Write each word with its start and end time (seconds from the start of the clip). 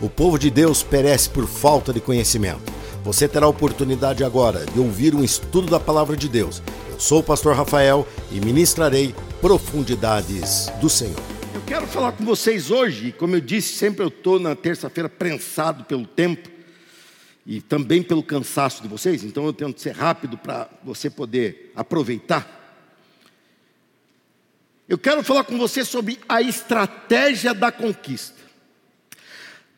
O 0.00 0.10
povo 0.10 0.38
de 0.38 0.50
Deus 0.50 0.82
perece 0.82 1.30
por 1.30 1.46
falta 1.46 1.92
de 1.92 2.00
conhecimento. 2.00 2.72
Você 3.04 3.28
terá 3.28 3.46
a 3.46 3.48
oportunidade 3.48 4.24
agora 4.24 4.64
de 4.66 4.80
ouvir 4.80 5.14
um 5.14 5.22
estudo 5.22 5.70
da 5.70 5.78
palavra 5.78 6.16
de 6.16 6.28
Deus. 6.28 6.62
Eu 6.90 6.98
sou 6.98 7.20
o 7.20 7.22
pastor 7.22 7.54
Rafael 7.54 8.06
e 8.30 8.40
ministrarei 8.40 9.14
profundidades 9.40 10.68
do 10.80 10.88
Senhor. 10.88 11.20
Eu 11.54 11.60
quero 11.66 11.86
falar 11.86 12.12
com 12.12 12.24
vocês 12.24 12.70
hoje, 12.70 13.12
como 13.12 13.36
eu 13.36 13.40
disse, 13.40 13.74
sempre 13.74 14.02
eu 14.02 14.08
estou 14.08 14.40
na 14.40 14.56
terça-feira 14.56 15.08
prensado 15.08 15.84
pelo 15.84 16.06
tempo 16.06 16.50
e 17.46 17.60
também 17.60 18.02
pelo 18.02 18.22
cansaço 18.22 18.82
de 18.82 18.88
vocês, 18.88 19.22
então 19.22 19.44
eu 19.44 19.52
tento 19.52 19.80
ser 19.80 19.92
rápido 19.92 20.36
para 20.36 20.68
você 20.82 21.10
poder 21.10 21.72
aproveitar. 21.76 22.62
Eu 24.88 24.98
quero 24.98 25.22
falar 25.22 25.44
com 25.44 25.56
você 25.56 25.84
sobre 25.84 26.18
a 26.28 26.42
estratégia 26.42 27.54
da 27.54 27.70
conquista. 27.70 28.43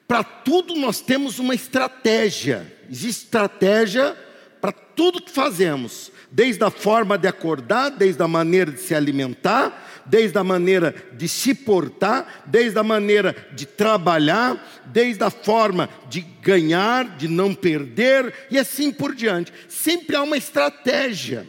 Para 0.06 0.22
tudo 0.22 0.74
nós 0.76 1.00
temos 1.00 1.38
uma 1.38 1.54
estratégia. 1.54 2.72
Existe 2.88 3.24
estratégia 3.24 4.16
para 4.60 4.72
tudo 4.72 5.22
que 5.22 5.30
fazemos, 5.30 6.10
desde 6.30 6.64
a 6.64 6.70
forma 6.70 7.18
de 7.18 7.28
acordar, 7.28 7.90
desde 7.90 8.22
a 8.22 8.28
maneira 8.28 8.72
de 8.72 8.80
se 8.80 8.94
alimentar, 8.94 10.02
desde 10.06 10.38
a 10.38 10.44
maneira 10.44 10.94
de 11.12 11.28
se 11.28 11.54
portar, 11.54 12.44
desde 12.46 12.78
a 12.78 12.82
maneira 12.82 13.34
de 13.52 13.66
trabalhar, 13.66 14.82
desde 14.86 15.22
a 15.22 15.30
forma 15.30 15.88
de 16.08 16.20
ganhar, 16.20 17.16
de 17.16 17.28
não 17.28 17.54
perder 17.54 18.32
e 18.50 18.58
assim 18.58 18.92
por 18.92 19.14
diante. 19.14 19.52
Sempre 19.68 20.16
há 20.16 20.22
uma 20.22 20.36
estratégia. 20.36 21.46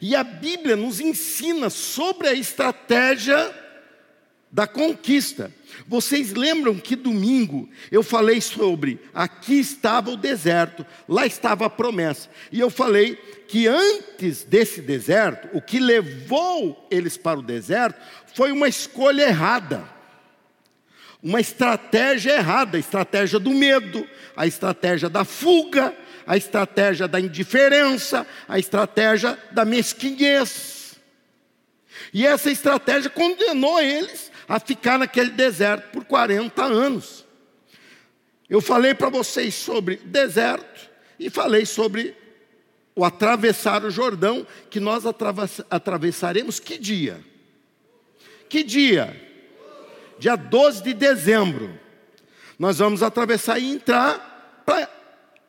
E 0.00 0.14
a 0.16 0.24
Bíblia 0.24 0.76
nos 0.76 1.00
ensina 1.00 1.70
sobre 1.70 2.28
a 2.28 2.34
estratégia 2.34 3.52
da 4.50 4.66
conquista. 4.66 5.52
Vocês 5.86 6.32
lembram 6.32 6.76
que 6.76 6.96
domingo 6.96 7.68
eu 7.90 8.02
falei 8.02 8.40
sobre 8.40 9.00
aqui 9.12 9.58
estava 9.58 10.10
o 10.10 10.16
deserto, 10.16 10.84
lá 11.08 11.26
estava 11.26 11.66
a 11.66 11.70
promessa. 11.70 12.28
E 12.50 12.60
eu 12.60 12.70
falei 12.70 13.16
que 13.48 13.66
antes 13.66 14.42
desse 14.42 14.80
deserto, 14.80 15.48
o 15.52 15.60
que 15.60 15.78
levou 15.78 16.86
eles 16.90 17.16
para 17.16 17.38
o 17.38 17.42
deserto 17.42 18.00
foi 18.34 18.52
uma 18.52 18.68
escolha 18.68 19.22
errada. 19.22 19.84
Uma 21.22 21.40
estratégia 21.40 22.32
errada, 22.32 22.76
a 22.76 22.80
estratégia 22.80 23.38
do 23.38 23.50
medo, 23.50 24.06
a 24.36 24.46
estratégia 24.46 25.08
da 25.08 25.24
fuga, 25.24 25.94
a 26.26 26.36
estratégia 26.36 27.08
da 27.08 27.20
indiferença, 27.20 28.26
a 28.48 28.58
estratégia 28.58 29.38
da 29.50 29.64
mesquinhez. 29.64 30.96
E 32.12 32.26
essa 32.26 32.50
estratégia 32.50 33.10
condenou 33.10 33.80
eles 33.80 34.30
a 34.48 34.60
ficar 34.60 34.98
naquele 34.98 35.30
deserto 35.30 35.90
por 35.90 36.04
40 36.04 36.62
anos. 36.62 37.24
Eu 38.48 38.60
falei 38.60 38.94
para 38.94 39.08
vocês 39.08 39.54
sobre 39.54 39.96
deserto 39.96 40.90
e 41.18 41.30
falei 41.30 41.64
sobre 41.64 42.14
o 42.94 43.04
atravessar 43.04 43.84
o 43.84 43.90
Jordão, 43.90 44.46
que 44.70 44.78
nós 44.78 45.04
atravessaremos 45.70 46.60
que 46.60 46.78
dia? 46.78 47.20
Que 48.48 48.62
dia? 48.62 49.20
Dia 50.18 50.36
12 50.36 50.82
de 50.82 50.94
dezembro. 50.94 51.78
Nós 52.58 52.78
vamos 52.78 53.02
atravessar 53.02 53.58
e 53.58 53.68
entrar 53.68 54.62
para 54.64 54.88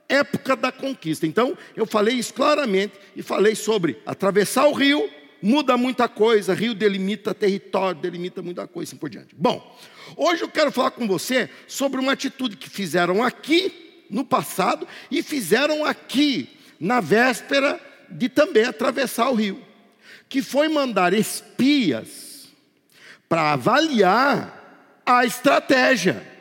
época 0.10 0.56
da 0.56 0.72
conquista. 0.72 1.28
Então, 1.28 1.58
eu 1.76 1.86
falei 1.86 2.16
isso 2.16 2.34
claramente 2.34 2.94
e 3.16 3.22
falei 3.22 3.56
sobre 3.56 4.02
atravessar 4.06 4.66
o 4.66 4.74
rio, 4.74 5.08
muda 5.42 5.78
muita 5.78 6.08
coisa, 6.08 6.54
rio 6.54 6.74
delimita 6.74 7.34
território, 7.34 8.02
delimita 8.02 8.42
muita 8.42 8.68
coisa, 8.68 8.90
assim 8.90 8.98
por 8.98 9.10
diante. 9.10 9.36
Bom, 9.36 9.78
hoje 10.16 10.44
eu 10.44 10.50
quero 10.50 10.72
falar 10.72 10.92
com 10.92 11.08
você 11.08 11.50
sobre 11.68 12.00
uma 12.00 12.14
atitude 12.14 12.58
que 12.58 12.70
fizeram 12.70 13.24
aqui 13.24 14.06
no 14.10 14.24
passado 14.24 14.88
e 15.10 15.22
fizeram 15.22 15.86
aqui 15.86 16.50
na 16.80 17.00
véspera 17.00 17.80
de 18.10 18.30
também 18.30 18.66
atravessar 18.66 19.30
o 19.30 19.36
rio, 19.36 19.62
que 20.30 20.42
foi 20.42 20.68
mandar 20.68 21.14
espias 21.14 22.48
para 23.28 23.54
avaliar 23.54 25.02
a 25.06 25.26
estratégia. 25.26 26.36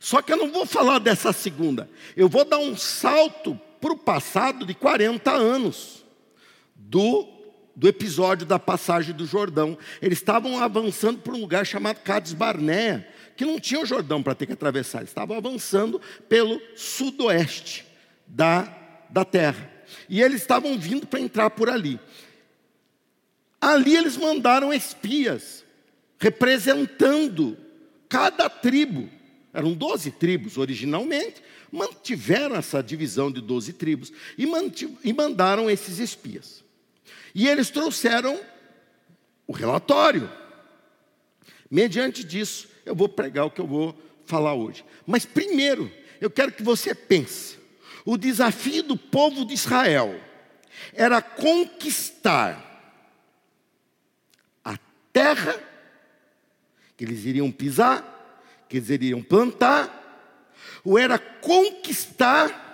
Só 0.00 0.22
que 0.22 0.32
eu 0.32 0.36
não 0.36 0.50
vou 0.50 0.64
falar 0.64 0.98
dessa 0.98 1.32
segunda, 1.32 1.88
eu 2.16 2.28
vou 2.28 2.44
dar 2.44 2.58
um 2.58 2.76
salto 2.76 3.60
para 3.80 3.92
o 3.92 3.98
passado 3.98 4.64
de 4.64 4.74
40 4.74 5.30
anos, 5.30 5.97
do, 6.88 7.28
do 7.76 7.86
episódio 7.86 8.46
da 8.46 8.58
passagem 8.58 9.14
do 9.14 9.26
Jordão. 9.26 9.76
Eles 10.00 10.18
estavam 10.18 10.58
avançando 10.58 11.20
para 11.20 11.34
um 11.34 11.40
lugar 11.40 11.66
chamado 11.66 11.98
Cades 11.98 12.32
Barnea, 12.32 13.06
que 13.36 13.44
não 13.44 13.60
tinha 13.60 13.80
o 13.80 13.86
Jordão 13.86 14.22
para 14.22 14.34
ter 14.34 14.46
que 14.46 14.52
atravessar, 14.52 14.98
eles 14.98 15.10
estavam 15.10 15.36
avançando 15.36 16.00
pelo 16.28 16.60
sudoeste 16.74 17.84
da, 18.26 18.74
da 19.10 19.24
terra. 19.24 19.70
E 20.08 20.20
eles 20.20 20.40
estavam 20.40 20.78
vindo 20.78 21.06
para 21.06 21.20
entrar 21.20 21.50
por 21.50 21.68
ali. 21.68 22.00
Ali 23.60 23.96
eles 23.96 24.16
mandaram 24.16 24.72
espias, 24.72 25.64
representando 26.18 27.56
cada 28.08 28.48
tribo 28.48 29.08
eram 29.52 29.72
doze 29.72 30.10
tribos 30.10 30.56
originalmente, 30.56 31.42
mantiveram 31.72 32.54
essa 32.54 32.82
divisão 32.82 33.30
de 33.30 33.40
doze 33.40 33.72
tribos 33.72 34.12
e, 34.36 34.46
e 35.02 35.12
mandaram 35.12 35.68
esses 35.70 35.98
espias. 35.98 36.62
E 37.34 37.48
eles 37.48 37.70
trouxeram 37.70 38.40
o 39.46 39.52
relatório. 39.52 40.30
Mediante 41.70 42.24
disso, 42.24 42.68
eu 42.84 42.94
vou 42.94 43.08
pregar 43.08 43.46
o 43.46 43.50
que 43.50 43.60
eu 43.60 43.66
vou 43.66 43.96
falar 44.24 44.54
hoje. 44.54 44.84
Mas 45.06 45.24
primeiro, 45.24 45.92
eu 46.20 46.30
quero 46.30 46.52
que 46.52 46.62
você 46.62 46.94
pense: 46.94 47.58
o 48.04 48.16
desafio 48.16 48.82
do 48.82 48.96
povo 48.96 49.44
de 49.44 49.54
Israel 49.54 50.18
era 50.92 51.20
conquistar 51.20 52.64
a 54.64 54.78
terra 55.12 55.58
que 56.96 57.04
eles 57.04 57.24
iriam 57.24 57.50
pisar 57.50 58.16
que 58.68 58.76
eles 58.76 58.90
iriam 58.90 59.22
plantar, 59.22 59.96
ou 60.84 60.98
era 60.98 61.18
conquistar 61.18 62.66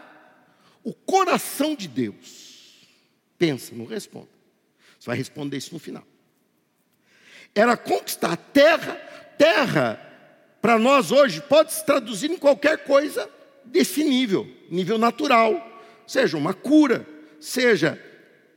o 0.82 0.92
coração 0.92 1.74
de 1.74 1.86
Deus? 1.86 2.88
Pensa, 3.38 3.74
não 3.74 3.86
responda. 3.86 4.33
Você 5.04 5.10
vai 5.10 5.18
responder 5.18 5.58
isso 5.58 5.74
no 5.74 5.78
final. 5.78 6.02
Era 7.54 7.76
conquistar 7.76 8.34
terra, 8.38 8.94
terra, 9.36 10.00
para 10.62 10.78
nós 10.78 11.12
hoje, 11.12 11.42
pode 11.42 11.74
se 11.74 11.84
traduzir 11.84 12.30
em 12.30 12.38
qualquer 12.38 12.84
coisa 12.84 13.28
desse 13.66 14.02
nível, 14.02 14.48
nível 14.70 14.96
natural, 14.96 15.82
seja 16.06 16.38
uma 16.38 16.54
cura, 16.54 17.06
seja 17.38 18.02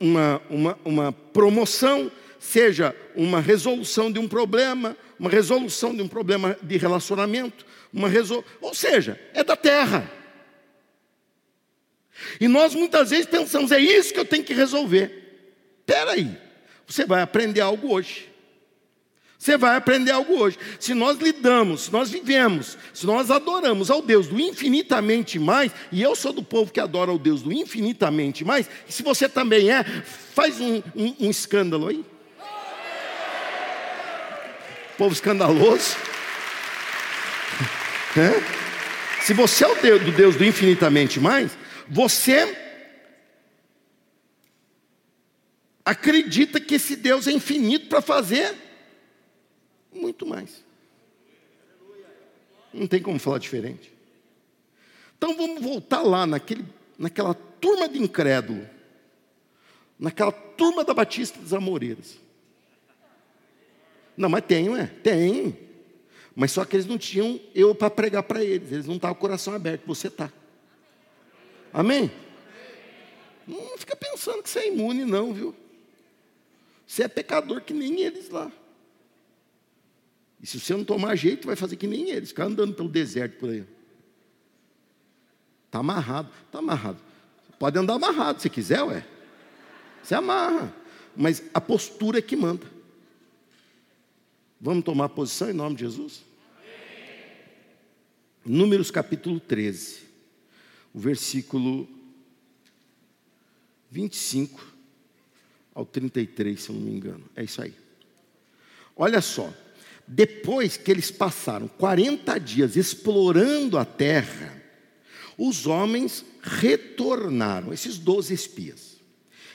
uma, 0.00 0.40
uma, 0.48 0.78
uma 0.86 1.12
promoção, 1.12 2.10
seja 2.40 2.96
uma 3.14 3.42
resolução 3.42 4.10
de 4.10 4.18
um 4.18 4.26
problema, 4.26 4.96
uma 5.20 5.28
resolução 5.28 5.94
de 5.94 6.00
um 6.00 6.08
problema 6.08 6.56
de 6.62 6.78
relacionamento, 6.78 7.66
uma 7.92 8.08
resol... 8.08 8.42
ou 8.58 8.72
seja, 8.72 9.20
é 9.34 9.44
da 9.44 9.54
terra. 9.54 10.10
E 12.40 12.48
nós 12.48 12.74
muitas 12.74 13.10
vezes 13.10 13.26
pensamos, 13.26 13.70
é 13.70 13.78
isso 13.78 14.14
que 14.14 14.20
eu 14.20 14.24
tenho 14.24 14.42
que 14.42 14.54
resolver. 14.54 15.17
Espera 15.88 16.10
aí, 16.10 16.36
você 16.86 17.06
vai 17.06 17.22
aprender 17.22 17.62
algo 17.62 17.94
hoje. 17.94 18.28
Você 19.38 19.56
vai 19.56 19.74
aprender 19.74 20.10
algo 20.10 20.34
hoje. 20.34 20.58
Se 20.78 20.92
nós 20.92 21.16
lidamos, 21.16 21.84
se 21.84 21.92
nós 21.92 22.10
vivemos, 22.10 22.76
se 22.92 23.06
nós 23.06 23.30
adoramos 23.30 23.90
ao 23.90 24.02
Deus 24.02 24.26
do 24.26 24.38
infinitamente 24.38 25.38
mais, 25.38 25.72
e 25.90 26.02
eu 26.02 26.14
sou 26.14 26.34
do 26.34 26.42
povo 26.42 26.70
que 26.70 26.78
adora 26.78 27.10
ao 27.10 27.18
Deus 27.18 27.40
do 27.40 27.50
infinitamente 27.50 28.44
mais, 28.44 28.68
e 28.86 28.92
se 28.92 29.02
você 29.02 29.30
também 29.30 29.70
é, 29.70 29.82
faz 30.34 30.60
um, 30.60 30.82
um, 30.94 31.16
um 31.20 31.30
escândalo 31.30 31.88
aí 31.88 32.04
povo 34.98 35.14
escandaloso. 35.14 35.96
É? 38.16 39.22
Se 39.22 39.32
você 39.32 39.62
é 39.64 39.68
o 39.68 39.74
Deus, 39.76 40.02
do 40.02 40.10
Deus 40.10 40.34
do 40.34 40.44
infinitamente 40.44 41.20
mais, 41.20 41.52
você 41.88 42.67
acredita 45.88 46.60
que 46.60 46.74
esse 46.74 46.94
Deus 46.94 47.26
é 47.26 47.32
infinito 47.32 47.88
para 47.88 48.02
fazer 48.02 48.54
muito 49.90 50.26
mais. 50.26 50.62
Não 52.74 52.86
tem 52.86 53.00
como 53.00 53.18
falar 53.18 53.38
diferente. 53.38 53.90
Então 55.16 55.34
vamos 55.34 55.62
voltar 55.62 56.02
lá 56.02 56.26
naquele, 56.26 56.62
naquela 56.98 57.32
turma 57.32 57.88
de 57.88 57.98
incrédulo, 57.98 58.68
naquela 59.98 60.30
turma 60.30 60.84
da 60.84 60.92
Batista 60.92 61.40
dos 61.40 61.54
Amoreiras. 61.54 62.18
Não, 64.14 64.28
mas 64.28 64.44
tem, 64.44 64.66
não 64.66 64.76
é? 64.76 64.86
Tem. 64.86 65.58
Mas 66.36 66.52
só 66.52 66.66
que 66.66 66.76
eles 66.76 66.86
não 66.86 66.98
tinham 66.98 67.40
eu 67.54 67.74
para 67.74 67.88
pregar 67.88 68.24
para 68.24 68.44
eles. 68.44 68.70
Eles 68.70 68.86
não 68.86 68.96
estavam 68.96 69.14
com 69.14 69.20
o 69.20 69.22
coração 69.22 69.54
aberto. 69.54 69.86
Você 69.86 70.08
está. 70.08 70.30
Amém? 71.72 72.10
Não 73.46 73.78
fica 73.78 73.96
pensando 73.96 74.42
que 74.42 74.50
você 74.50 74.58
é 74.58 74.68
imune, 74.68 75.06
não, 75.06 75.32
viu? 75.32 75.54
Você 76.88 77.02
é 77.02 77.08
pecador 77.08 77.60
que 77.60 77.74
nem 77.74 78.00
eles 78.00 78.30
lá. 78.30 78.50
E 80.40 80.46
se 80.46 80.58
você 80.58 80.72
não 80.74 80.84
tomar 80.84 81.14
jeito, 81.16 81.46
vai 81.46 81.54
fazer 81.54 81.76
que 81.76 81.86
nem 81.86 82.08
eles, 82.08 82.30
ficar 82.30 82.46
andando 82.46 82.72
pelo 82.72 82.88
deserto 82.88 83.38
por 83.38 83.50
aí. 83.50 83.62
Está 85.66 85.80
amarrado, 85.80 86.32
está 86.46 86.60
amarrado. 86.60 86.98
Pode 87.58 87.78
andar 87.78 87.94
amarrado 87.94 88.40
se 88.40 88.48
quiser, 88.48 88.82
ué. 88.84 89.06
Você 90.02 90.14
amarra. 90.14 90.74
Mas 91.14 91.42
a 91.52 91.60
postura 91.60 92.20
é 92.20 92.22
que 92.22 92.34
manda. 92.34 92.66
Vamos 94.58 94.82
tomar 94.82 95.10
posição 95.10 95.50
em 95.50 95.52
nome 95.52 95.76
de 95.76 95.82
Jesus? 95.82 96.24
Números 98.42 98.90
capítulo 98.90 99.38
13, 99.38 100.04
o 100.94 100.98
versículo 100.98 101.86
25 103.90 104.77
ao 105.78 105.86
33, 105.86 106.60
se 106.60 106.70
eu 106.70 106.74
não 106.74 106.82
me 106.82 106.90
engano. 106.90 107.22
É 107.36 107.44
isso 107.44 107.62
aí. 107.62 107.72
Olha 108.96 109.20
só, 109.20 109.48
depois 110.08 110.76
que 110.76 110.90
eles 110.90 111.08
passaram 111.08 111.68
40 111.68 112.36
dias 112.40 112.76
explorando 112.76 113.78
a 113.78 113.84
terra, 113.84 114.60
os 115.36 115.68
homens 115.68 116.24
retornaram, 116.42 117.72
esses 117.72 117.96
12 117.96 118.34
espias, 118.34 118.96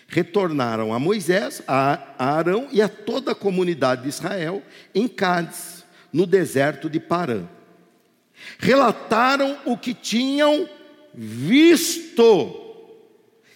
retornaram 0.07 0.93
a 0.93 0.99
Moisés, 0.99 1.61
a 1.67 2.15
Arão 2.17 2.69
e 2.71 2.81
a 2.81 2.87
toda 2.87 3.33
a 3.33 3.35
comunidade 3.35 4.03
de 4.03 4.07
Israel 4.09 4.63
em 4.95 5.09
Cádiz, 5.09 5.83
no 6.13 6.25
deserto 6.25 6.89
de 6.89 7.01
Parã. 7.01 7.45
Relataram 8.59 9.59
o 9.65 9.77
que 9.77 9.93
tinham 9.93 10.69
visto. 11.13 12.61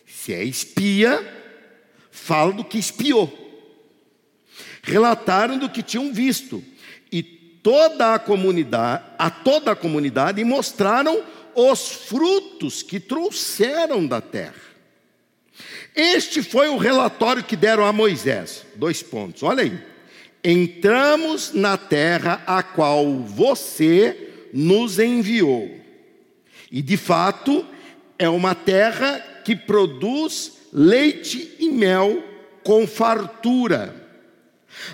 Se 0.05 0.33
é 0.33 0.43
espia, 0.43 1.36
fala 2.17 2.51
do 2.51 2.63
que 2.63 2.77
espiou. 2.77 3.31
Relataram 4.81 5.57
do 5.57 5.69
que 5.69 5.83
tinham 5.83 6.11
visto. 6.11 6.63
E 7.11 7.21
toda 7.21 8.13
a 8.13 8.19
comunidade, 8.19 9.03
a 9.17 9.29
toda 9.29 9.71
a 9.71 9.75
comunidade 9.75 10.43
mostraram 10.43 11.23
os 11.55 11.89
frutos 11.89 12.83
que 12.83 12.99
trouxeram 12.99 14.05
da 14.05 14.19
terra. 14.19 14.67
Este 15.95 16.43
foi 16.43 16.69
o 16.69 16.77
relatório 16.77 17.43
que 17.43 17.55
deram 17.55 17.85
a 17.85 17.93
Moisés. 17.93 18.65
Dois 18.75 19.01
pontos, 19.01 19.43
olha 19.43 19.63
aí. 19.63 19.79
Entramos 20.43 21.53
na 21.53 21.77
terra 21.77 22.43
a 22.45 22.61
qual 22.61 23.19
você 23.19 24.49
nos 24.53 24.99
enviou. 24.99 25.75
E 26.71 26.81
de 26.81 26.97
fato, 26.97 27.65
é 28.19 28.29
uma 28.29 28.53
terra 28.53 29.19
que 29.43 29.55
produz 29.55 30.56
leite 30.77 31.56
e 31.59 31.69
mel 31.71 32.24
com 32.63 32.85
fartura. 32.85 33.95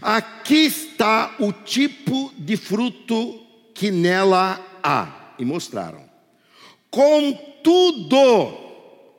Aqui 0.01 0.65
está 0.65 1.35
o 1.39 1.51
tipo 1.51 2.31
de 2.37 2.55
fruto 2.55 3.45
que 3.73 3.91
nela 3.91 4.65
há. 4.81 5.35
E 5.37 5.43
mostraram. 5.43 6.09
Contudo, 6.89 8.57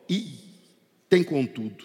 e 0.08 0.28
tem 1.08 1.22
contudo, 1.22 1.84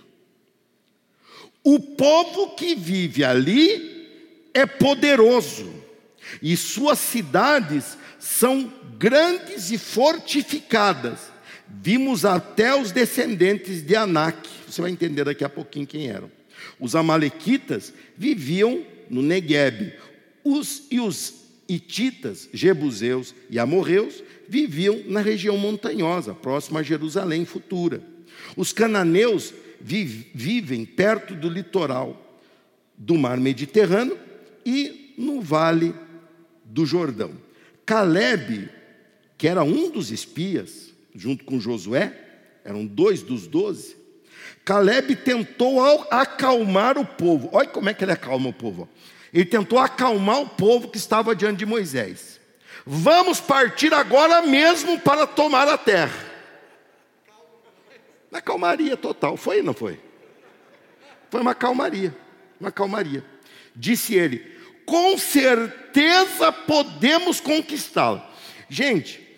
o 1.63 1.79
povo 1.79 2.55
que 2.55 2.75
vive 2.75 3.23
ali 3.23 4.07
é 4.53 4.65
poderoso, 4.65 5.73
e 6.41 6.55
suas 6.55 6.99
cidades 6.99 7.97
são 8.19 8.71
grandes 8.97 9.71
e 9.71 9.77
fortificadas. 9.77 11.28
Vimos 11.81 12.25
até 12.25 12.75
os 12.75 12.91
descendentes 12.91 13.81
de 13.81 13.95
Anak, 13.95 14.49
você 14.67 14.81
vai 14.81 14.91
entender 14.91 15.23
daqui 15.23 15.43
a 15.43 15.49
pouquinho 15.49 15.87
quem 15.87 16.09
eram. 16.09 16.31
Os 16.79 16.95
amalequitas 16.95 17.93
viviam 18.17 18.83
no 19.09 19.21
Negueb. 19.21 19.93
Os 20.43 20.83
e 20.89 20.99
os 20.99 21.35
hititas, 21.67 22.49
jebuseus 22.51 23.35
e 23.49 23.59
amorreus 23.59 24.23
viviam 24.47 25.03
na 25.05 25.21
região 25.21 25.57
montanhosa, 25.57 26.33
próxima 26.33 26.79
a 26.79 26.83
Jerusalém 26.83 27.45
futura. 27.45 28.01
Os 28.57 28.73
cananeus 28.73 29.53
vivem 29.79 30.83
perto 30.83 31.35
do 31.35 31.47
litoral 31.47 32.41
do 32.97 33.15
mar 33.15 33.37
Mediterrâneo 33.37 34.17
e 34.65 35.13
no 35.17 35.41
vale 35.41 35.93
do 36.65 36.85
Jordão. 36.85 37.31
Caleb, 37.85 38.69
que 39.37 39.47
era 39.47 39.63
um 39.63 39.89
dos 39.89 40.11
espias, 40.11 40.93
junto 41.15 41.43
com 41.43 41.59
Josué, 41.59 42.13
eram 42.63 42.85
dois 42.85 43.21
dos 43.21 43.47
doze, 43.47 43.99
Caleb 44.63 45.15
tentou 45.15 45.81
acalmar 46.11 46.97
o 46.97 47.05
povo. 47.05 47.49
Olha 47.51 47.67
como 47.67 47.89
é 47.89 47.93
que 47.93 48.03
ele 48.03 48.11
acalma 48.11 48.49
o 48.49 48.53
povo. 48.53 48.87
Ele 49.33 49.45
tentou 49.45 49.79
acalmar 49.79 50.41
o 50.41 50.49
povo 50.49 50.89
que 50.89 50.97
estava 50.97 51.35
diante 51.35 51.57
de 51.57 51.65
Moisés. 51.65 52.39
Vamos 52.85 53.39
partir 53.39 53.93
agora 53.93 54.41
mesmo 54.41 54.99
para 54.99 55.25
tomar 55.27 55.67
a 55.67 55.77
terra. 55.77 56.29
Na 58.31 58.41
calmaria 58.41 58.95
total. 58.95 59.37
Foi 59.37 59.57
ou 59.57 59.63
não 59.63 59.73
foi? 59.73 59.99
Foi 61.29 61.41
uma 61.41 61.55
calmaria. 61.55 62.15
Uma 62.59 62.71
calmaria. 62.71 63.23
Disse 63.75 64.15
ele: 64.15 64.39
com 64.85 65.17
certeza 65.17 66.51
podemos 66.51 67.39
conquistá-lo. 67.39 68.21
Gente, 68.69 69.28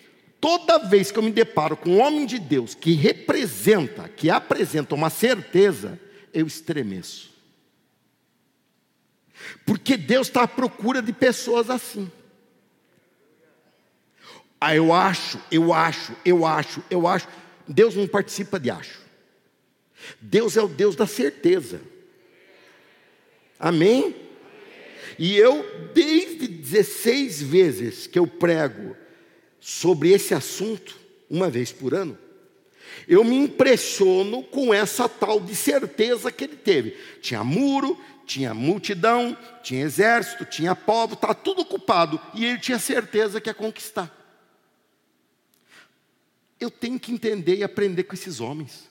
Toda 0.42 0.76
vez 0.76 1.12
que 1.12 1.20
eu 1.20 1.22
me 1.22 1.30
deparo 1.30 1.76
com 1.76 1.90
um 1.90 2.00
homem 2.00 2.26
de 2.26 2.36
Deus 2.36 2.74
que 2.74 2.94
representa, 2.94 4.08
que 4.08 4.28
apresenta 4.28 4.92
uma 4.92 5.08
certeza, 5.08 6.00
eu 6.34 6.48
estremeço. 6.48 7.30
Porque 9.64 9.96
Deus 9.96 10.26
está 10.26 10.42
à 10.42 10.48
procura 10.48 11.00
de 11.00 11.12
pessoas 11.12 11.70
assim. 11.70 12.10
Ah, 14.60 14.74
eu 14.74 14.92
acho, 14.92 15.40
eu 15.48 15.72
acho, 15.72 16.12
eu 16.24 16.44
acho, 16.44 16.82
eu 16.90 17.06
acho. 17.06 17.28
Deus 17.68 17.94
não 17.94 18.08
participa 18.08 18.58
de 18.58 18.68
acho. 18.68 19.00
Deus 20.20 20.56
é 20.56 20.60
o 20.60 20.66
Deus 20.66 20.96
da 20.96 21.06
certeza. 21.06 21.80
Amém? 23.60 24.16
E 25.16 25.36
eu, 25.36 25.64
desde 25.94 26.48
16 26.48 27.42
vezes 27.42 28.08
que 28.08 28.18
eu 28.18 28.26
prego 28.26 29.00
sobre 29.62 30.10
esse 30.10 30.34
assunto, 30.34 30.98
uma 31.30 31.48
vez 31.48 31.70
por 31.70 31.94
ano, 31.94 32.18
eu 33.06 33.22
me 33.22 33.36
impressiono 33.36 34.42
com 34.42 34.74
essa 34.74 35.08
tal 35.08 35.38
de 35.38 35.54
certeza 35.54 36.32
que 36.32 36.44
ele 36.44 36.56
teve. 36.56 36.90
Tinha 37.20 37.44
muro, 37.44 37.96
tinha 38.26 38.52
multidão, 38.52 39.36
tinha 39.62 39.82
exército, 39.82 40.44
tinha 40.44 40.74
povo, 40.74 41.14
está 41.14 41.32
tudo 41.32 41.62
ocupado, 41.62 42.20
e 42.34 42.44
ele 42.44 42.58
tinha 42.58 42.78
certeza 42.78 43.40
que 43.40 43.48
ia 43.48 43.54
conquistar. 43.54 44.10
Eu 46.58 46.70
tenho 46.70 46.98
que 46.98 47.12
entender 47.12 47.56
e 47.56 47.62
aprender 47.62 48.02
com 48.02 48.14
esses 48.14 48.40
homens. 48.40 48.88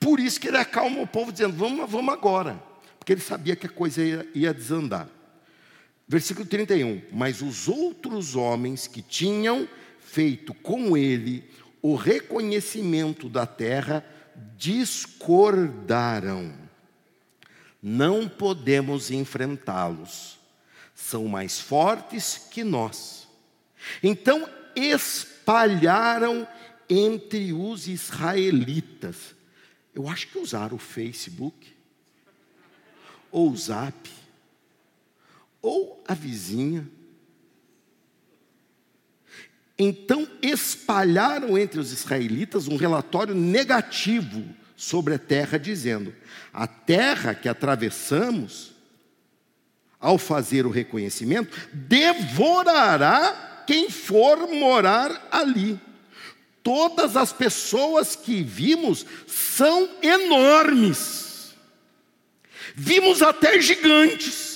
Por 0.00 0.18
isso 0.18 0.40
que 0.40 0.48
ele 0.48 0.56
acalma 0.56 1.00
o 1.00 1.06
povo 1.06 1.30
dizendo: 1.30 1.54
vamos, 1.54 1.88
vamos 1.88 2.12
agora. 2.12 2.60
Porque 2.98 3.12
ele 3.12 3.20
sabia 3.20 3.54
que 3.54 3.66
a 3.66 3.70
coisa 3.70 4.02
ia, 4.02 4.28
ia 4.34 4.52
desandar. 4.52 5.08
Versículo 6.06 6.46
31. 6.46 7.02
Mas 7.12 7.40
os 7.42 7.68
outros 7.68 8.36
homens 8.36 8.86
que 8.86 9.02
tinham 9.02 9.68
feito 10.00 10.54
com 10.54 10.96
ele 10.96 11.44
o 11.82 11.96
reconhecimento 11.96 13.28
da 13.28 13.44
terra 13.44 14.02
discordaram. 14.56 16.54
Não 17.82 18.26
podemos 18.26 19.10
enfrentá-los, 19.10 20.38
são 20.94 21.28
mais 21.28 21.60
fortes 21.60 22.48
que 22.50 22.64
nós. 22.64 23.28
Então 24.02 24.48
espalharam 24.74 26.48
entre 26.88 27.52
os 27.52 27.86
israelitas. 27.86 29.34
Eu 29.94 30.08
acho 30.08 30.28
que 30.28 30.38
usaram 30.38 30.76
o 30.76 30.80
Facebook 30.80 31.74
ou 33.30 33.50
o 33.50 33.56
Zap 33.56 34.10
ou 35.64 36.04
a 36.06 36.12
vizinha. 36.12 36.86
Então 39.78 40.28
espalharam 40.42 41.56
entre 41.56 41.80
os 41.80 41.90
israelitas 41.90 42.68
um 42.68 42.76
relatório 42.76 43.34
negativo 43.34 44.44
sobre 44.76 45.14
a 45.14 45.18
terra, 45.18 45.58
dizendo: 45.58 46.14
a 46.52 46.66
terra 46.66 47.34
que 47.34 47.48
atravessamos, 47.48 48.74
ao 49.98 50.18
fazer 50.18 50.66
o 50.66 50.70
reconhecimento, 50.70 51.56
devorará 51.72 53.64
quem 53.66 53.88
for 53.88 54.46
morar 54.46 55.28
ali. 55.30 55.80
Todas 56.62 57.16
as 57.16 57.32
pessoas 57.32 58.14
que 58.14 58.42
vimos 58.42 59.06
são 59.26 59.88
enormes. 60.02 61.54
Vimos 62.76 63.22
até 63.22 63.60
gigantes 63.60 64.53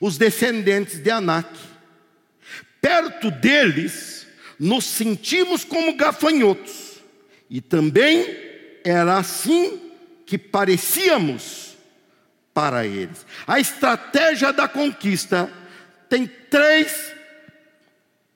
os 0.00 0.18
descendentes 0.18 0.98
de 0.98 1.10
Anak. 1.10 1.48
Perto 2.80 3.30
deles, 3.30 4.26
nos 4.58 4.84
sentimos 4.84 5.64
como 5.64 5.96
gafanhotos, 5.96 7.00
e 7.50 7.60
também 7.60 8.26
era 8.84 9.18
assim 9.18 9.80
que 10.26 10.36
parecíamos 10.36 11.76
para 12.52 12.86
eles. 12.86 13.24
A 13.46 13.58
estratégia 13.58 14.52
da 14.52 14.68
conquista 14.68 15.50
tem 16.08 16.26
três 16.26 17.12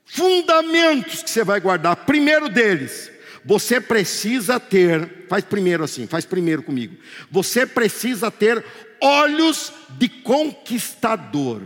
fundamentos 0.05 1.23
que 1.23 1.31
você 1.31 1.43
vai 1.43 1.61
guardar. 1.61 1.97
Primeiro 1.97 2.49
deles, 2.49 3.11
você 3.45 3.81
precisa 3.81 4.61
ter, 4.61 5.27
faz 5.29 5.45
primeiro 5.45 5.83
assim, 5.83 6.07
faz 6.07 6.25
primeiro 6.25 6.63
comigo. 6.63 6.97
Você 7.31 7.67
precisa 7.67 8.31
ter 8.31 8.65
olhos 9.03 9.73
de 9.91 10.09
conquistador. 10.09 11.63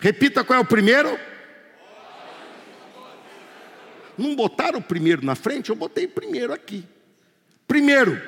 Repita 0.00 0.42
qual 0.42 0.58
é 0.58 0.62
o 0.62 0.66
primeiro? 0.66 1.18
Não 4.18 4.34
botaram 4.34 4.80
o 4.80 4.82
primeiro 4.82 5.24
na 5.24 5.34
frente, 5.34 5.70
eu 5.70 5.76
botei 5.76 6.04
o 6.04 6.10
primeiro 6.10 6.52
aqui. 6.52 6.84
Primeiro, 7.66 8.20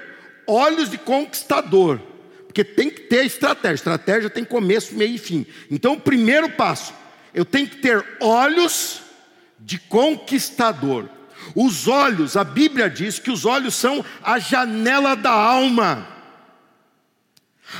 olhos 0.47 0.89
de 0.89 0.97
conquistador. 0.97 2.01
Porque 2.47 2.63
tem 2.63 2.89
que 2.89 3.01
ter 3.03 3.27
estratégia. 3.27 3.75
Estratégia 3.75 4.31
tem 4.31 4.45
começo, 4.45 4.95
meio 4.95 5.15
e 5.15 5.19
fim. 5.19 5.47
Então, 5.71 5.95
o 5.95 6.01
primeiro 6.01 6.51
passo, 6.51 6.95
eu 7.35 7.45
tenho 7.45 7.67
que 7.67 7.77
ter 7.77 8.05
olhos 8.21 9.01
de 9.59 9.79
conquistador. 9.79 11.09
Os 11.55 11.89
olhos, 11.89 12.37
a 12.37 12.45
Bíblia 12.45 12.89
diz 12.89 13.19
que 13.19 13.31
os 13.31 13.45
olhos 13.45 13.75
são 13.75 14.05
a 14.23 14.39
janela 14.39 15.17
da 15.17 15.33
alma. 15.33 16.07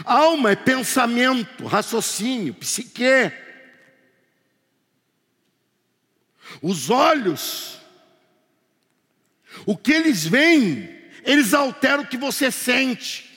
Alma 0.05 0.53
é 0.53 0.57
pensamento, 0.57 1.67
raciocínio, 1.67 2.55
psique. 2.55 3.33
Os 6.61 6.91
olhos, 6.91 7.79
o 9.67 9.77
que 9.77 9.93
eles 9.93 10.27
veem, 10.27 10.89
eles 11.25 11.55
alteram 11.55 12.05
o 12.05 12.07
que 12.07 12.17
você 12.17 12.51
sente. 12.51 13.31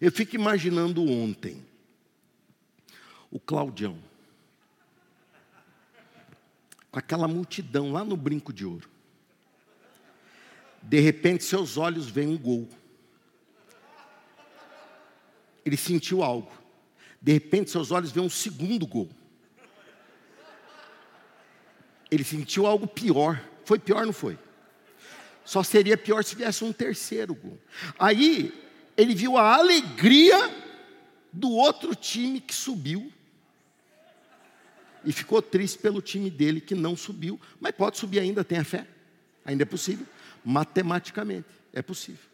Eu 0.00 0.12
fico 0.12 0.36
imaginando 0.36 1.04
ontem, 1.04 1.66
o 3.30 3.40
Claudião, 3.40 3.98
com 6.90 6.98
aquela 6.98 7.26
multidão 7.26 7.92
lá 7.92 8.04
no 8.04 8.16
brinco 8.16 8.52
de 8.52 8.64
ouro. 8.64 8.88
De 10.82 11.00
repente, 11.00 11.44
seus 11.44 11.76
olhos 11.76 12.08
veem 12.08 12.28
um 12.28 12.38
gol. 12.38 12.68
Ele 15.68 15.76
sentiu 15.76 16.22
algo. 16.22 16.50
De 17.20 17.30
repente, 17.30 17.70
seus 17.70 17.90
olhos 17.90 18.10
veem 18.10 18.24
um 18.24 18.30
segundo 18.30 18.86
gol. 18.86 19.10
Ele 22.10 22.24
sentiu 22.24 22.66
algo 22.66 22.86
pior. 22.86 23.44
Foi 23.66 23.78
pior, 23.78 24.06
não 24.06 24.14
foi? 24.14 24.38
Só 25.44 25.62
seria 25.62 25.98
pior 25.98 26.24
se 26.24 26.34
viesse 26.34 26.64
um 26.64 26.72
terceiro 26.72 27.34
gol. 27.34 27.58
Aí 27.98 28.50
ele 28.96 29.14
viu 29.14 29.36
a 29.36 29.56
alegria 29.56 30.38
do 31.30 31.50
outro 31.50 31.94
time 31.94 32.40
que 32.40 32.54
subiu. 32.54 33.12
E 35.04 35.12
ficou 35.12 35.42
triste 35.42 35.78
pelo 35.78 36.00
time 36.00 36.30
dele 36.30 36.62
que 36.62 36.74
não 36.74 36.96
subiu. 36.96 37.38
Mas 37.60 37.72
pode 37.72 37.98
subir 37.98 38.20
ainda, 38.20 38.42
tenha 38.42 38.64
fé. 38.64 38.86
Ainda 39.44 39.64
é 39.64 39.66
possível. 39.66 40.06
Matematicamente, 40.42 41.46
é 41.74 41.82
possível. 41.82 42.24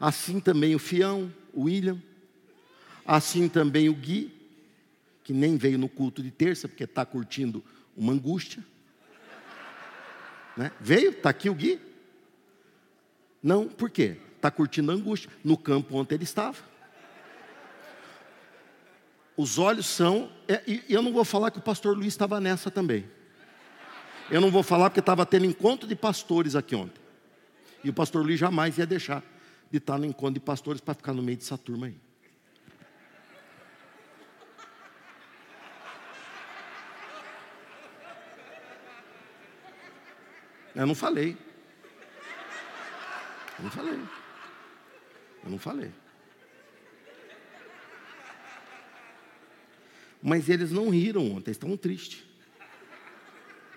Assim 0.00 0.40
também 0.40 0.74
o 0.74 0.78
Fião, 0.78 1.30
o 1.52 1.64
William. 1.64 2.00
Assim 3.04 3.48
também 3.48 3.88
o 3.88 3.94
Gui, 3.94 4.32
que 5.24 5.32
nem 5.32 5.56
veio 5.56 5.78
no 5.78 5.88
culto 5.88 6.22
de 6.22 6.30
terça, 6.30 6.68
porque 6.68 6.84
está 6.84 7.04
curtindo 7.04 7.62
uma 7.96 8.12
angústia. 8.12 8.64
Né? 10.56 10.70
Veio, 10.80 11.10
está 11.10 11.30
aqui 11.30 11.48
o 11.48 11.54
Gui. 11.54 11.80
Não, 13.42 13.68
por 13.68 13.90
quê? 13.90 14.18
Está 14.36 14.50
curtindo 14.50 14.92
a 14.92 14.94
angústia. 14.94 15.30
No 15.42 15.56
campo 15.56 15.96
onde 15.96 16.14
ele 16.14 16.24
estava. 16.24 16.58
Os 19.36 19.58
olhos 19.58 19.86
são. 19.86 20.30
É, 20.46 20.62
e 20.66 20.84
eu 20.88 21.02
não 21.02 21.12
vou 21.12 21.24
falar 21.24 21.50
que 21.50 21.58
o 21.58 21.62
pastor 21.62 21.96
Luiz 21.96 22.08
estava 22.08 22.40
nessa 22.40 22.70
também. 22.70 23.08
Eu 24.30 24.40
não 24.40 24.50
vou 24.50 24.62
falar 24.62 24.90
porque 24.90 25.00
estava 25.00 25.26
tendo 25.26 25.46
encontro 25.46 25.86
de 25.86 25.96
pastores 25.96 26.54
aqui 26.54 26.74
ontem. 26.74 27.02
E 27.82 27.90
o 27.90 27.92
pastor 27.92 28.24
Luiz 28.24 28.38
jamais 28.38 28.78
ia 28.78 28.86
deixar 28.86 29.22
de 29.70 29.78
estar 29.78 29.98
no 29.98 30.06
encontro 30.06 30.34
de 30.34 30.40
pastores 30.40 30.80
para 30.80 30.94
ficar 30.94 31.12
no 31.12 31.22
meio 31.22 31.38
dessa 31.38 31.58
turma 31.58 31.86
aí. 31.86 31.96
Eu 40.74 40.86
não 40.86 40.94
falei. 40.94 41.36
Eu 43.58 43.64
não 43.64 43.70
falei. 43.70 44.00
Eu 45.44 45.50
não 45.50 45.58
falei. 45.58 45.92
Mas 50.22 50.48
eles 50.48 50.70
não 50.70 50.88
riram 50.88 51.32
ontem, 51.32 51.50
estavam 51.50 51.76
tristes. 51.76 52.24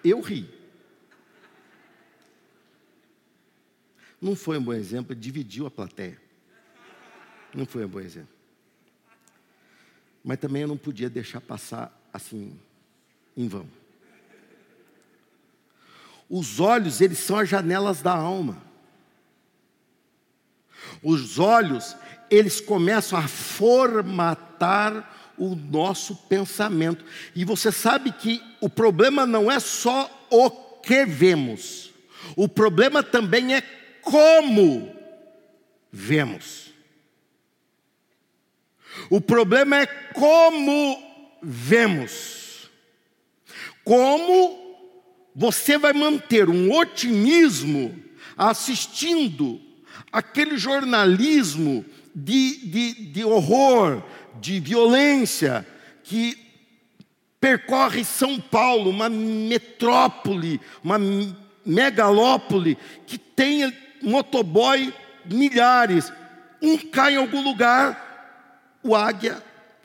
Eu 0.03 0.21
ri. 0.21 0.47
Não 4.21 4.35
foi 4.35 4.57
um 4.57 4.63
bom 4.63 4.73
exemplo, 4.73 5.15
dividiu 5.15 5.65
a 5.65 5.71
plateia. 5.71 6.21
Não 7.53 7.65
foi 7.65 7.85
um 7.85 7.87
bom 7.87 7.99
exemplo. 7.99 8.33
Mas 10.23 10.39
também 10.39 10.61
eu 10.61 10.67
não 10.67 10.77
podia 10.77 11.09
deixar 11.09 11.41
passar 11.41 11.95
assim, 12.13 12.59
em 13.35 13.47
vão. 13.47 13.67
Os 16.29 16.59
olhos, 16.59 17.01
eles 17.01 17.19
são 17.19 17.37
as 17.37 17.49
janelas 17.49 18.01
da 18.01 18.13
alma. 18.13 18.61
Os 21.03 21.39
olhos, 21.39 21.95
eles 22.29 22.59
começam 22.59 23.17
a 23.17 23.27
formatar 23.27 25.33
o 25.37 25.55
nosso 25.55 26.15
pensamento. 26.15 27.05
E 27.35 27.45
você 27.45 27.71
sabe 27.71 28.11
que 28.11 28.41
o 28.59 28.69
problema 28.69 29.25
não 29.25 29.51
é 29.51 29.59
só 29.59 30.27
o 30.29 30.49
que 30.49 31.05
vemos, 31.05 31.91
o 32.35 32.47
problema 32.47 33.03
também 33.03 33.55
é 33.55 33.61
como 34.01 34.95
vemos. 35.91 36.73
O 39.09 39.19
problema 39.19 39.81
é 39.81 39.85
como 39.85 41.37
vemos. 41.41 42.69
Como 43.83 44.64
você 45.35 45.77
vai 45.77 45.91
manter 45.91 46.49
um 46.49 46.71
otimismo 46.71 47.93
assistindo 48.37 49.59
aquele 50.11 50.57
jornalismo 50.57 51.83
de, 52.15 52.57
de, 52.67 52.93
de 53.11 53.25
horror, 53.25 54.01
de 54.39 54.61
violência, 54.61 55.67
que 56.03 56.37
percorre 57.39 58.05
São 58.05 58.39
Paulo, 58.39 58.89
uma 58.89 59.09
metrópole, 59.09 60.61
uma 60.81 60.97
megalópole, 61.65 62.77
que 63.05 63.17
tem 63.17 63.75
motoboy 64.01 64.93
milhares. 65.25 66.13
Um 66.61 66.77
cai 66.77 67.15
em 67.15 67.17
algum 67.17 67.43
lugar, 67.43 68.79
o 68.81 68.95
águia 68.95 69.43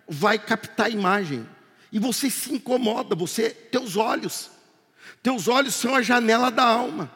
vai 0.08 0.38
captar 0.38 0.86
a 0.86 0.90
imagem. 0.90 1.44
E 1.92 1.98
você 1.98 2.30
se 2.30 2.54
incomoda, 2.54 3.16
você, 3.16 3.50
teus 3.50 3.96
olhos, 3.96 4.50
teus 5.22 5.48
olhos 5.48 5.74
são 5.74 5.94
a 5.94 6.02
janela 6.02 6.50
da 6.50 6.64
alma. 6.64 7.10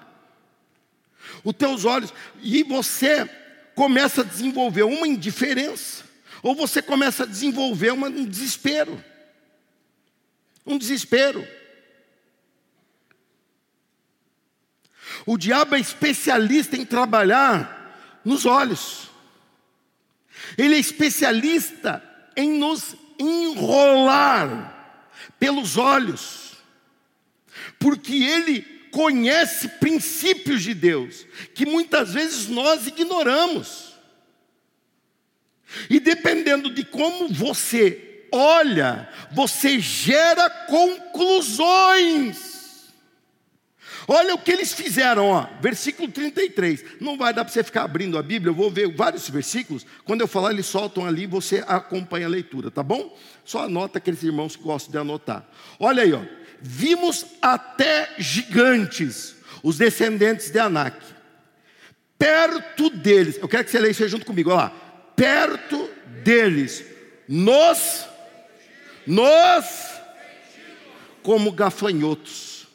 Os 1.42 1.54
teus 1.54 1.84
olhos, 1.84 2.12
e 2.42 2.62
você 2.62 3.28
começa 3.74 4.20
a 4.20 4.24
desenvolver 4.24 4.82
uma 4.82 5.06
indiferença, 5.06 6.04
ou 6.42 6.54
você 6.54 6.82
começa 6.82 7.24
a 7.24 7.26
desenvolver 7.26 7.92
uma, 7.92 8.08
um 8.08 8.24
desespero. 8.24 9.02
Um 10.66 10.78
desespero. 10.78 11.46
O 15.26 15.38
diabo 15.38 15.74
é 15.74 15.80
especialista 15.80 16.76
em 16.76 16.84
trabalhar 16.84 18.20
nos 18.24 18.44
olhos. 18.44 19.10
Ele 20.58 20.74
é 20.74 20.78
especialista 20.78 22.02
em 22.36 22.58
nos 22.58 22.94
enrolar 23.18 24.72
pelos 25.38 25.76
olhos. 25.76 26.43
Porque 27.84 28.14
ele 28.14 28.62
conhece 28.90 29.68
princípios 29.68 30.62
de 30.62 30.72
Deus 30.72 31.26
que 31.54 31.66
muitas 31.66 32.14
vezes 32.14 32.48
nós 32.48 32.86
ignoramos. 32.86 33.92
E 35.90 36.00
dependendo 36.00 36.72
de 36.72 36.82
como 36.82 37.28
você 37.28 38.26
olha, 38.32 39.06
você 39.32 39.78
gera 39.78 40.48
conclusões. 40.48 42.54
Olha 44.08 44.34
o 44.34 44.38
que 44.38 44.50
eles 44.50 44.72
fizeram, 44.72 45.26
ó, 45.26 45.46
versículo 45.60 46.10
33. 46.10 47.02
Não 47.02 47.18
vai 47.18 47.34
dar 47.34 47.44
para 47.44 47.52
você 47.52 47.62
ficar 47.62 47.82
abrindo 47.82 48.16
a 48.16 48.22
Bíblia, 48.22 48.48
eu 48.48 48.54
vou 48.54 48.70
ver 48.70 48.96
vários 48.96 49.28
versículos. 49.28 49.84
Quando 50.06 50.22
eu 50.22 50.26
falar, 50.26 50.52
eles 50.52 50.64
soltam 50.64 51.04
ali, 51.04 51.26
você 51.26 51.62
acompanha 51.66 52.24
a 52.24 52.30
leitura, 52.30 52.70
tá 52.70 52.82
bom? 52.82 53.14
Só 53.44 53.64
anota 53.64 53.98
aqueles 53.98 54.22
irmãos 54.22 54.56
que 54.56 54.62
gostam 54.62 54.90
de 54.90 54.96
anotar. 54.96 55.46
Olha 55.78 56.02
aí, 56.02 56.14
ó. 56.14 56.22
Vimos 56.66 57.26
até 57.42 58.14
gigantes, 58.16 59.36
os 59.62 59.76
descendentes 59.76 60.50
de 60.50 60.58
Anak. 60.58 60.96
Perto 62.18 62.88
deles, 62.88 63.36
eu 63.36 63.48
quero 63.48 63.64
que 63.64 63.70
você 63.70 63.78
leia 63.78 63.90
isso 63.90 64.08
junto 64.08 64.24
comigo, 64.24 64.50
olha 64.50 64.62
lá 64.62 64.84
perto 65.16 65.88
deles, 66.22 66.84
nos, 67.28 68.06
nos 69.06 69.64
como 71.22 71.52
gafanhotos. 71.52 72.66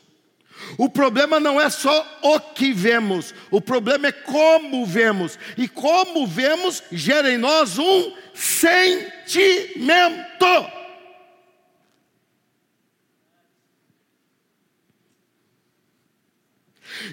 O 0.77 0.89
problema 0.89 1.39
não 1.39 1.59
é 1.59 1.69
só 1.69 2.19
o 2.21 2.39
que 2.39 2.71
vemos, 2.71 3.33
o 3.49 3.59
problema 3.59 4.07
é 4.07 4.11
como 4.11 4.85
vemos. 4.85 5.39
E 5.57 5.67
como 5.67 6.27
vemos 6.27 6.83
gera 6.91 7.31
em 7.31 7.37
nós 7.37 7.79
um 7.79 8.13
sentimento. 8.33 9.15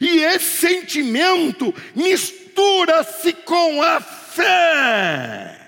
E 0.01 0.19
esse 0.21 0.69
sentimento 0.69 1.75
mistura-se 1.95 3.33
com 3.33 3.83
a 3.83 4.01
fé. 4.01 5.61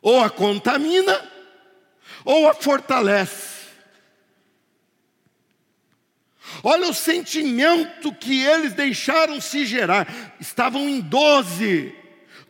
Ou 0.00 0.22
a 0.22 0.30
contamina, 0.30 1.20
ou 2.24 2.48
a 2.48 2.54
fortalece. 2.54 3.58
Olha 6.62 6.88
o 6.88 6.94
sentimento 6.94 8.12
que 8.12 8.42
eles 8.42 8.72
deixaram 8.72 9.40
se 9.40 9.64
gerar. 9.64 10.36
Estavam 10.40 10.88
em 10.88 11.00
doze. 11.00 11.94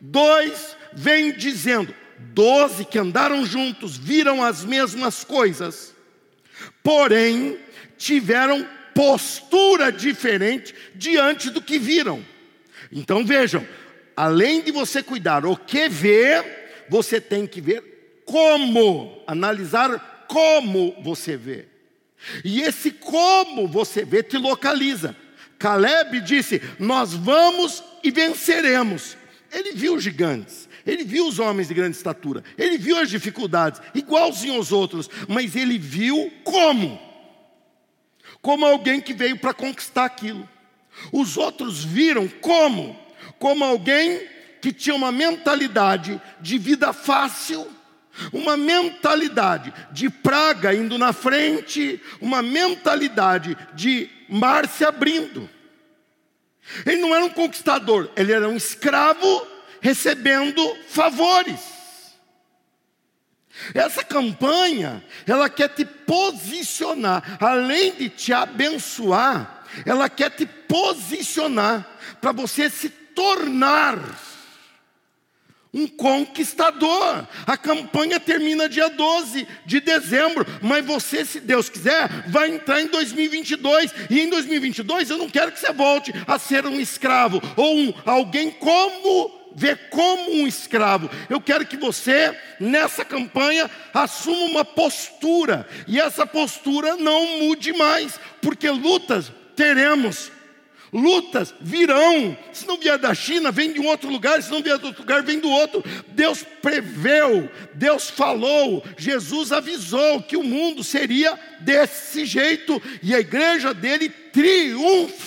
Dois 0.00 0.76
vem 0.92 1.32
dizendo: 1.32 1.94
doze 2.18 2.84
que 2.84 2.98
andaram 2.98 3.44
juntos, 3.44 3.96
viram 3.96 4.42
as 4.42 4.64
mesmas 4.64 5.24
coisas, 5.24 5.94
porém 6.82 7.58
tiveram 7.96 8.66
postura 8.98 9.92
diferente 9.92 10.74
diante 10.92 11.50
do 11.50 11.62
que 11.62 11.78
viram. 11.78 12.20
Então 12.90 13.24
vejam, 13.24 13.64
além 14.16 14.60
de 14.60 14.72
você 14.72 15.04
cuidar 15.04 15.46
o 15.46 15.56
que 15.56 15.88
vê, 15.88 16.42
você 16.88 17.20
tem 17.20 17.46
que 17.46 17.60
ver 17.60 18.22
como, 18.24 19.22
analisar 19.24 20.26
como 20.26 21.00
você 21.00 21.36
vê. 21.36 21.66
E 22.44 22.60
esse 22.60 22.90
como 22.90 23.68
você 23.68 24.04
vê 24.04 24.20
te 24.20 24.36
localiza. 24.36 25.14
Caleb 25.60 26.20
disse: 26.20 26.60
Nós 26.76 27.14
vamos 27.14 27.84
e 28.02 28.10
venceremos. 28.10 29.16
Ele 29.52 29.74
viu 29.74 30.00
gigantes, 30.00 30.68
ele 30.84 31.04
viu 31.04 31.28
os 31.28 31.38
homens 31.38 31.68
de 31.68 31.74
grande 31.74 31.96
estatura, 31.96 32.42
ele 32.58 32.76
viu 32.76 32.98
as 32.98 33.08
dificuldades, 33.08 33.80
igualzinho 33.94 34.54
aos 34.54 34.72
outros, 34.72 35.08
mas 35.28 35.54
ele 35.54 35.78
viu 35.78 36.32
como 36.42 37.07
como 38.40 38.64
alguém 38.66 39.00
que 39.00 39.12
veio 39.12 39.38
para 39.38 39.54
conquistar 39.54 40.04
aquilo. 40.04 40.48
Os 41.12 41.36
outros 41.36 41.84
viram 41.84 42.28
como? 42.28 42.98
Como 43.38 43.64
alguém 43.64 44.20
que 44.60 44.72
tinha 44.72 44.94
uma 44.94 45.12
mentalidade 45.12 46.20
de 46.40 46.58
vida 46.58 46.92
fácil, 46.92 47.66
uma 48.32 48.56
mentalidade 48.56 49.72
de 49.92 50.10
praga 50.10 50.74
indo 50.74 50.98
na 50.98 51.12
frente, 51.12 52.00
uma 52.20 52.42
mentalidade 52.42 53.56
de 53.74 54.10
mar 54.28 54.66
se 54.66 54.84
abrindo. 54.84 55.48
Ele 56.84 57.00
não 57.00 57.14
era 57.14 57.24
um 57.24 57.30
conquistador, 57.30 58.10
ele 58.16 58.32
era 58.32 58.48
um 58.48 58.56
escravo 58.56 59.46
recebendo 59.80 60.60
favores. 60.88 61.77
Essa 63.74 64.04
campanha, 64.04 65.02
ela 65.26 65.48
quer 65.48 65.68
te 65.68 65.84
posicionar, 65.84 67.38
além 67.40 67.92
de 67.92 68.08
te 68.08 68.32
abençoar, 68.32 69.64
ela 69.84 70.08
quer 70.08 70.30
te 70.30 70.46
posicionar 70.46 71.86
para 72.20 72.32
você 72.32 72.70
se 72.70 72.88
tornar 72.88 73.98
um 75.72 75.86
conquistador. 75.86 77.26
A 77.46 77.56
campanha 77.56 78.18
termina 78.18 78.68
dia 78.68 78.88
12 78.88 79.46
de 79.66 79.80
dezembro, 79.80 80.46
mas 80.62 80.84
você, 80.84 81.24
se 81.24 81.40
Deus 81.40 81.68
quiser, 81.68 82.08
vai 82.28 82.50
entrar 82.50 82.80
em 82.80 82.86
2022. 82.86 83.92
E 84.10 84.20
em 84.20 84.30
2022 84.30 85.10
eu 85.10 85.18
não 85.18 85.28
quero 85.28 85.52
que 85.52 85.60
você 85.60 85.72
volte 85.72 86.12
a 86.26 86.38
ser 86.38 86.66
um 86.66 86.80
escravo 86.80 87.40
ou 87.56 87.76
um, 87.76 87.94
alguém 88.06 88.50
como 88.50 89.37
ver 89.58 89.88
como 89.90 90.30
um 90.34 90.46
escravo. 90.46 91.10
Eu 91.28 91.40
quero 91.40 91.66
que 91.66 91.76
você, 91.76 92.32
nessa 92.60 93.04
campanha, 93.04 93.68
assuma 93.92 94.46
uma 94.46 94.64
postura, 94.64 95.68
e 95.86 96.00
essa 96.00 96.24
postura 96.24 96.96
não 96.96 97.40
mude 97.40 97.72
mais, 97.72 98.18
porque 98.40 98.70
lutas 98.70 99.32
teremos. 99.56 100.30
Lutas 100.90 101.54
virão, 101.60 102.34
se 102.50 102.66
não 102.66 102.78
vier 102.78 102.96
da 102.96 103.12
China, 103.14 103.52
vem 103.52 103.74
de 103.74 103.80
um 103.80 103.86
outro 103.86 104.08
lugar, 104.08 104.42
se 104.42 104.50
não 104.50 104.62
vier 104.62 104.78
de 104.78 104.86
outro 104.86 105.02
lugar, 105.02 105.22
vem 105.22 105.38
do 105.38 105.50
outro. 105.50 105.84
Deus 106.08 106.42
preveu, 106.62 107.50
Deus 107.74 108.08
falou, 108.08 108.82
Jesus 108.96 109.52
avisou 109.52 110.22
que 110.22 110.34
o 110.34 110.42
mundo 110.42 110.82
seria 110.82 111.38
desse 111.60 112.24
jeito 112.24 112.80
e 113.02 113.14
a 113.14 113.20
igreja 113.20 113.74
dele 113.74 114.08
triunfaria 114.08 115.18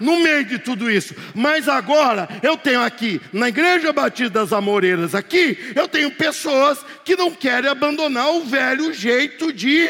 no 0.00 0.18
meio 0.18 0.44
de 0.44 0.58
tudo 0.58 0.90
isso. 0.90 1.14
Mas 1.34 1.68
agora 1.68 2.28
eu 2.42 2.56
tenho 2.56 2.80
aqui, 2.80 3.20
na 3.32 3.48
Igreja 3.48 3.92
Batista 3.92 4.30
das 4.30 4.52
Amoreiras, 4.52 5.14
aqui, 5.14 5.56
eu 5.76 5.86
tenho 5.86 6.10
pessoas 6.10 6.78
que 7.04 7.14
não 7.14 7.30
querem 7.30 7.70
abandonar 7.70 8.30
o 8.30 8.44
velho 8.44 8.92
jeito 8.92 9.52
de 9.52 9.88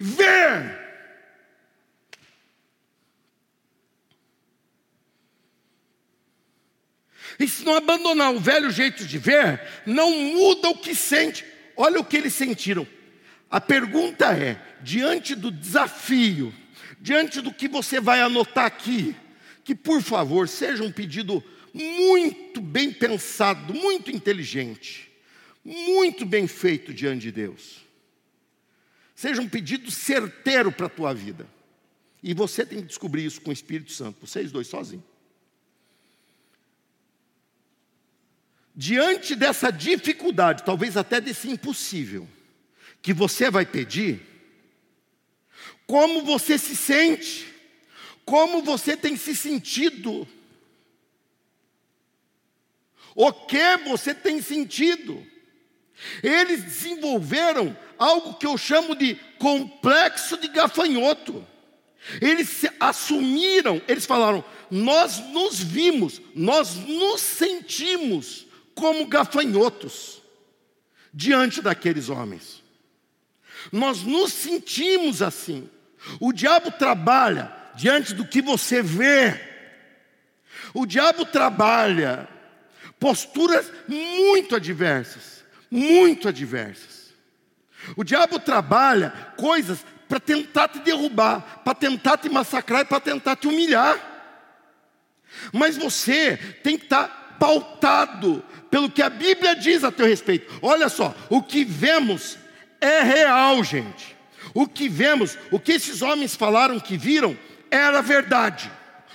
ver. 0.00 0.80
E 7.38 7.48
se 7.48 7.64
não 7.64 7.74
abandonar 7.74 8.34
o 8.34 8.38
velho 8.38 8.70
jeito 8.70 9.06
de 9.06 9.16
ver, 9.16 9.60
não 9.86 10.10
muda 10.10 10.68
o 10.68 10.76
que 10.76 10.94
sente. 10.94 11.42
Olha 11.74 11.98
o 11.98 12.04
que 12.04 12.18
eles 12.18 12.34
sentiram. 12.34 12.86
A 13.50 13.58
pergunta 13.58 14.26
é: 14.26 14.60
diante 14.82 15.34
do 15.34 15.50
desafio, 15.50 16.54
diante 17.00 17.40
do 17.40 17.52
que 17.52 17.66
você 17.66 17.98
vai 17.98 18.20
anotar 18.20 18.66
aqui, 18.66 19.16
que, 19.70 19.74
por 19.76 20.02
favor, 20.02 20.48
seja 20.48 20.82
um 20.82 20.90
pedido 20.90 21.40
muito 21.72 22.60
bem 22.60 22.92
pensado, 22.92 23.72
muito 23.72 24.10
inteligente, 24.10 25.08
muito 25.64 26.26
bem 26.26 26.48
feito 26.48 26.92
diante 26.92 27.20
de 27.20 27.30
Deus. 27.30 27.86
Seja 29.14 29.40
um 29.40 29.48
pedido 29.48 29.88
certeiro 29.88 30.72
para 30.72 30.86
a 30.86 30.90
tua 30.90 31.14
vida. 31.14 31.46
E 32.20 32.34
você 32.34 32.66
tem 32.66 32.80
que 32.80 32.88
descobrir 32.88 33.24
isso 33.24 33.40
com 33.40 33.50
o 33.50 33.52
Espírito 33.52 33.92
Santo, 33.92 34.26
vocês 34.26 34.50
dois 34.50 34.66
sozinhos. 34.66 35.04
Diante 38.74 39.36
dessa 39.36 39.70
dificuldade, 39.70 40.64
talvez 40.64 40.96
até 40.96 41.20
desse 41.20 41.48
impossível, 41.48 42.28
que 43.00 43.12
você 43.12 43.48
vai 43.48 43.64
pedir, 43.64 44.20
como 45.86 46.24
você 46.24 46.58
se 46.58 46.74
sente? 46.74 47.49
Como 48.30 48.62
você 48.62 48.96
tem 48.96 49.16
se 49.16 49.34
sentido, 49.34 50.24
o 53.12 53.32
que 53.32 53.76
você 53.78 54.14
tem 54.14 54.40
sentido. 54.40 55.26
Eles 56.22 56.62
desenvolveram 56.62 57.76
algo 57.98 58.34
que 58.34 58.46
eu 58.46 58.56
chamo 58.56 58.94
de 58.94 59.16
complexo 59.36 60.36
de 60.36 60.46
gafanhoto. 60.46 61.44
Eles 62.22 62.66
assumiram, 62.78 63.82
eles 63.88 64.06
falaram: 64.06 64.44
nós 64.70 65.18
nos 65.18 65.58
vimos, 65.58 66.22
nós 66.32 66.76
nos 66.76 67.20
sentimos 67.20 68.46
como 68.76 69.08
gafanhotos 69.08 70.22
diante 71.12 71.60
daqueles 71.60 72.08
homens. 72.08 72.62
Nós 73.72 74.04
nos 74.04 74.32
sentimos 74.32 75.20
assim. 75.20 75.68
O 76.20 76.32
diabo 76.32 76.70
trabalha 76.70 77.59
diante 77.74 78.14
do 78.14 78.26
que 78.26 78.42
você 78.42 78.82
vê. 78.82 79.38
O 80.74 80.86
diabo 80.86 81.24
trabalha 81.24 82.28
posturas 82.98 83.70
muito 83.88 84.54
adversas, 84.54 85.44
muito 85.70 86.28
adversas. 86.28 87.12
O 87.96 88.04
diabo 88.04 88.38
trabalha 88.38 89.10
coisas 89.36 89.84
para 90.08 90.20
tentar 90.20 90.68
te 90.68 90.80
derrubar, 90.80 91.62
para 91.64 91.74
tentar 91.74 92.18
te 92.18 92.28
massacrar 92.28 92.82
e 92.82 92.84
para 92.84 93.00
tentar 93.00 93.36
te 93.36 93.48
humilhar. 93.48 93.98
Mas 95.52 95.76
você 95.76 96.36
tem 96.62 96.76
que 96.76 96.84
estar 96.84 97.08
tá 97.08 97.36
pautado 97.38 98.44
pelo 98.70 98.90
que 98.90 99.02
a 99.02 99.08
Bíblia 99.08 99.56
diz 99.56 99.82
a 99.82 99.90
teu 99.90 100.06
respeito. 100.06 100.52
Olha 100.60 100.88
só, 100.88 101.14
o 101.28 101.42
que 101.42 101.64
vemos 101.64 102.36
é 102.80 103.00
real, 103.02 103.62
gente. 103.64 104.16
O 104.52 104.66
que 104.66 104.88
vemos, 104.88 105.38
o 105.50 105.58
que 105.58 105.72
esses 105.72 106.02
homens 106.02 106.34
falaram 106.34 106.80
que 106.80 106.96
viram, 106.96 107.36
era 107.70 108.00
verdade. 108.02 108.70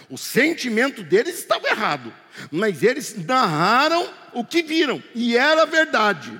O 0.10 0.18
sentimento 0.18 1.04
deles 1.04 1.40
estava 1.40 1.68
errado, 1.68 2.14
mas 2.52 2.84
eles 2.84 3.16
narraram 3.26 4.08
o 4.34 4.44
que 4.44 4.62
viram 4.62 5.02
e 5.14 5.36
era 5.36 5.66
verdade. 5.66 6.40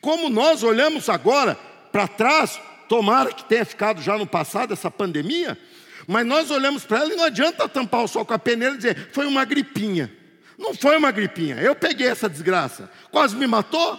Como 0.00 0.28
nós 0.28 0.62
olhamos 0.62 1.08
agora 1.08 1.54
para 1.90 2.06
trás, 2.06 2.60
tomara 2.88 3.32
que 3.32 3.44
tenha 3.44 3.64
ficado 3.64 4.02
já 4.02 4.18
no 4.18 4.26
passado 4.26 4.72
essa 4.72 4.90
pandemia, 4.90 5.58
mas 6.06 6.26
nós 6.26 6.50
olhamos 6.50 6.84
para 6.84 6.98
ela 6.98 7.12
e 7.12 7.16
não 7.16 7.24
adianta 7.24 7.68
tampar 7.68 8.02
o 8.02 8.08
sol 8.08 8.24
com 8.24 8.34
a 8.34 8.38
peneira 8.38 8.74
e 8.74 8.76
dizer, 8.76 9.10
foi 9.12 9.26
uma 9.26 9.44
gripinha. 9.44 10.12
Não 10.58 10.74
foi 10.74 10.96
uma 10.98 11.10
gripinha, 11.10 11.56
eu 11.56 11.74
peguei 11.74 12.06
essa 12.06 12.28
desgraça, 12.28 12.90
quase 13.10 13.34
me 13.34 13.46
matou. 13.46 13.98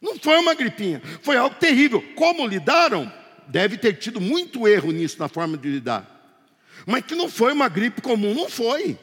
Não 0.00 0.18
foi 0.18 0.38
uma 0.38 0.54
gripinha, 0.54 1.02
foi 1.22 1.36
algo 1.36 1.56
terrível. 1.56 2.02
Como 2.14 2.46
lidaram? 2.46 3.12
Deve 3.46 3.76
ter 3.76 3.94
tido 3.94 4.20
muito 4.20 4.66
erro 4.66 4.90
nisso 4.90 5.18
na 5.18 5.28
forma 5.28 5.56
de 5.56 5.68
lidar. 5.68 6.16
Mas 6.86 7.04
que 7.04 7.14
não 7.14 7.28
foi 7.28 7.52
uma 7.52 7.68
gripe 7.68 8.00
comum, 8.02 8.34
não 8.34 8.48
foi. 8.48 8.98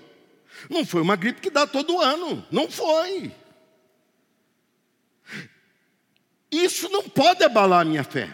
Não 0.69 0.85
foi 0.85 1.01
uma 1.01 1.15
gripe 1.15 1.41
que 1.41 1.49
dá 1.49 1.65
todo 1.65 1.99
ano, 1.99 2.45
não 2.51 2.69
foi. 2.69 3.31
Isso 6.51 6.87
não 6.89 7.03
pode 7.03 7.43
abalar 7.43 7.81
a 7.81 7.85
minha 7.85 8.03
fé. 8.03 8.29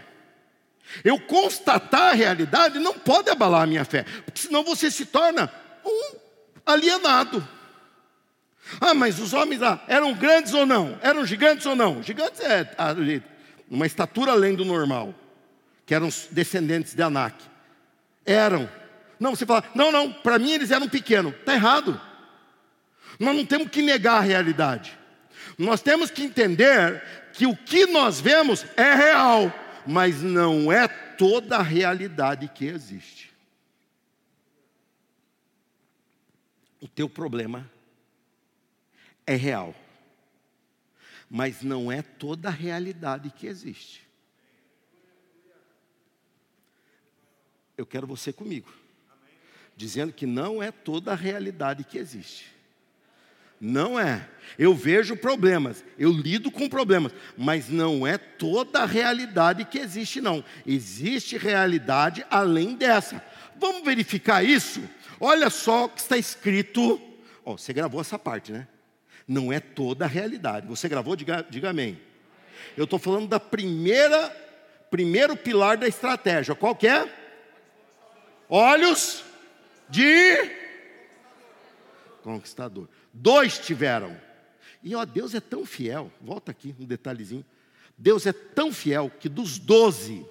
Eu 1.03 1.19
constatar 1.19 2.11
a 2.11 2.15
realidade 2.15 2.79
não 2.79 2.93
pode 2.93 3.29
abalar 3.29 3.61
a 3.63 3.67
minha 3.67 3.85
fé, 3.85 4.03
porque 4.25 4.41
senão 4.41 4.63
você 4.63 4.89
se 4.89 5.05
torna 5.05 5.51
um 5.85 6.15
alienado. 6.65 7.47
Ah, 8.81 8.93
mas 8.93 9.19
os 9.19 9.33
homens 9.33 9.61
lá 9.61 9.83
eram 9.87 10.13
grandes 10.13 10.53
ou 10.53 10.65
não? 10.65 10.99
Eram 11.01 11.25
gigantes 11.25 11.65
ou 11.65 11.75
não? 11.75 12.03
Gigantes 12.03 12.39
é 12.41 12.69
uma 13.69 13.85
estatura 13.85 14.31
além 14.31 14.55
do 14.55 14.65
normal, 14.65 15.13
que 15.89 15.95
eram 15.95 16.09
descendentes 16.29 16.93
de 16.93 17.01
Anak. 17.01 17.43
Eram. 18.23 18.69
Não, 19.19 19.35
você 19.35 19.43
fala, 19.43 19.63
não, 19.73 19.91
não, 19.91 20.13
para 20.13 20.37
mim 20.37 20.51
eles 20.51 20.69
eram 20.69 20.87
pequenos. 20.87 21.33
Está 21.33 21.55
errado. 21.55 21.99
Nós 23.19 23.35
não 23.35 23.43
temos 23.43 23.71
que 23.71 23.81
negar 23.81 24.17
a 24.17 24.21
realidade. 24.21 24.95
Nós 25.57 25.81
temos 25.81 26.11
que 26.11 26.21
entender 26.21 27.01
que 27.33 27.47
o 27.47 27.55
que 27.55 27.87
nós 27.87 28.21
vemos 28.21 28.67
é 28.77 28.93
real, 28.93 29.51
mas 29.83 30.21
não 30.21 30.71
é 30.71 30.87
toda 30.87 31.57
a 31.57 31.63
realidade 31.63 32.47
que 32.49 32.65
existe. 32.65 33.33
O 36.79 36.87
teu 36.87 37.09
problema 37.09 37.67
é 39.25 39.33
real, 39.33 39.73
mas 41.27 41.63
não 41.63 41.91
é 41.91 42.03
toda 42.03 42.49
a 42.49 42.51
realidade 42.51 43.31
que 43.31 43.47
existe. 43.47 44.07
Eu 47.79 47.85
quero 47.85 48.05
você 48.05 48.33
comigo, 48.33 48.69
dizendo 49.73 50.11
que 50.11 50.25
não 50.25 50.61
é 50.61 50.69
toda 50.69 51.13
a 51.13 51.15
realidade 51.15 51.85
que 51.85 51.97
existe. 51.97 52.47
Não 53.57 53.97
é. 53.97 54.27
Eu 54.57 54.75
vejo 54.75 55.15
problemas, 55.15 55.81
eu 55.97 56.11
lido 56.11 56.51
com 56.51 56.67
problemas, 56.67 57.13
mas 57.37 57.69
não 57.69 58.05
é 58.05 58.17
toda 58.17 58.79
a 58.79 58.85
realidade 58.85 59.63
que 59.63 59.79
existe, 59.79 60.19
não. 60.19 60.43
Existe 60.67 61.37
realidade 61.37 62.25
além 62.29 62.75
dessa. 62.75 63.23
Vamos 63.57 63.85
verificar 63.85 64.43
isso? 64.43 64.83
Olha 65.17 65.49
só 65.49 65.85
o 65.85 65.89
que 65.89 66.01
está 66.01 66.17
escrito. 66.17 66.99
Oh, 67.45 67.57
você 67.57 67.71
gravou 67.71 68.01
essa 68.01 68.19
parte, 68.19 68.51
né? 68.51 68.67
Não 69.25 69.53
é 69.53 69.61
toda 69.61 70.03
a 70.03 70.07
realidade. 70.09 70.67
Você 70.67 70.89
gravou? 70.89 71.15
Diga, 71.15 71.45
diga 71.49 71.69
amém. 71.69 71.97
Eu 72.75 72.83
estou 72.83 72.99
falando 72.99 73.29
da 73.29 73.39
primeira, 73.39 74.29
primeiro 74.91 75.37
pilar 75.37 75.77
da 75.77 75.87
estratégia. 75.87 76.53
Qual 76.53 76.75
que 76.75 76.85
é? 76.85 77.18
Olhos 78.49 79.23
de 79.87 80.59
conquistador. 82.23 82.89
Dois 83.13 83.59
tiveram. 83.59 84.19
E 84.81 84.95
ó, 84.95 85.05
Deus 85.05 85.35
é 85.35 85.39
tão 85.39 85.65
fiel, 85.65 86.11
volta 86.19 86.51
aqui 86.51 86.75
um 86.79 86.85
detalhezinho. 86.85 87.45
Deus 87.97 88.25
é 88.25 88.33
tão 88.33 88.73
fiel 88.73 89.11
que 89.19 89.29
dos 89.29 89.59
doze, 89.59 90.25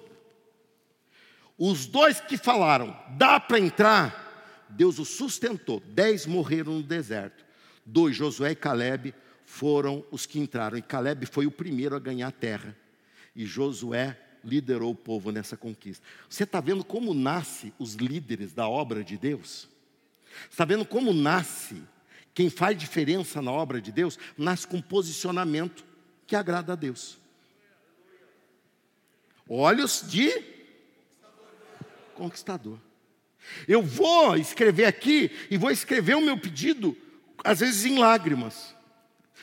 os 1.57 1.85
dois 1.85 2.19
que 2.19 2.35
falaram, 2.35 2.97
dá 3.11 3.39
para 3.39 3.59
entrar, 3.59 4.65
Deus 4.69 4.97
os 4.97 5.09
sustentou. 5.09 5.81
Dez 5.85 6.25
morreram 6.25 6.73
no 6.73 6.83
deserto. 6.83 7.45
Dois, 7.85 8.15
Josué 8.15 8.51
e 8.51 8.55
Caleb, 8.55 9.13
foram 9.45 10.05
os 10.11 10.25
que 10.25 10.39
entraram. 10.39 10.77
E 10.77 10.81
Caleb 10.81 11.25
foi 11.25 11.45
o 11.45 11.51
primeiro 11.51 11.95
a 11.95 11.99
ganhar 11.99 12.27
a 12.27 12.31
terra. 12.31 12.75
E 13.35 13.45
Josué 13.45 14.17
liderou 14.43 14.91
o 14.91 14.95
povo 14.95 15.31
nessa 15.31 15.57
conquista. 15.57 16.05
Você 16.29 16.43
está 16.43 16.59
vendo 16.59 16.83
como 16.83 17.13
nasce 17.13 17.73
os 17.77 17.95
líderes 17.95 18.53
da 18.53 18.67
obra 18.67 19.03
de 19.03 19.17
Deus? 19.17 19.67
Está 20.49 20.65
vendo 20.65 20.85
como 20.85 21.13
nasce 21.13 21.81
quem 22.33 22.49
faz 22.49 22.77
diferença 22.77 23.41
na 23.41 23.51
obra 23.51 23.81
de 23.81 23.91
Deus 23.91 24.17
nasce 24.37 24.65
com 24.65 24.81
posicionamento 24.81 25.83
que 26.25 26.35
agrada 26.35 26.73
a 26.73 26.75
Deus. 26.75 27.17
Olhos 29.47 30.05
de 30.07 30.31
conquistador. 32.13 32.79
Eu 33.67 33.81
vou 33.81 34.37
escrever 34.37 34.85
aqui 34.85 35.31
e 35.49 35.57
vou 35.57 35.71
escrever 35.71 36.15
o 36.15 36.21
meu 36.21 36.37
pedido, 36.37 36.95
às 37.43 37.59
vezes 37.59 37.83
em 37.85 37.97
lágrimas, 37.97 38.75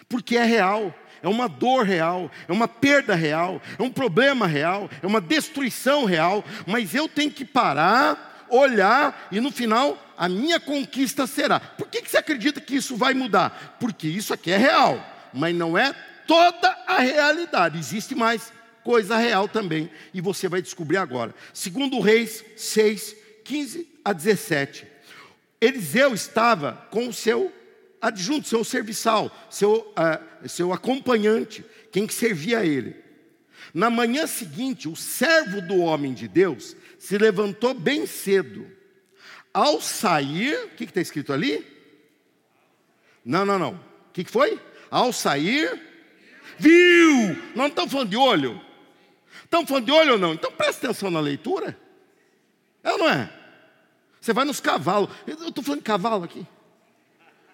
porque 0.08 0.36
é 0.36 0.44
real, 0.44 0.94
é 1.26 1.28
uma 1.28 1.48
dor 1.48 1.84
real, 1.84 2.30
é 2.46 2.52
uma 2.52 2.68
perda 2.68 3.16
real, 3.16 3.60
é 3.76 3.82
um 3.82 3.90
problema 3.90 4.46
real, 4.46 4.88
é 5.02 5.06
uma 5.06 5.20
destruição 5.20 6.04
real, 6.04 6.44
mas 6.64 6.94
eu 6.94 7.08
tenho 7.08 7.32
que 7.32 7.44
parar 7.44 8.46
olhar 8.48 9.26
e 9.32 9.40
no 9.40 9.50
final 9.50 9.98
a 10.16 10.28
minha 10.28 10.60
conquista 10.60 11.26
será. 11.26 11.58
Por 11.58 11.88
que, 11.88 12.00
que 12.00 12.08
você 12.08 12.18
acredita 12.18 12.60
que 12.60 12.76
isso 12.76 12.96
vai 12.96 13.12
mudar? 13.12 13.76
Porque 13.80 14.06
isso 14.06 14.32
aqui 14.32 14.52
é 14.52 14.56
real, 14.56 15.04
mas 15.34 15.52
não 15.52 15.76
é 15.76 15.92
toda 16.28 16.68
a 16.86 17.00
realidade. 17.00 17.76
Existe 17.76 18.14
mais 18.14 18.52
coisa 18.84 19.16
real 19.16 19.48
também, 19.48 19.90
e 20.14 20.20
você 20.20 20.48
vai 20.48 20.62
descobrir 20.62 20.98
agora. 20.98 21.34
Segundo 21.52 21.98
Reis 21.98 22.44
6, 22.56 23.16
15 23.44 23.88
a 24.04 24.12
17. 24.12 24.86
Eliseu 25.60 26.14
estava 26.14 26.86
com 26.88 27.08
o 27.08 27.12
seu 27.12 27.52
adjunto, 28.00 28.48
seu 28.48 28.64
serviçal, 28.64 29.30
seu, 29.50 29.92
uh, 29.92 30.48
seu 30.48 30.72
acompanhante, 30.72 31.64
quem 31.90 32.06
que 32.06 32.14
servia 32.14 32.60
a 32.60 32.66
ele. 32.66 32.96
Na 33.72 33.90
manhã 33.90 34.26
seguinte, 34.26 34.88
o 34.88 34.96
servo 34.96 35.60
do 35.60 35.78
homem 35.78 36.14
de 36.14 36.28
Deus 36.28 36.76
se 36.98 37.18
levantou 37.18 37.74
bem 37.74 38.06
cedo. 38.06 38.70
Ao 39.52 39.80
sair, 39.80 40.54
o 40.64 40.68
que 40.70 40.84
está 40.84 41.00
escrito 41.00 41.32
ali? 41.32 41.66
Não, 43.24 43.44
não, 43.44 43.58
não. 43.58 43.72
O 43.72 44.12
que, 44.12 44.24
que 44.24 44.30
foi? 44.30 44.60
Ao 44.90 45.12
sair, 45.12 45.80
viu. 46.58 47.36
Não 47.54 47.66
estamos 47.66 47.92
falando 47.92 48.10
de 48.10 48.16
olho. 48.16 48.60
Estamos 49.44 49.68
falando 49.68 49.84
de 49.84 49.92
olho 49.92 50.12
ou 50.12 50.18
não? 50.18 50.34
Então 50.34 50.52
presta 50.52 50.86
atenção 50.86 51.10
na 51.10 51.20
leitura. 51.20 51.78
É 52.82 52.92
ou 52.92 52.98
não 52.98 53.08
é? 53.08 53.32
Você 54.20 54.32
vai 54.32 54.44
nos 54.44 54.60
cavalos. 54.60 55.10
Eu 55.26 55.48
estou 55.48 55.62
falando 55.62 55.80
de 55.80 55.84
cavalo 55.84 56.24
aqui. 56.24 56.46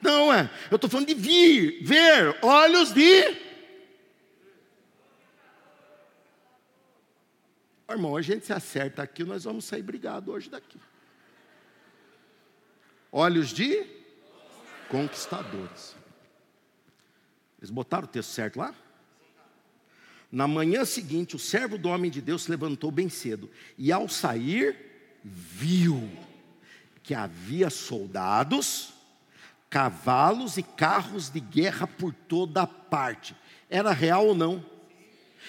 Não 0.02 0.34
é. 0.34 0.50
Eu 0.70 0.74
estou 0.76 0.90
falando 0.90 1.06
de 1.06 1.14
vir, 1.14 1.82
ver, 1.82 2.36
olhos 2.42 2.92
de 2.92 3.52
irmão, 7.92 8.16
a 8.16 8.22
gente 8.22 8.44
se 8.44 8.52
acerta 8.52 9.02
aqui, 9.02 9.24
nós 9.24 9.44
vamos 9.44 9.64
sair 9.64 9.82
brigados 9.82 10.32
hoje 10.32 10.50
daqui. 10.50 10.78
Olhos 13.10 13.50
de 13.50 13.86
conquistadores. 14.88 15.94
Eles 17.58 17.70
botaram 17.70 18.04
o 18.04 18.08
texto 18.08 18.30
certo 18.30 18.58
lá? 18.58 18.74
Na 20.30 20.48
manhã 20.48 20.84
seguinte, 20.84 21.36
o 21.36 21.38
servo 21.38 21.76
do 21.76 21.90
homem 21.90 22.10
de 22.10 22.20
Deus 22.20 22.44
se 22.44 22.50
levantou 22.50 22.90
bem 22.90 23.08
cedo 23.08 23.50
e, 23.76 23.92
ao 23.92 24.08
sair, 24.08 24.76
viu 25.22 26.10
que 27.02 27.14
havia 27.14 27.68
soldados, 27.68 28.91
cavalos 29.72 30.56
e 30.56 30.62
carros 30.62 31.28
de 31.28 31.40
guerra 31.40 31.88
por 31.88 32.12
toda 32.12 32.64
parte. 32.66 33.34
Era 33.68 33.90
real 33.90 34.28
ou 34.28 34.34
não? 34.34 34.64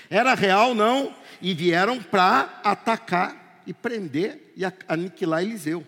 Era 0.09 0.33
real 0.33 0.69
ou 0.69 0.75
não? 0.75 1.13
e 1.43 1.53
vieram 1.53 2.01
para 2.01 2.61
atacar 2.63 3.61
e 3.67 3.73
prender 3.73 4.53
e 4.55 4.63
aniquilar 4.87 5.43
Eliseu, 5.43 5.85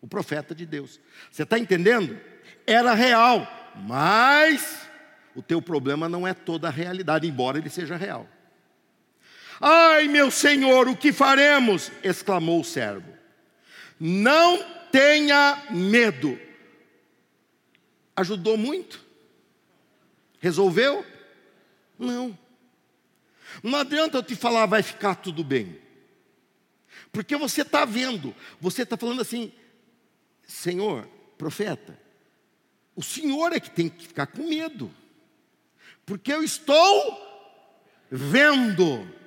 o 0.00 0.08
profeta 0.08 0.52
de 0.52 0.66
Deus. 0.66 0.98
Você 1.30 1.44
está 1.44 1.56
entendendo? 1.56 2.18
Era 2.66 2.92
real, 2.92 3.46
mas 3.76 4.80
o 5.36 5.40
teu 5.40 5.62
problema 5.62 6.08
não 6.08 6.26
é 6.26 6.34
toda 6.34 6.66
a 6.66 6.70
realidade, 6.70 7.28
embora 7.28 7.58
ele 7.58 7.70
seja 7.70 7.96
real. 7.96 8.26
Ai, 9.60 10.08
meu 10.08 10.32
senhor, 10.32 10.88
o 10.88 10.96
que 10.96 11.12
faremos? 11.12 11.92
exclamou 12.02 12.60
o 12.60 12.64
servo. 12.64 13.12
Não 14.00 14.58
tenha 14.90 15.62
medo. 15.70 16.36
Ajudou 18.20 18.58
muito? 18.58 19.02
Resolveu? 20.40 21.06
Não. 21.98 22.38
Não 23.62 23.78
adianta 23.78 24.18
eu 24.18 24.22
te 24.22 24.36
falar, 24.36 24.66
vai 24.66 24.82
ficar 24.82 25.14
tudo 25.14 25.42
bem. 25.42 25.80
Porque 27.10 27.34
você 27.34 27.62
está 27.62 27.86
vendo, 27.86 28.34
você 28.60 28.82
está 28.82 28.94
falando 28.94 29.22
assim, 29.22 29.50
Senhor, 30.46 31.08
profeta, 31.38 31.98
o 32.94 33.02
Senhor 33.02 33.54
é 33.54 33.60
que 33.60 33.70
tem 33.70 33.88
que 33.88 34.08
ficar 34.08 34.26
com 34.26 34.46
medo, 34.46 34.94
porque 36.04 36.30
eu 36.30 36.42
estou 36.42 37.26
vendo. 38.10 39.18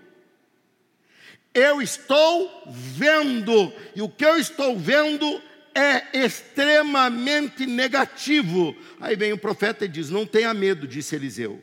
Eu 1.51 1.82
estou 1.82 2.63
vendo, 2.67 3.73
e 3.95 4.01
o 4.03 4.10
que 4.10 4.25
eu 4.25 4.38
estou 4.38 4.77
vendo 4.77 5.41
é 5.75 6.25
extremamente 6.25 7.65
negativo. 7.65 8.75
Aí 8.99 9.15
vem 9.15 9.33
o 9.33 9.38
profeta 9.38 9.86
e 9.86 9.88
diz: 9.88 10.09
Não 10.09 10.25
tenha 10.25 10.53
medo, 10.53 10.88
disse 10.88 11.15
Eliseu, 11.15 11.62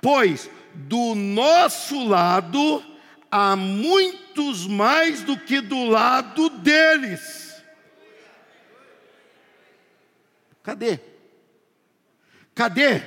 pois 0.00 0.50
do 0.74 1.14
nosso 1.14 2.06
lado 2.06 2.82
há 3.30 3.56
muitos 3.56 4.66
mais 4.66 5.22
do 5.22 5.36
que 5.36 5.60
do 5.60 5.84
lado 5.84 6.48
deles. 6.50 7.62
Cadê? 10.62 11.00
Cadê? 12.54 13.02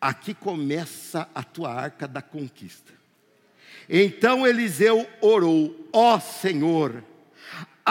Aqui 0.00 0.32
começa 0.32 1.28
a 1.34 1.42
tua 1.42 1.72
arca 1.72 2.06
da 2.06 2.22
conquista. 2.22 2.92
Então 3.88 4.46
Eliseu 4.46 5.08
orou: 5.20 5.88
Ó 5.92 6.20
Senhor, 6.20 7.02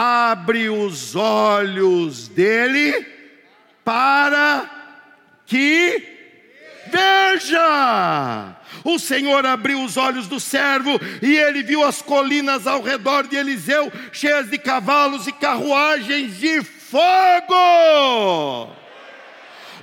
abre 0.00 0.68
os 0.68 1.16
olhos 1.16 2.28
dele 2.28 3.04
para 3.84 4.70
que 5.44 6.18
veja. 6.86 8.56
O 8.84 8.96
Senhor 8.96 9.44
abriu 9.44 9.82
os 9.82 9.96
olhos 9.96 10.28
do 10.28 10.38
servo 10.38 11.00
e 11.20 11.36
ele 11.36 11.64
viu 11.64 11.82
as 11.82 12.00
colinas 12.00 12.64
ao 12.64 12.80
redor 12.80 13.26
de 13.26 13.34
Eliseu 13.34 13.90
cheias 14.12 14.48
de 14.48 14.56
cavalos 14.56 15.26
e 15.26 15.32
carruagens 15.32 16.38
de 16.38 16.62
fogo. 16.62 17.58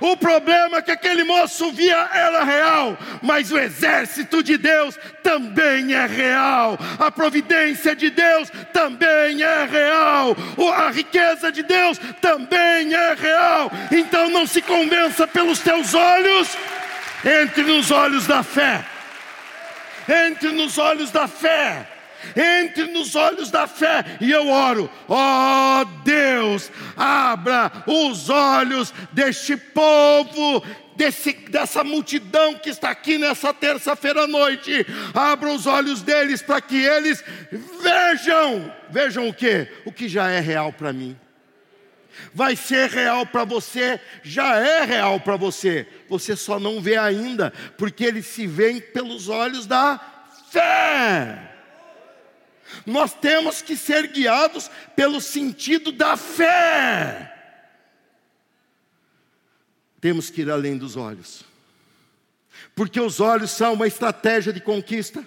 O 0.00 0.16
problema 0.16 0.78
é 0.78 0.82
que 0.82 0.90
aquele 0.90 1.24
moço 1.24 1.72
via 1.72 2.08
era 2.12 2.44
real, 2.44 2.98
mas 3.22 3.50
o 3.50 3.58
exército 3.58 4.42
de 4.42 4.58
Deus 4.58 4.98
também 5.22 5.94
é 5.94 6.06
real, 6.06 6.78
a 6.98 7.10
providência 7.10 7.96
de 7.96 8.10
Deus 8.10 8.50
também 8.72 9.42
é 9.42 9.64
real, 9.64 10.36
a 10.74 10.90
riqueza 10.90 11.50
de 11.50 11.62
Deus 11.62 11.98
também 12.20 12.94
é 12.94 13.14
real. 13.14 13.70
Então 13.90 14.28
não 14.30 14.46
se 14.46 14.60
convença 14.60 15.26
pelos 15.26 15.60
teus 15.60 15.94
olhos, 15.94 16.56
entre 17.24 17.62
nos 17.62 17.90
olhos 17.90 18.26
da 18.26 18.42
fé. 18.42 18.84
Entre 20.08 20.50
nos 20.50 20.78
olhos 20.78 21.10
da 21.10 21.26
fé 21.26 21.95
entre 22.34 22.84
nos 22.86 23.14
olhos 23.14 23.50
da 23.50 23.66
fé 23.66 24.04
e 24.20 24.30
eu 24.30 24.48
oro, 24.48 24.90
ó 25.08 25.80
oh, 25.80 25.84
Deus, 26.04 26.70
abra 26.96 27.70
os 27.86 28.28
olhos 28.30 28.92
deste 29.12 29.56
povo 29.56 30.62
Desse, 30.96 31.34
dessa 31.34 31.84
multidão 31.84 32.54
que 32.54 32.70
está 32.70 32.88
aqui 32.88 33.18
nessa 33.18 33.52
terça-feira 33.52 34.22
à 34.22 34.26
noite. 34.26 34.86
Abra 35.12 35.52
os 35.52 35.66
olhos 35.66 36.00
deles 36.00 36.40
para 36.40 36.58
que 36.58 36.74
eles 36.74 37.22
vejam. 37.82 38.72
Vejam 38.88 39.28
o 39.28 39.34
que? 39.34 39.68
O 39.84 39.92
que 39.92 40.08
já 40.08 40.30
é 40.30 40.40
real 40.40 40.72
para 40.72 40.94
mim. 40.94 41.14
Vai 42.32 42.56
ser 42.56 42.88
real 42.88 43.26
para 43.26 43.44
você, 43.44 44.00
já 44.22 44.56
é 44.56 44.84
real 44.84 45.20
para 45.20 45.36
você. 45.36 45.86
Você 46.08 46.34
só 46.34 46.58
não 46.58 46.80
vê 46.80 46.96
ainda, 46.96 47.52
porque 47.76 48.04
eles 48.04 48.26
se 48.26 48.46
veem 48.46 48.80
pelos 48.80 49.28
olhos 49.28 49.66
da 49.66 50.00
fé. 50.50 51.55
Nós 52.86 53.12
temos 53.12 53.60
que 53.60 53.76
ser 53.76 54.06
guiados 54.06 54.70
pelo 54.94 55.20
sentido 55.20 55.90
da 55.90 56.16
fé. 56.16 57.32
Temos 60.00 60.30
que 60.30 60.42
ir 60.42 60.50
além 60.50 60.78
dos 60.78 60.96
olhos, 60.96 61.44
porque 62.76 63.00
os 63.00 63.18
olhos 63.18 63.50
são 63.50 63.72
uma 63.72 63.88
estratégia 63.88 64.52
de 64.52 64.60
conquista. 64.60 65.26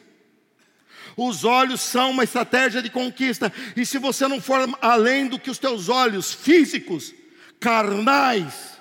Os 1.17 1.43
olhos 1.43 1.81
são 1.81 2.11
uma 2.11 2.23
estratégia 2.23 2.81
de 2.81 2.89
conquista, 2.89 3.51
e 3.75 3.85
se 3.85 3.97
você 3.97 4.25
não 4.25 4.39
for 4.39 4.61
além 4.81 5.27
do 5.27 5.37
que 5.37 5.51
os 5.51 5.57
teus 5.57 5.89
olhos 5.89 6.33
físicos, 6.33 7.13
carnais, 7.59 8.79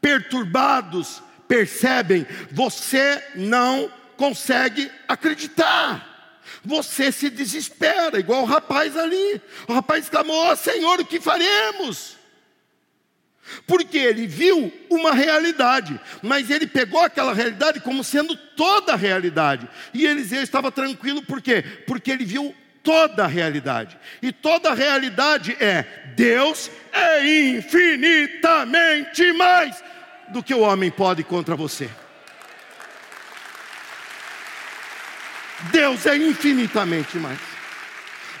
perturbados, 0.00 1.22
percebem, 1.46 2.26
você 2.50 3.22
não 3.36 3.88
consegue 4.16 4.90
acreditar 5.06 6.15
você 6.64 7.12
se 7.12 7.30
desespera, 7.30 8.18
igual 8.18 8.42
o 8.42 8.46
rapaz 8.46 8.96
ali. 8.96 9.40
O 9.68 9.72
rapaz 9.72 10.08
clamou: 10.08 10.50
oh, 10.50 10.56
Senhor, 10.56 11.00
o 11.00 11.04
que 11.04 11.20
faremos? 11.20 12.16
Porque 13.66 13.98
ele 13.98 14.26
viu 14.26 14.72
uma 14.90 15.12
realidade, 15.12 16.00
mas 16.22 16.50
ele 16.50 16.66
pegou 16.66 17.00
aquela 17.00 17.32
realidade 17.32 17.80
como 17.80 18.02
sendo 18.02 18.36
toda 18.56 18.94
a 18.94 18.96
realidade. 18.96 19.68
E 19.94 20.04
Eliseu 20.04 20.42
estava 20.42 20.72
tranquilo, 20.72 21.22
por 21.22 21.40
quê? 21.40 21.62
Porque 21.86 22.10
ele 22.10 22.24
viu 22.24 22.54
toda 22.82 23.24
a 23.24 23.28
realidade. 23.28 23.98
E 24.22 24.32
toda 24.32 24.70
a 24.70 24.74
realidade 24.74 25.56
é: 25.60 25.84
Deus 26.16 26.70
é 26.92 27.24
infinitamente 27.54 29.32
mais 29.32 29.82
do 30.28 30.42
que 30.42 30.54
o 30.54 30.60
homem 30.60 30.90
pode 30.90 31.22
contra 31.22 31.54
você. 31.54 31.88
Deus 35.70 36.06
é 36.06 36.16
infinitamente 36.16 37.16
mais. 37.18 37.40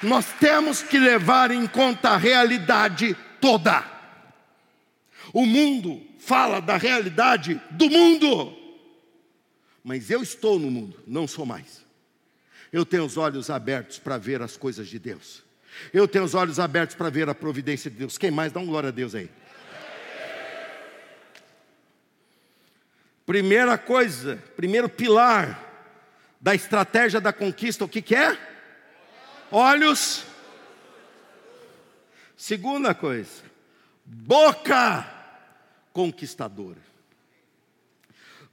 Nós 0.02 0.26
temos 0.38 0.82
que 0.82 0.98
levar 0.98 1.50
em 1.50 1.66
conta 1.66 2.10
a 2.10 2.16
realidade 2.16 3.16
toda. 3.40 3.84
O 5.32 5.46
mundo 5.46 6.02
fala 6.18 6.60
da 6.60 6.76
realidade 6.76 7.60
do 7.70 7.88
mundo, 7.88 8.54
mas 9.82 10.10
eu 10.10 10.22
estou 10.22 10.58
no 10.58 10.70
mundo, 10.70 11.02
não 11.06 11.26
sou 11.26 11.46
mais. 11.46 11.84
Eu 12.72 12.84
tenho 12.84 13.04
os 13.04 13.16
olhos 13.16 13.48
abertos 13.48 13.98
para 13.98 14.18
ver 14.18 14.42
as 14.42 14.56
coisas 14.56 14.88
de 14.88 14.98
Deus. 14.98 15.42
Eu 15.92 16.06
tenho 16.06 16.24
os 16.24 16.34
olhos 16.34 16.58
abertos 16.58 16.96
para 16.96 17.10
ver 17.10 17.28
a 17.28 17.34
providência 17.34 17.90
de 17.90 17.96
Deus. 17.96 18.18
Quem 18.18 18.30
mais 18.30 18.52
dá 18.52 18.60
um 18.60 18.66
glória 18.66 18.88
a 18.88 18.92
Deus 18.92 19.14
aí? 19.14 19.30
Primeira 23.24 23.76
coisa, 23.76 24.42
primeiro 24.56 24.88
pilar 24.88 25.65
da 26.46 26.54
estratégia 26.54 27.20
da 27.20 27.32
conquista, 27.32 27.84
o 27.84 27.88
que, 27.88 28.00
que 28.00 28.14
é? 28.14 28.38
Olhos. 29.50 30.22
Segunda 32.36 32.94
coisa, 32.94 33.42
boca 34.04 35.04
conquistadora. 35.92 36.78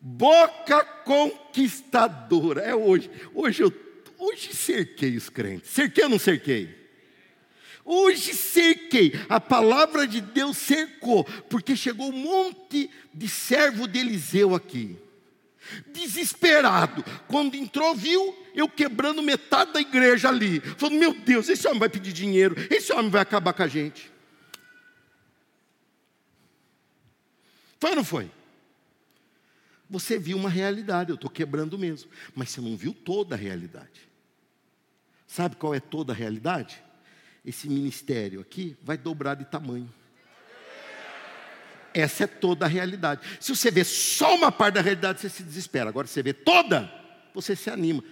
Boca 0.01 0.83
conquistadora. 1.05 2.61
É 2.61 2.73
hoje. 2.73 3.11
Hoje 3.31 3.61
eu 3.61 3.71
hoje 4.17 4.55
cerquei 4.55 5.15
os 5.15 5.29
crentes. 5.29 5.69
Cerquei 5.69 6.05
ou 6.05 6.09
não 6.09 6.17
cerquei? 6.17 6.75
Hoje 7.85 8.33
cerquei. 8.33 9.13
A 9.29 9.39
palavra 9.39 10.07
de 10.07 10.19
Deus 10.19 10.57
cercou, 10.57 11.25
porque 11.47 11.75
chegou 11.75 12.09
um 12.09 12.11
monte 12.11 12.89
de 13.13 13.29
servo 13.29 13.87
de 13.87 13.99
Eliseu 13.99 14.55
aqui 14.55 14.97
desesperado. 15.87 17.03
Quando 17.27 17.55
entrou, 17.55 17.95
viu 17.95 18.35
eu 18.53 18.69
quebrando 18.69 19.21
metade 19.21 19.73
da 19.73 19.81
igreja 19.81 20.29
ali. 20.29 20.59
Falando: 20.59 20.99
Meu 20.99 21.13
Deus, 21.13 21.49
esse 21.49 21.67
homem 21.67 21.79
vai 21.79 21.89
pedir 21.89 22.13
dinheiro, 22.13 22.55
esse 22.69 22.91
homem 22.93 23.09
vai 23.09 23.21
acabar 23.21 23.53
com 23.53 23.63
a 23.63 23.67
gente. 23.67 24.11
Foi 27.79 27.89
ou 27.89 27.95
não 27.97 28.03
foi? 28.03 28.31
Você 29.89 30.17
viu 30.17 30.37
uma 30.37 30.49
realidade, 30.49 31.09
eu 31.09 31.15
estou 31.15 31.29
quebrando 31.29 31.77
mesmo, 31.77 32.09
mas 32.33 32.49
você 32.49 32.61
não 32.61 32.75
viu 32.77 32.93
toda 32.93 33.35
a 33.35 33.37
realidade. 33.37 34.09
Sabe 35.27 35.55
qual 35.55 35.75
é 35.75 35.79
toda 35.79 36.13
a 36.13 36.15
realidade? 36.15 36.81
Esse 37.45 37.67
ministério 37.67 38.39
aqui 38.39 38.77
vai 38.81 38.97
dobrar 38.97 39.35
de 39.35 39.45
tamanho. 39.45 39.91
Essa 41.93 42.23
é 42.23 42.27
toda 42.27 42.65
a 42.65 42.67
realidade. 42.67 43.21
Se 43.39 43.55
você 43.55 43.69
vê 43.69 43.83
só 43.83 44.35
uma 44.35 44.51
parte 44.51 44.75
da 44.75 44.81
realidade, 44.81 45.21
você 45.21 45.29
se 45.29 45.43
desespera. 45.43 45.89
Agora, 45.89 46.07
se 46.07 46.13
você 46.13 46.23
vê 46.23 46.33
toda, 46.33 46.91
você 47.33 47.55
se 47.55 47.69
anima. 47.69 48.03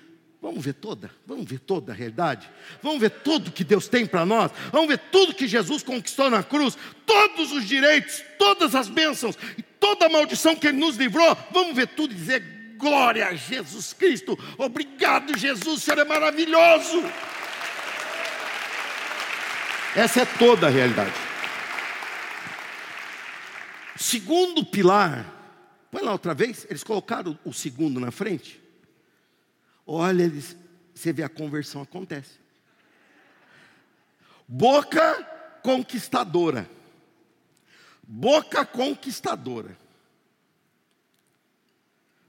Vamos 0.42 0.66
ver 0.66 0.74
toda, 0.74 1.12
vamos 1.26 1.46
ver 1.48 1.60
toda 1.60 1.92
a 1.92 1.96
realidade, 1.96 2.50
vamos 2.82 3.00
ver 3.00 3.12
tudo 3.12 3.52
que 3.52 3.64
Deus 3.64 3.88
tem 3.88 4.08
para 4.08 4.26
nós, 4.26 4.52
vamos 4.72 4.88
ver 4.88 4.98
tudo 4.98 5.36
que 5.36 5.48
Jesus 5.48 5.84
conquistou 5.84 6.32
na 6.32 6.42
cruz, 6.42 6.76
todos 7.06 7.52
os 7.52 7.68
direitos, 7.68 8.24
todas 8.40 8.74
as 8.74 8.90
bênçãos 8.90 9.38
e 9.56 9.62
toda 9.62 10.08
a 10.08 10.10
maldição 10.10 10.56
que 10.56 10.66
Ele 10.66 10.80
nos 10.80 10.96
livrou, 10.96 11.38
vamos 11.52 11.76
ver 11.76 11.90
tudo 11.90 12.12
e 12.12 12.16
dizer 12.16 12.76
glória 12.76 13.28
a 13.28 13.36
Jesus 13.36 13.94
Cristo, 13.94 14.36
obrigado 14.58 15.38
Jesus, 15.38 15.84
Senhor 15.84 16.00
é 16.00 16.06
maravilhoso. 16.06 17.04
Essa 19.96 20.22
é 20.22 20.26
toda 20.26 20.66
a 20.66 20.70
realidade. 20.72 21.31
Segundo 24.02 24.66
pilar, 24.66 25.32
põe 25.92 26.02
lá 26.02 26.12
outra 26.12 26.34
vez, 26.34 26.66
eles 26.68 26.84
colocaram 26.84 27.38
o 27.46 27.54
segundo 27.54 28.00
na 28.00 28.10
frente. 28.10 28.60
Olha, 29.86 30.24
eles, 30.24 30.58
você 30.92 31.14
vê 31.14 31.22
a 31.22 31.30
conversão 31.30 31.84
acontece. 31.84 32.40
Boca 34.48 35.24
conquistadora. 35.62 36.68
Boca 38.02 38.66
conquistadora. 38.66 39.78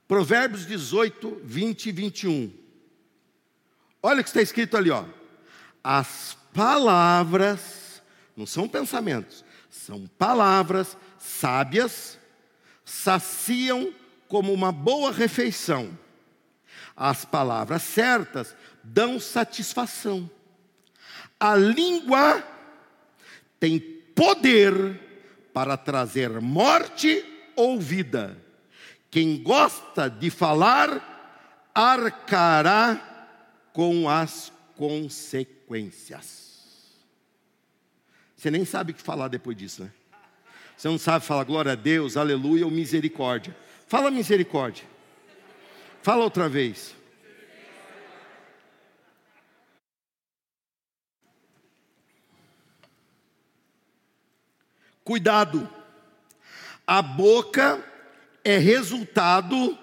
Provérbios 0.06 0.66
18, 0.66 1.40
20 1.42 1.86
e 1.86 1.92
21. 1.92 2.52
Olha 4.02 4.20
o 4.20 4.22
que 4.22 4.28
está 4.28 4.42
escrito 4.42 4.76
ali, 4.76 4.90
ó. 4.90 5.06
As 5.82 6.36
palavras, 6.52 8.02
não 8.36 8.44
são 8.44 8.68
pensamentos, 8.68 9.42
são 9.70 10.06
palavras 10.18 10.98
sábias, 11.22 12.18
saciam 12.84 13.92
como 14.28 14.52
uma 14.52 14.72
boa 14.72 15.12
refeição. 15.12 15.96
as 16.94 17.24
palavras 17.24 17.82
certas 17.82 18.54
dão 18.82 19.18
satisfação. 19.18 20.30
A 21.40 21.56
língua 21.56 22.42
tem 23.58 23.78
poder 23.80 25.00
para 25.52 25.76
trazer 25.76 26.40
morte 26.40 27.24
ou 27.56 27.80
vida. 27.80 28.36
Quem 29.10 29.42
gosta 29.42 30.08
de 30.08 30.30
falar, 30.30 31.70
arcará 31.74 32.96
com 33.72 34.08
as 34.08 34.52
consequências. 34.76 36.42
Você 38.36 38.50
nem 38.50 38.64
sabe 38.64 38.92
o 38.92 38.94
que 38.94 39.02
falar 39.02 39.28
depois 39.28 39.56
disso, 39.56 39.84
né? 39.84 39.92
Você 40.82 40.88
não 40.88 40.98
sabe 40.98 41.24
falar 41.24 41.44
glória 41.44 41.70
a 41.70 41.76
Deus, 41.76 42.16
aleluia 42.16 42.64
ou 42.64 42.70
misericórdia. 42.72 43.56
Fala 43.86 44.10
misericórdia. 44.10 44.84
Fala 46.02 46.24
outra 46.24 46.48
vez. 46.48 46.96
Cuidado. 55.04 55.70
A 56.84 57.00
boca 57.00 57.80
é 58.42 58.58
resultado 58.58 59.78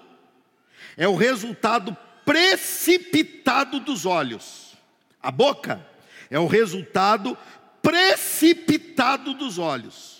é 0.98 1.08
o 1.08 1.16
resultado 1.16 1.96
precipitado 2.26 3.80
dos 3.80 4.04
olhos. 4.04 4.76
A 5.22 5.30
boca 5.30 5.82
é 6.28 6.38
o 6.38 6.46
resultado 6.46 7.38
precipitado 7.80 9.32
dos 9.32 9.56
olhos. 9.56 10.19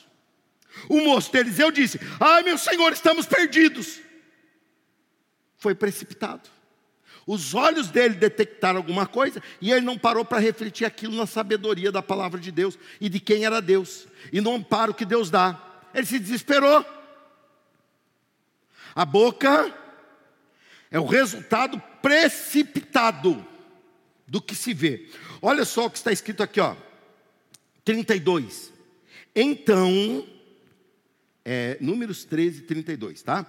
O 0.88 1.00
moço 1.00 1.30
de 1.30 1.38
Eliseu 1.38 1.70
disse: 1.70 2.00
Ai, 2.18 2.42
meu 2.42 2.58
senhor, 2.58 2.92
estamos 2.92 3.26
perdidos. 3.26 4.00
Foi 5.58 5.74
precipitado. 5.74 6.48
Os 7.26 7.54
olhos 7.54 7.88
dele 7.88 8.14
detectaram 8.14 8.78
alguma 8.78 9.06
coisa 9.06 9.42
e 9.60 9.70
ele 9.70 9.82
não 9.82 9.98
parou 9.98 10.24
para 10.24 10.38
refletir 10.38 10.84
aquilo 10.84 11.14
na 11.14 11.26
sabedoria 11.26 11.92
da 11.92 12.02
palavra 12.02 12.40
de 12.40 12.50
Deus 12.50 12.78
e 13.00 13.08
de 13.08 13.20
quem 13.20 13.44
era 13.44 13.60
Deus 13.60 14.08
e 14.32 14.40
no 14.40 14.54
amparo 14.54 14.94
que 14.94 15.04
Deus 15.04 15.30
dá. 15.30 15.60
Ele 15.94 16.06
se 16.06 16.18
desesperou. 16.18 16.84
A 18.94 19.04
boca 19.04 19.72
é 20.90 20.98
o 20.98 21.06
resultado 21.06 21.80
precipitado 22.02 23.46
do 24.26 24.40
que 24.40 24.54
se 24.54 24.74
vê. 24.74 25.08
Olha 25.40 25.64
só 25.64 25.86
o 25.86 25.90
que 25.90 25.98
está 25.98 26.10
escrito 26.10 26.42
aqui, 26.42 26.60
ó. 26.60 26.74
32. 27.84 28.72
Então, 29.34 30.26
é, 31.44 31.76
Números 31.80 32.24
13, 32.24 32.62
32, 32.62 33.22
tá? 33.22 33.46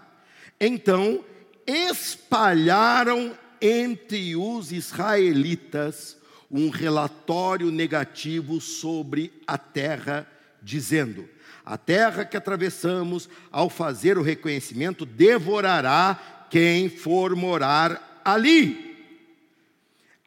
Então, 0.60 1.24
espalharam 1.66 3.38
entre 3.62 4.36
os 4.36 4.72
israelitas 4.72 6.18
um 6.50 6.70
relatório 6.70 7.72
negativo 7.72 8.60
sobre 8.60 9.32
a 9.48 9.58
terra, 9.58 10.28
dizendo: 10.62 11.28
A 11.64 11.78
terra 11.78 12.26
que 12.26 12.36
atravessamos, 12.36 13.30
ao 13.52 13.70
fazer 13.70 14.18
o 14.18 14.22
reconhecimento, 14.22 15.06
devorará 15.06 16.48
quem 16.50 16.90
for 16.90 17.36
morar 17.36 18.22
ali. 18.26 18.92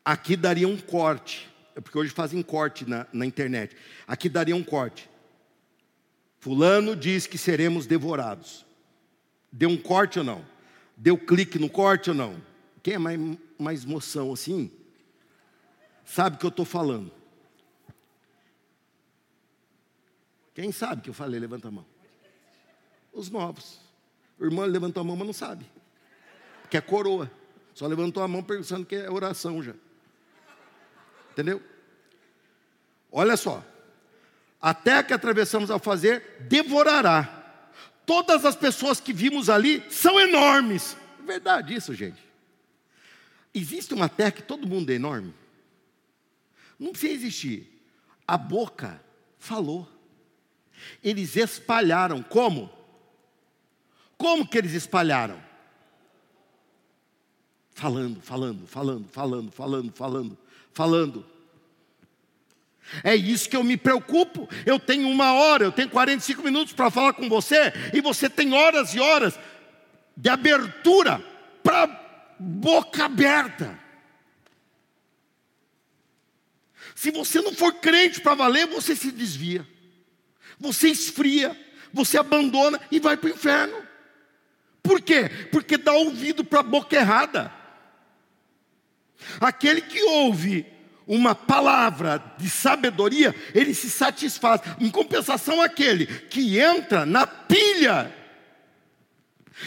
Aqui 0.05 0.37
daria 0.37 0.69
um 0.69 0.77
corte, 0.77 1.49
é 1.77 1.81
porque 1.81 1.99
hoje 1.99 2.11
fazem 2.11 2.43
corte 2.43 2.89
na, 2.89 3.07
na 3.13 3.27
internet. 3.27 3.77
Aqui 4.07 4.29
daria 4.29 4.57
um 4.57 4.63
corte. 4.63 5.09
Fulano 6.45 6.95
diz 6.95 7.27
que 7.27 7.39
seremos 7.39 7.87
devorados. 7.87 8.67
Deu 9.51 9.71
um 9.71 9.79
corte 9.79 10.19
ou 10.19 10.25
não? 10.27 10.45
Deu 10.95 11.17
clique 11.17 11.59
no 11.59 11.71
corte 11.71 12.11
ou 12.11 12.15
não? 12.15 12.37
Quem 12.83 12.93
é 12.93 12.99
mais, 12.99 13.19
mais 13.59 13.85
moção 13.87 14.31
assim? 14.31 14.71
Sabe 16.05 16.37
o 16.37 16.39
que 16.39 16.45
eu 16.45 16.51
estou 16.51 16.67
falando. 16.67 17.11
Quem 20.55 20.71
sabe 20.71 21.01
que 21.01 21.09
eu 21.09 21.15
falei? 21.15 21.41
Levanta 21.41 21.69
a 21.69 21.71
mão. 21.71 21.87
Os 23.11 23.31
novos. 23.31 23.81
O 24.39 24.45
irmão 24.45 24.67
levantou 24.67 25.01
a 25.01 25.05
mão, 25.05 25.17
mas 25.17 25.27
não 25.27 25.33
sabe. 25.33 25.65
Que 26.69 26.77
é 26.77 26.81
coroa. 26.83 27.31
Só 27.73 27.87
levantou 27.87 28.23
a 28.23 28.29
mão 28.29 28.43
pensando 28.43 28.85
que 28.85 28.97
é 28.97 29.11
oração 29.11 29.63
já. 29.63 29.73
Entendeu? 31.33 31.63
Olha 33.11 33.35
só. 33.35 33.65
A 34.65 34.73
terra 34.73 35.03
que 35.03 35.13
atravessamos 35.13 35.71
ao 35.71 35.79
fazer 35.79 36.39
devorará. 36.49 37.69
Todas 38.07 38.47
as 38.47 38.57
pessoas 38.57 38.99
que 38.99 39.13
vimos 39.13 39.51
ali 39.51 39.85
são 39.91 40.19
enormes. 40.19 40.97
É 41.23 41.27
verdade 41.27 41.75
isso, 41.75 41.93
gente. 41.93 42.19
Existe 43.53 43.93
uma 43.93 44.09
terra 44.09 44.31
que 44.31 44.43
todo 44.43 44.67
mundo 44.67 44.89
é 44.89 44.95
enorme? 44.95 45.35
Não 46.79 46.93
precisa 46.93 47.13
existir. 47.13 47.79
A 48.27 48.39
boca 48.39 48.99
falou. 49.39 49.87
Eles 51.03 51.37
espalharam. 51.37 52.23
Como? 52.23 52.73
Como 54.17 54.49
que 54.49 54.57
eles 54.57 54.73
espalharam? 54.73 55.45
Falando, 57.75 58.23
falando, 58.23 58.67
falando, 58.67 59.09
falando, 59.09 59.53
falando, 59.53 59.93
falando, 59.93 60.39
falando. 60.73 61.34
É 63.03 63.15
isso 63.15 63.49
que 63.49 63.57
eu 63.57 63.65
me 63.65 63.77
preocupo. 63.77 64.49
Eu 64.67 64.79
tenho 64.79 65.09
uma 65.09 65.33
hora, 65.33 65.65
eu 65.65 65.73
tenho 65.73 65.89
45 65.89 66.43
minutos 66.43 66.73
para 66.73 66.91
falar 66.91 67.13
com 67.15 67.29
você, 67.29 67.73
e 67.93 68.01
você 68.01 68.29
tem 68.29 68.53
horas 68.53 68.95
e 68.95 69.01
horas 69.01 69.39
de 70.17 70.29
abertura 70.29 71.23
para 71.63 71.87
boca 72.39 73.05
aberta. 73.05 73.79
Se 76.95 77.11
você 77.11 77.41
não 77.41 77.53
for 77.53 77.75
crente 77.75 78.21
para 78.21 78.35
valer, 78.35 78.67
você 78.67 78.95
se 78.95 79.11
desvia, 79.11 79.67
você 80.59 80.89
esfria, 80.89 81.59
você 81.93 82.17
abandona 82.17 82.81
e 82.91 83.01
vai 83.01 83.17
para 83.17 83.29
o 83.29 83.33
inferno. 83.33 83.83
Por 84.83 85.01
quê? 85.01 85.29
Porque 85.51 85.77
dá 85.77 85.93
ouvido 85.93 86.45
para 86.45 86.61
a 86.61 86.63
boca 86.63 86.95
errada. 86.95 87.53
Aquele 89.41 89.81
que 89.81 90.03
ouve 90.03 90.67
uma 91.07 91.35
palavra 91.35 92.23
de 92.39 92.49
sabedoria, 92.49 93.35
ele 93.55 93.75
se 93.75 93.91
satisfaz. 93.91 94.63
Em 94.81 94.91
compensação, 94.91 95.61
aquele 95.61 96.07
que 96.07 96.59
entra 96.59 97.05
na 97.05 97.27
pilha 97.27 98.11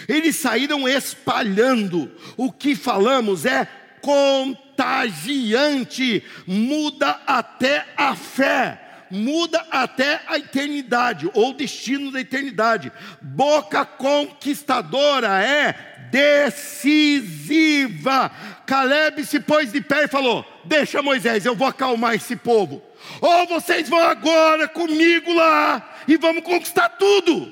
eles 0.07 0.35
saíram 0.35 0.87
espalhando. 0.87 2.11
O 2.35 2.51
que 2.51 2.75
falamos 2.75 3.45
é 3.45 3.67
contagiante, 4.01 6.23
muda 6.45 7.21
até 7.25 7.85
a 7.95 8.15
fé 8.15 8.83
muda 9.09 9.65
até 9.71 10.19
a 10.27 10.37
eternidade, 10.37 11.31
ou 11.33 11.53
destino 11.53 12.11
da 12.11 12.19
eternidade. 12.19 12.91
Boca 13.21 13.85
conquistadora 13.85 15.41
é 15.41 16.09
decisiva. 16.11 18.29
Caleb 18.67 19.25
se 19.25 19.39
pôs 19.39 19.71
de 19.71 19.79
pé 19.79 20.03
e 20.03 20.07
falou: 20.09 20.45
Deixa 20.65 21.01
Moisés, 21.01 21.45
eu 21.45 21.55
vou 21.55 21.65
acalmar 21.65 22.13
esse 22.13 22.35
povo. 22.35 22.83
Ou 23.21 23.47
vocês 23.47 23.87
vão 23.87 24.01
agora 24.01 24.67
comigo 24.67 25.33
lá 25.33 26.03
e 26.05 26.17
vamos 26.17 26.43
conquistar 26.43 26.89
tudo. 26.89 27.51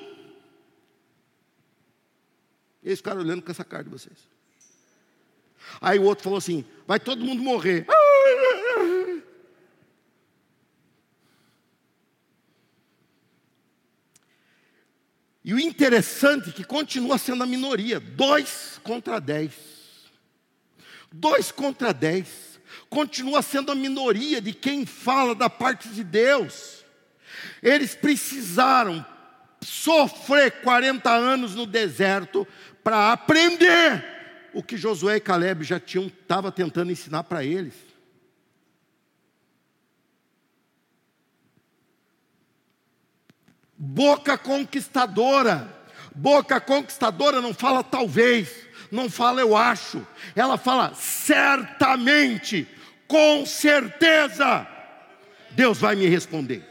Eles 2.83 2.99
ficaram 2.99 3.21
olhando 3.21 3.41
com 3.41 3.49
essa 3.49 3.63
cara 3.63 3.85
de 3.85 3.89
vocês. 3.89 4.17
Aí 5.79 5.97
o 5.97 6.03
outro 6.03 6.25
falou 6.25 6.37
assim: 6.37 6.65
vai 6.85 6.99
todo 6.99 7.23
mundo 7.23 7.41
morrer. 7.41 7.87
E 15.45 15.53
o 15.53 15.59
interessante 15.59 16.49
é 16.49 16.51
que 16.51 16.63
continua 16.65 17.17
sendo 17.17 17.43
a 17.43 17.45
minoria, 17.47 17.99
dois 18.01 18.81
contra 18.83 19.21
dez. 19.21 19.74
Dois 21.17 21.49
contra 21.49 21.93
dez. 21.93 22.59
Continua 22.89 23.41
sendo 23.41 23.71
a 23.71 23.75
minoria 23.75 24.41
de 24.41 24.51
quem 24.51 24.85
fala 24.85 25.33
da 25.33 25.49
parte 25.49 25.87
de 25.87 26.03
Deus. 26.03 26.83
Eles 27.63 27.95
precisaram 27.95 29.05
sofrer 29.61 30.61
40 30.61 31.09
anos 31.09 31.55
no 31.55 31.65
deserto 31.65 32.45
para 32.83 33.13
aprender 33.13 34.03
o 34.53 34.61
que 34.61 34.75
Josué 34.75 35.15
e 35.15 35.21
Caleb 35.21 35.63
já 35.63 35.79
tinham 35.79 36.07
estava 36.07 36.51
tentando 36.51 36.91
ensinar 36.91 37.23
para 37.23 37.45
eles. 37.45 37.73
Boca 43.77 44.37
conquistadora. 44.37 45.73
Boca 46.13 46.59
conquistadora 46.59 47.39
não 47.39 47.53
fala 47.53 47.83
talvez, 47.83 48.64
não 48.95 49.09
fala 49.09 49.41
eu 49.41 49.55
acho. 49.55 50.05
Ela 50.35 50.57
fala 50.57 50.93
certamente, 50.95 52.67
com 53.07 53.45
certeza. 53.45 54.65
Deus 55.51 55.77
vai 55.77 55.95
me 55.95 56.07
responder. 56.07 56.63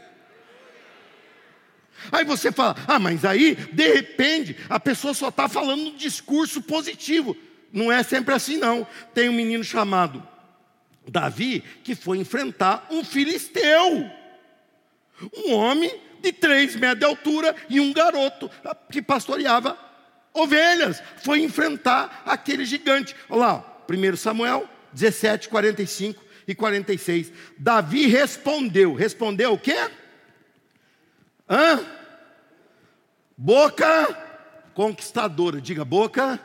Aí 2.11 2.25
você 2.25 2.51
fala, 2.51 2.75
ah, 2.87 2.99
mas 2.99 3.23
aí, 3.23 3.55
de 3.55 3.93
repente, 3.93 4.55
a 4.69 4.79
pessoa 4.79 5.13
só 5.13 5.29
está 5.29 5.47
falando 5.47 5.87
um 5.87 5.95
discurso 5.95 6.61
positivo. 6.61 7.35
não 7.71 7.91
é 7.91 8.03
sempre 8.03 8.33
assim, 8.33 8.57
não. 8.57 8.87
Tem 9.13 9.29
um 9.29 9.33
menino 9.33 9.63
chamado 9.63 10.25
Davi 11.07 11.63
que 11.83 11.95
foi 11.95 12.17
enfrentar 12.17 12.87
um 12.89 13.03
filisteu, 13.03 14.09
um 15.45 15.53
homem 15.53 15.91
de 16.21 16.31
três 16.31 16.75
metros 16.75 16.99
de 16.99 17.05
altura 17.05 17.55
e 17.69 17.79
um 17.79 17.93
garoto 17.93 18.49
que 18.91 19.01
pastoreava 19.01 19.77
ovelhas, 20.35 21.01
foi 21.23 21.41
enfrentar 21.41 22.21
aquele 22.25 22.65
gigante. 22.65 23.15
Olha 23.29 23.39
lá, 23.39 23.85
1 23.89 24.17
Samuel 24.17 24.69
17, 24.93 25.49
45 25.49 26.23
e 26.47 26.53
46. 26.53 27.31
Davi 27.57 28.07
respondeu. 28.07 28.93
Respondeu 28.93 29.53
o 29.53 29.57
quê? 29.57 29.89
Hã? 31.49 31.83
Boca 33.37 34.71
conquistadora. 34.73 35.59
Diga 35.59 35.83
boca. 35.83 36.39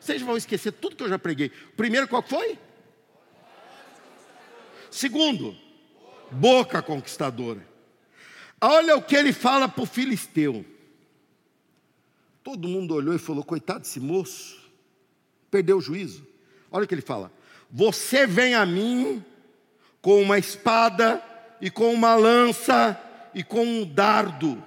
Vocês 0.00 0.20
vão 0.20 0.36
esquecer 0.36 0.72
tudo 0.72 0.96
que 0.96 1.04
eu 1.04 1.08
já 1.08 1.18
preguei. 1.18 1.50
Primeiro, 1.76 2.08
qual 2.08 2.22
foi? 2.22 2.58
Segundo, 4.90 5.56
boca 6.30 6.82
conquistadora. 6.82 7.66
Olha 8.60 8.96
o 8.96 9.02
que 9.02 9.16
ele 9.16 9.32
fala 9.32 9.68
para 9.68 9.82
o 9.82 9.86
filisteu. 9.86 10.64
Todo 12.42 12.68
mundo 12.68 12.94
olhou 12.94 13.14
e 13.14 13.18
falou: 13.18 13.44
coitado 13.44 13.80
desse 13.80 14.00
moço, 14.00 14.60
perdeu 15.50 15.78
o 15.78 15.80
juízo. 15.80 16.26
Olha 16.70 16.84
o 16.84 16.88
que 16.88 16.94
ele 16.94 17.02
fala: 17.02 17.32
Você 17.70 18.26
vem 18.26 18.54
a 18.54 18.66
mim 18.66 19.24
com 20.00 20.20
uma 20.20 20.38
espada 20.38 21.22
e 21.60 21.70
com 21.70 21.92
uma 21.92 22.14
lança 22.14 23.00
e 23.32 23.44
com 23.44 23.64
um 23.64 23.84
dardo. 23.84 24.62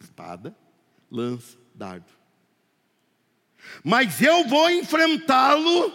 Espada, 0.00 0.54
lança, 1.10 1.58
dardo. 1.74 2.06
Mas 3.82 4.22
eu 4.22 4.46
vou 4.46 4.70
enfrentá-lo 4.70 5.92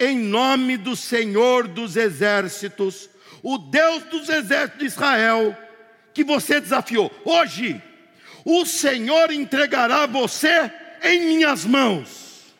em 0.00 0.18
nome 0.18 0.76
do 0.76 0.96
Senhor 0.96 1.68
dos 1.68 1.96
exércitos, 1.96 3.08
o 3.42 3.58
Deus 3.58 4.02
dos 4.04 4.28
exércitos 4.28 4.80
de 4.80 4.86
Israel 4.86 5.56
que 6.14 6.24
você 6.24 6.60
desafiou. 6.60 7.10
Hoje, 7.24 7.82
o 8.44 8.64
Senhor 8.64 9.30
entregará 9.32 10.06
você 10.06 10.70
em 11.02 11.26
minhas 11.26 11.64
mãos, 11.64 12.54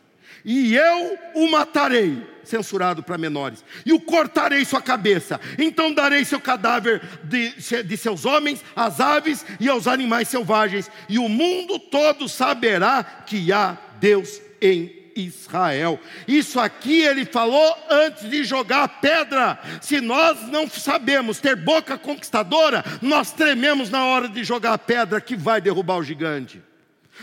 e 0.44 0.74
eu 0.74 1.18
o 1.34 1.50
matarei. 1.50 2.34
Censurado 2.44 3.02
para 3.02 3.16
menores, 3.16 3.64
e 3.86 3.92
o 3.94 3.98
cortarei 3.98 4.66
sua 4.66 4.82
cabeça, 4.82 5.40
então 5.58 5.94
darei 5.94 6.26
seu 6.26 6.38
cadáver 6.38 7.00
de, 7.24 7.54
de 7.82 7.96
seus 7.96 8.26
homens, 8.26 8.62
às 8.76 9.00
aves 9.00 9.46
e 9.58 9.66
aos 9.66 9.88
animais 9.88 10.28
selvagens, 10.28 10.90
e 11.08 11.18
o 11.18 11.26
mundo 11.26 11.78
todo 11.78 12.28
saberá 12.28 13.02
que 13.02 13.50
há 13.50 13.78
Deus 13.98 14.42
em 14.60 15.03
Israel. 15.16 15.98
Isso 16.26 16.58
aqui 16.60 17.02
ele 17.02 17.24
falou 17.24 17.76
antes 17.90 18.28
de 18.28 18.44
jogar 18.44 18.84
a 18.84 18.88
pedra. 18.88 19.58
Se 19.80 20.00
nós 20.00 20.48
não 20.48 20.68
sabemos 20.68 21.38
ter 21.40 21.56
boca 21.56 21.96
conquistadora, 21.96 22.84
nós 23.00 23.32
trememos 23.32 23.90
na 23.90 24.04
hora 24.04 24.28
de 24.28 24.44
jogar 24.44 24.74
a 24.74 24.78
pedra 24.78 25.20
que 25.20 25.36
vai 25.36 25.60
derrubar 25.60 25.98
o 25.98 26.04
gigante. 26.04 26.62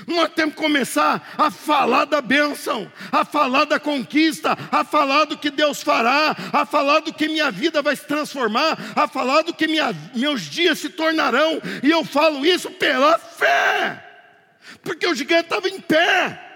Nós 0.07 0.29
temos 0.33 0.55
que 0.55 0.61
começar 0.61 1.33
a 1.37 1.51
falar 1.51 2.05
da 2.05 2.21
bênção, 2.21 2.89
a 3.11 3.25
falar 3.25 3.65
da 3.65 3.77
conquista, 3.77 4.57
a 4.71 4.85
falar 4.85 5.25
do 5.25 5.37
que 5.37 5.51
Deus 5.51 5.83
fará, 5.83 6.35
a 6.53 6.65
falar 6.65 7.01
do 7.01 7.13
que 7.13 7.27
minha 7.27 7.51
vida 7.51 7.81
vai 7.81 7.95
se 7.95 8.05
transformar, 8.05 8.77
a 8.95 9.05
falar 9.07 9.41
do 9.41 9.53
que 9.53 9.67
minha, 9.67 9.93
meus 10.15 10.43
dias 10.43 10.79
se 10.79 10.89
tornarão, 10.89 11.61
e 11.83 11.91
eu 11.91 12.05
falo 12.05 12.45
isso 12.45 12.71
pela 12.71 13.19
fé, 13.19 14.01
porque 14.81 15.05
o 15.05 15.13
gigante 15.13 15.43
estava 15.43 15.67
em 15.67 15.81
pé 15.81 16.50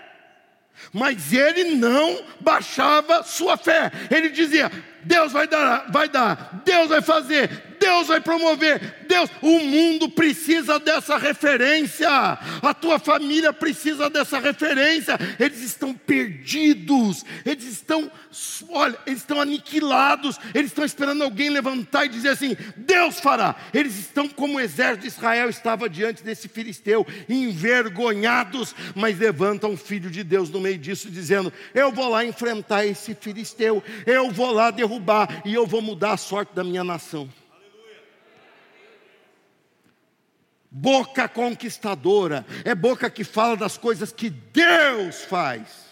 mas 0.95 1.33
ele 1.33 1.75
não 1.75 2.23
baixava 2.39 3.21
sua 3.21 3.57
fé. 3.57 3.91
Ele 4.09 4.29
dizia: 4.29 4.71
Deus 5.03 5.33
vai 5.33 5.45
dar, 5.45 5.91
vai 5.91 6.07
dar, 6.07 6.61
Deus 6.63 6.87
vai 6.87 7.01
fazer, 7.01 7.74
Deus 7.79 8.07
vai 8.07 8.21
promover, 8.21 9.05
Deus, 9.07 9.29
o 9.41 9.59
mundo 9.59 10.09
precisa 10.09 10.79
dessa 10.79 11.17
referência, 11.17 12.09
a 12.09 12.73
tua 12.73 12.99
família 12.99 13.53
precisa 13.53 14.09
dessa 14.09 14.39
referência. 14.39 15.17
Eles 15.39 15.61
estão 15.61 15.93
perdidos, 15.93 17.23
eles 17.45 17.65
estão, 17.65 18.11
olha, 18.69 18.97
eles 19.05 19.19
estão 19.19 19.39
aniquilados, 19.39 20.37
eles 20.53 20.71
estão 20.71 20.85
esperando 20.85 21.23
alguém 21.23 21.49
levantar 21.49 22.05
e 22.05 22.09
dizer 22.09 22.29
assim: 22.29 22.55
Deus 22.75 23.19
fará. 23.19 23.55
Eles 23.73 23.97
estão 23.97 24.27
como 24.27 24.57
o 24.57 24.59
exército 24.59 25.01
de 25.01 25.07
Israel 25.07 25.49
estava 25.49 25.89
diante 25.89 26.23
desse 26.23 26.47
filisteu, 26.47 27.05
envergonhados, 27.29 28.75
mas 28.95 29.17
levantam 29.17 29.71
um 29.71 29.77
filho 29.77 30.09
de 30.09 30.23
Deus 30.23 30.49
no 30.49 30.59
meio 30.59 30.77
disso, 30.77 31.09
dizendo: 31.09 31.51
Eu 31.73 31.91
vou 31.91 32.09
lá 32.09 32.25
enfrentar 32.25 32.85
esse 32.85 33.15
filisteu, 33.15 33.83
eu 34.05 34.29
vou 34.31 34.51
lá 34.51 34.71
derrubar 34.71 35.41
e 35.45 35.53
eu 35.53 35.65
vou 35.65 35.81
mudar 35.81 36.13
a 36.13 36.17
sorte 36.17 36.53
da 36.53 36.63
minha 36.63 36.83
nação. 36.83 37.29
Boca 40.77 41.29
conquistadora 41.29 42.45
é 42.65 42.75
boca 42.75 43.09
que 43.09 43.23
fala 43.23 43.55
das 43.55 43.77
coisas 43.77 44.11
que 44.11 44.29
Deus 44.29 45.21
faz 45.21 45.85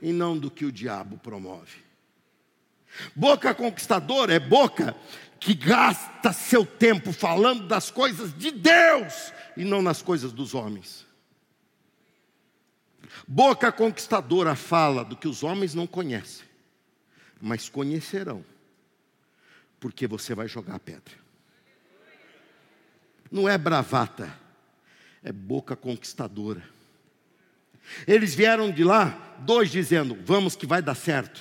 e 0.00 0.12
não 0.12 0.36
do 0.36 0.50
que 0.50 0.64
o 0.64 0.72
diabo 0.72 1.18
promove. 1.18 1.78
Boca 3.14 3.54
conquistadora 3.54 4.34
é 4.34 4.40
boca 4.40 4.96
que 5.38 5.54
gasta 5.54 6.32
seu 6.32 6.66
tempo 6.66 7.12
falando 7.12 7.68
das 7.68 7.92
coisas 7.92 8.36
de 8.36 8.50
Deus 8.50 9.32
e 9.56 9.64
não 9.64 9.80
nas 9.80 10.02
coisas 10.02 10.32
dos 10.32 10.52
homens. 10.52 11.06
Boca 13.28 13.70
conquistadora 13.70 14.56
fala 14.56 15.04
do 15.04 15.16
que 15.16 15.28
os 15.28 15.44
homens 15.44 15.74
não 15.74 15.86
conhecem, 15.86 16.44
mas 17.40 17.68
conhecerão, 17.68 18.44
porque 19.78 20.08
você 20.08 20.34
vai 20.34 20.48
jogar 20.48 20.74
a 20.74 20.80
pedra 20.80 21.21
não 23.32 23.48
é 23.48 23.56
bravata, 23.56 24.30
é 25.24 25.32
boca 25.32 25.74
conquistadora. 25.74 26.62
Eles 28.06 28.34
vieram 28.34 28.70
de 28.70 28.84
lá, 28.84 29.36
dois 29.40 29.70
dizendo, 29.70 30.16
vamos 30.22 30.54
que 30.54 30.66
vai 30.66 30.82
dar 30.82 30.94
certo. 30.94 31.40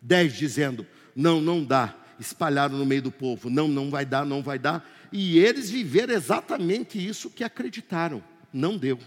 Dez 0.00 0.34
dizendo, 0.34 0.86
não, 1.14 1.40
não 1.40 1.64
dá. 1.64 1.94
Espalharam 2.18 2.76
no 2.76 2.86
meio 2.86 3.02
do 3.02 3.10
povo, 3.10 3.50
não, 3.50 3.66
não 3.66 3.90
vai 3.90 4.06
dar, 4.06 4.24
não 4.24 4.40
vai 4.40 4.58
dar. 4.58 4.88
E 5.12 5.38
eles 5.38 5.68
viveram 5.68 6.14
exatamente 6.14 7.04
isso 7.04 7.28
que 7.28 7.42
acreditaram, 7.42 8.22
não 8.52 8.78
deu. 8.78 8.98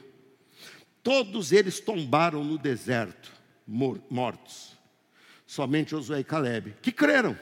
Todos 1.02 1.54
eles 1.54 1.80
tombaram 1.80 2.44
no 2.44 2.58
deserto, 2.58 3.32
mortos. 3.66 4.76
Somente 5.46 5.92
Josué 5.92 6.20
e 6.20 6.24
Caleb, 6.26 6.76
que 6.82 6.92
creram, 6.92 7.38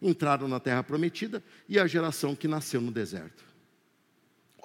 entraram 0.00 0.46
na 0.46 0.60
terra 0.60 0.82
prometida 0.82 1.42
e 1.66 1.78
a 1.78 1.86
geração 1.86 2.36
que 2.36 2.46
nasceu 2.46 2.82
no 2.82 2.92
deserto. 2.92 3.45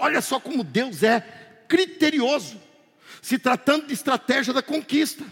Olha 0.01 0.19
só 0.19 0.39
como 0.39 0.63
Deus 0.63 1.03
é 1.03 1.19
criterioso, 1.67 2.59
se 3.21 3.37
tratando 3.37 3.85
de 3.85 3.93
estratégia 3.93 4.51
da 4.51 4.63
conquista. 4.63 5.23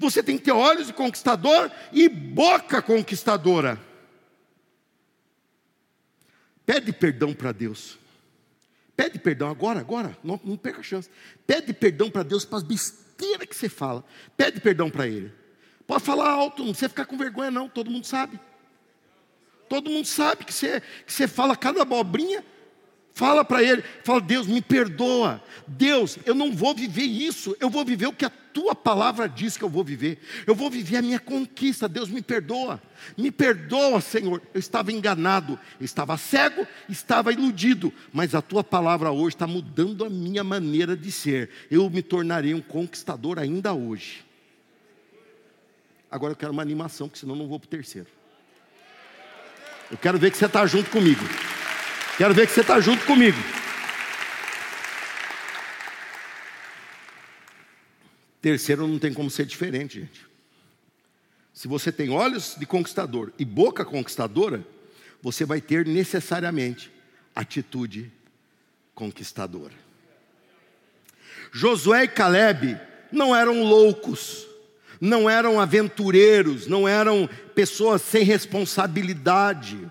Você 0.00 0.24
tem 0.24 0.36
que 0.36 0.42
ter 0.42 0.50
olhos 0.50 0.88
de 0.88 0.92
conquistador 0.92 1.70
e 1.92 2.08
boca 2.08 2.82
conquistadora. 2.82 3.80
Pede 6.66 6.92
perdão 6.92 7.32
para 7.32 7.52
Deus. 7.52 7.96
Pede 8.96 9.20
perdão 9.20 9.48
agora, 9.48 9.78
agora, 9.78 10.18
não, 10.24 10.40
não 10.42 10.56
perca 10.56 10.80
a 10.80 10.82
chance. 10.82 11.08
Pede 11.46 11.72
perdão 11.72 12.10
para 12.10 12.24
Deus 12.24 12.44
para 12.44 12.58
as 12.58 12.64
besteiras 12.64 13.46
que 13.46 13.54
você 13.54 13.68
fala. 13.68 14.04
Pede 14.36 14.60
perdão 14.60 14.90
para 14.90 15.06
Ele. 15.06 15.32
Pode 15.86 16.02
falar 16.02 16.28
alto, 16.28 16.64
não 16.64 16.72
precisa 16.72 16.88
ficar 16.88 17.04
com 17.04 17.16
vergonha, 17.16 17.52
não, 17.52 17.68
todo 17.68 17.88
mundo 17.88 18.04
sabe. 18.04 18.40
Todo 19.68 19.88
mundo 19.88 20.06
sabe 20.06 20.44
que 20.44 20.52
você, 20.52 20.80
que 21.06 21.12
você 21.12 21.28
fala 21.28 21.54
cada 21.54 21.82
abobrinha 21.82 22.44
Fala 23.16 23.42
para 23.42 23.62
ele, 23.62 23.82
fala, 24.04 24.20
Deus, 24.20 24.46
me 24.46 24.60
perdoa. 24.60 25.42
Deus, 25.66 26.18
eu 26.26 26.34
não 26.34 26.52
vou 26.52 26.74
viver 26.74 27.04
isso, 27.04 27.56
eu 27.58 27.70
vou 27.70 27.82
viver 27.82 28.06
o 28.06 28.12
que 28.12 28.26
a 28.26 28.30
tua 28.30 28.74
palavra 28.74 29.26
diz 29.26 29.56
que 29.56 29.64
eu 29.64 29.70
vou 29.70 29.82
viver. 29.82 30.18
Eu 30.46 30.54
vou 30.54 30.68
viver 30.68 30.98
a 30.98 31.02
minha 31.02 31.18
conquista. 31.18 31.88
Deus, 31.88 32.10
me 32.10 32.20
perdoa. 32.20 32.78
Me 33.16 33.30
perdoa, 33.30 34.02
Senhor. 34.02 34.42
Eu 34.52 34.60
estava 34.60 34.92
enganado, 34.92 35.58
eu 35.80 35.84
estava 35.86 36.18
cego, 36.18 36.68
estava 36.90 37.32
iludido, 37.32 37.90
mas 38.12 38.34
a 38.34 38.42
tua 38.42 38.62
palavra 38.62 39.10
hoje 39.10 39.34
está 39.34 39.46
mudando 39.46 40.04
a 40.04 40.10
minha 40.10 40.44
maneira 40.44 40.94
de 40.94 41.10
ser. 41.10 41.48
Eu 41.70 41.88
me 41.88 42.02
tornarei 42.02 42.52
um 42.52 42.60
conquistador 42.60 43.38
ainda 43.38 43.72
hoje. 43.72 44.26
Agora 46.10 46.32
eu 46.32 46.36
quero 46.36 46.52
uma 46.52 46.60
animação, 46.60 47.08
porque 47.08 47.20
senão 47.20 47.34
não 47.34 47.48
vou 47.48 47.58
para 47.58 47.66
o 47.66 47.70
terceiro. 47.70 48.08
Eu 49.90 49.96
quero 49.96 50.18
ver 50.18 50.30
que 50.30 50.36
você 50.36 50.44
está 50.44 50.66
junto 50.66 50.90
comigo. 50.90 51.24
Quero 52.16 52.32
ver 52.32 52.46
que 52.46 52.52
você 52.54 52.62
está 52.62 52.80
junto 52.80 53.04
comigo. 53.04 53.36
Terceiro, 58.40 58.86
não 58.86 58.98
tem 58.98 59.12
como 59.12 59.30
ser 59.30 59.44
diferente, 59.44 60.00
gente. 60.00 60.26
Se 61.52 61.68
você 61.68 61.92
tem 61.92 62.10
olhos 62.10 62.54
de 62.58 62.64
conquistador 62.64 63.32
e 63.38 63.44
boca 63.44 63.84
conquistadora, 63.84 64.66
você 65.22 65.44
vai 65.44 65.60
ter 65.60 65.86
necessariamente 65.86 66.90
atitude 67.34 68.10
conquistadora. 68.94 69.74
Josué 71.52 72.04
e 72.04 72.08
Caleb 72.08 72.80
não 73.12 73.36
eram 73.36 73.62
loucos, 73.62 74.46
não 75.00 75.28
eram 75.28 75.60
aventureiros, 75.60 76.66
não 76.66 76.88
eram 76.88 77.28
pessoas 77.54 78.00
sem 78.00 78.24
responsabilidade. 78.24 79.90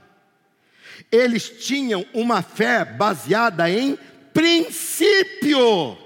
Eles 1.11 1.49
tinham 1.65 2.05
uma 2.13 2.41
fé 2.41 2.85
baseada 2.85 3.69
em 3.69 3.97
princípio. 4.33 5.97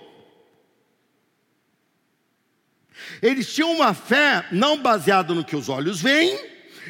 Eles 3.22 3.54
tinham 3.54 3.72
uma 3.74 3.94
fé 3.94 4.46
não 4.52 4.78
baseada 4.78 5.34
no 5.34 5.44
que 5.44 5.56
os 5.56 5.68
olhos 5.68 6.02
veem 6.02 6.40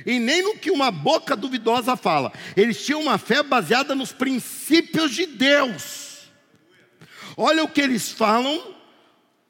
e 0.06 0.20
nem 0.20 0.44
no 0.44 0.58
que 0.58 0.70
uma 0.70 0.92
boca 0.92 1.36
duvidosa 1.36 1.96
fala. 1.96 2.32
Eles 2.56 2.86
tinham 2.86 3.02
uma 3.02 3.18
fé 3.18 3.42
baseada 3.42 3.96
nos 3.96 4.12
princípios 4.12 5.12
de 5.12 5.26
Deus. 5.26 6.30
Olha 7.36 7.64
o 7.64 7.70
que 7.70 7.82
eles 7.82 8.12
falam 8.12 8.76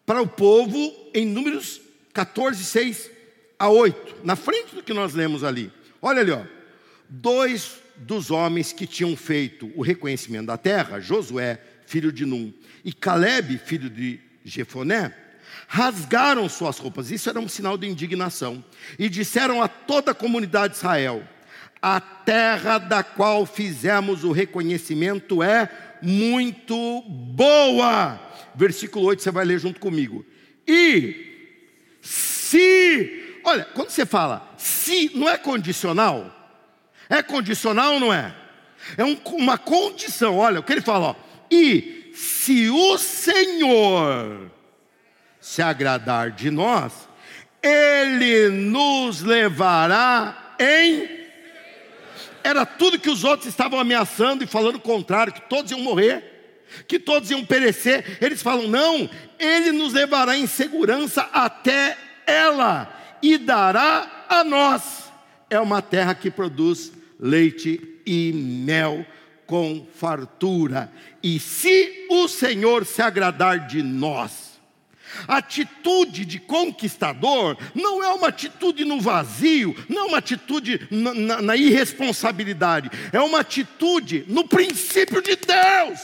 para 0.05 0.21
o 0.21 0.27
povo 0.27 0.93
em 1.13 1.25
Números 1.25 1.81
14, 2.13 2.63
6 2.63 3.11
a 3.57 3.69
8, 3.69 4.17
na 4.23 4.35
frente 4.35 4.75
do 4.75 4.83
que 4.83 4.93
nós 4.93 5.13
lemos 5.13 5.43
ali. 5.43 5.71
Olha 6.01 6.21
ali, 6.21 6.31
ó. 6.31 6.43
Dois 7.09 7.78
dos 7.99 8.31
homens 8.31 8.71
que 8.71 8.87
tinham 8.87 9.15
feito 9.15 9.71
o 9.75 9.81
reconhecimento 9.81 10.47
da 10.47 10.57
terra, 10.57 10.99
Josué, 10.99 11.59
filho 11.85 12.11
de 12.11 12.25
Num, 12.25 12.53
e 12.83 12.93
Caleb, 12.93 13.57
filho 13.57 13.89
de 13.89 14.19
Jefoné, 14.43 15.13
rasgaram 15.67 16.47
suas 16.47 16.77
roupas, 16.77 17.11
isso 17.11 17.29
era 17.29 17.39
um 17.39 17.47
sinal 17.47 17.77
de 17.77 17.87
indignação, 17.87 18.63
e 18.97 19.09
disseram 19.09 19.61
a 19.61 19.67
toda 19.67 20.11
a 20.11 20.15
comunidade 20.15 20.73
de 20.73 20.79
Israel: 20.79 21.23
A 21.81 21.99
terra 21.99 22.77
da 22.77 23.03
qual 23.03 23.45
fizemos 23.45 24.23
o 24.23 24.31
reconhecimento 24.31 25.43
é 25.43 25.69
muito 26.01 27.01
boa. 27.01 28.19
Versículo 28.55 29.05
8, 29.07 29.21
você 29.21 29.31
vai 29.31 29.45
ler 29.45 29.59
junto 29.59 29.79
comigo. 29.79 30.25
E 30.67 31.27
se, 32.01 33.39
olha, 33.43 33.65
quando 33.65 33.89
você 33.89 34.05
fala 34.05 34.53
se, 34.57 35.11
não 35.15 35.29
é 35.29 35.37
condicional? 35.37 36.38
É 37.09 37.23
condicional 37.23 37.95
ou 37.95 37.99
não 37.99 38.13
é? 38.13 38.33
É 38.95 39.03
um, 39.03 39.17
uma 39.33 39.57
condição, 39.57 40.37
olha 40.37 40.59
o 40.59 40.63
que 40.63 40.71
ele 40.71 40.81
fala, 40.81 41.07
ó, 41.07 41.15
e 41.51 42.11
se 42.13 42.69
o 42.69 42.97
Senhor 42.97 44.51
se 45.39 45.61
agradar 45.61 46.31
de 46.31 46.51
nós, 46.51 46.93
Ele 47.61 48.49
nos 48.49 49.21
levará 49.21 50.55
em. 50.59 51.19
Era 52.43 52.65
tudo 52.65 52.99
que 52.99 53.09
os 53.09 53.23
outros 53.23 53.47
estavam 53.47 53.79
ameaçando 53.79 54.43
e 54.43 54.47
falando 54.47 54.75
o 54.75 54.81
contrário, 54.81 55.33
que 55.33 55.41
todos 55.41 55.71
iam 55.71 55.81
morrer, 55.81 56.65
que 56.87 56.99
todos 56.99 57.31
iam 57.31 57.45
perecer. 57.45 58.17
Eles 58.21 58.41
falam: 58.41 58.67
não, 58.67 59.09
Ele 59.37 59.71
nos 59.71 59.93
levará 59.93 60.37
em 60.37 60.47
segurança 60.47 61.29
até 61.33 61.97
ela 62.27 62.93
e 63.21 63.37
dará 63.37 64.25
a 64.29 64.43
nós. 64.43 65.09
É 65.49 65.59
uma 65.59 65.81
terra 65.81 66.13
que 66.13 66.29
produz 66.29 66.91
leite 67.19 67.99
e 68.05 68.31
mel 68.33 69.05
com 69.45 69.85
fartura. 69.95 70.91
E 71.21 71.39
se 71.39 72.07
o 72.09 72.27
Senhor 72.27 72.85
se 72.85 73.01
agradar 73.01 73.67
de 73.67 73.81
nós, 73.83 74.49
Atitude 75.27 76.23
de 76.25 76.39
conquistador 76.39 77.57
não 77.73 78.03
é 78.03 78.09
uma 78.09 78.27
atitude 78.27 78.85
no 78.85 79.01
vazio, 79.01 79.75
não 79.89 80.03
é 80.03 80.05
uma 80.05 80.17
atitude 80.19 80.87
na, 80.91 81.13
na, 81.13 81.41
na 81.41 81.55
irresponsabilidade, 81.55 82.89
é 83.11 83.19
uma 83.19 83.39
atitude 83.39 84.23
no 84.27 84.47
princípio 84.47 85.21
de 85.21 85.35
Deus. 85.35 85.99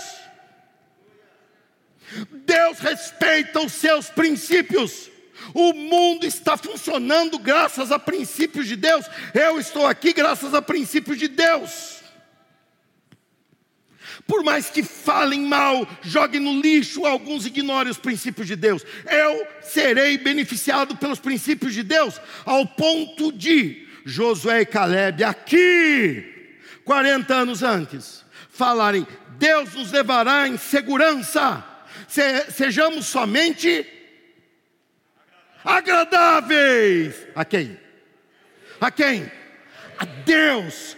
Deus 2.45 2.79
respeita 2.79 3.59
os 3.59 3.73
seus 3.73 4.09
princípios. 4.09 5.09
O 5.53 5.73
mundo 5.73 6.25
está 6.25 6.57
funcionando 6.57 7.37
graças 7.37 7.91
a 7.91 7.99
princípios 7.99 8.67
de 8.67 8.75
Deus. 8.75 9.05
Eu 9.33 9.59
estou 9.59 9.85
aqui 9.85 10.13
graças 10.13 10.53
a 10.53 10.61
princípios 10.61 11.17
de 11.17 11.27
Deus. 11.27 11.95
Por 14.27 14.43
mais 14.43 14.69
que 14.69 14.81
falem 14.81 15.41
mal, 15.41 15.87
joguem 16.01 16.41
no 16.41 16.59
lixo, 16.59 17.05
alguns 17.05 17.45
ignorem 17.45 17.91
os 17.91 17.97
princípios 17.97 18.47
de 18.47 18.55
Deus. 18.55 18.83
Eu 19.05 19.47
serei 19.61 20.17
beneficiado 20.17 20.95
pelos 20.95 21.19
princípios 21.19 21.73
de 21.73 21.83
Deus, 21.83 22.19
ao 22.43 22.65
ponto 22.65 23.31
de 23.31 23.85
Josué 24.05 24.61
e 24.61 24.65
Caleb, 24.65 25.23
aqui, 25.23 26.57
40 26.83 27.33
anos 27.33 27.63
antes, 27.63 28.23
falarem: 28.49 29.05
Deus 29.37 29.73
nos 29.73 29.91
levará 29.91 30.47
em 30.47 30.57
segurança, 30.57 31.63
sejamos 32.49 33.05
somente 33.05 33.85
agradáveis. 35.65 37.27
A 37.35 37.43
quem? 37.43 37.77
A 38.79 38.91
quem? 38.91 39.31
A 39.97 40.05
Deus. 40.05 40.95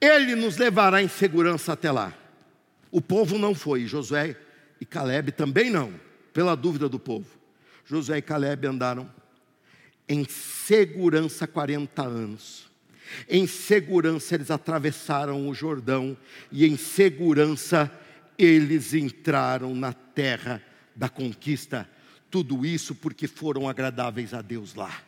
Ele 0.00 0.34
nos 0.34 0.56
levará 0.56 1.02
em 1.02 1.08
segurança 1.08 1.74
até 1.74 1.92
lá. 1.92 2.14
O 2.90 3.00
povo 3.00 3.36
não 3.38 3.54
foi, 3.54 3.86
Josué 3.86 4.36
e 4.80 4.86
Caleb 4.86 5.32
também 5.32 5.70
não, 5.70 5.92
pela 6.32 6.54
dúvida 6.54 6.88
do 6.88 6.98
povo. 6.98 7.26
Josué 7.84 8.18
e 8.18 8.22
Caleb 8.22 8.66
andaram 8.66 9.10
em 10.08 10.24
segurança 10.24 11.46
40 11.46 12.02
anos. 12.02 12.68
Em 13.28 13.46
segurança 13.46 14.34
eles 14.34 14.50
atravessaram 14.50 15.48
o 15.48 15.54
Jordão 15.54 16.16
e 16.50 16.66
em 16.66 16.76
segurança 16.76 17.90
eles 18.38 18.94
entraram 18.94 19.74
na 19.74 19.92
terra 19.92 20.62
da 20.94 21.08
conquista. 21.08 21.88
Tudo 22.30 22.64
isso 22.66 22.94
porque 22.94 23.26
foram 23.26 23.68
agradáveis 23.68 24.34
a 24.34 24.42
Deus 24.42 24.74
lá. 24.74 25.02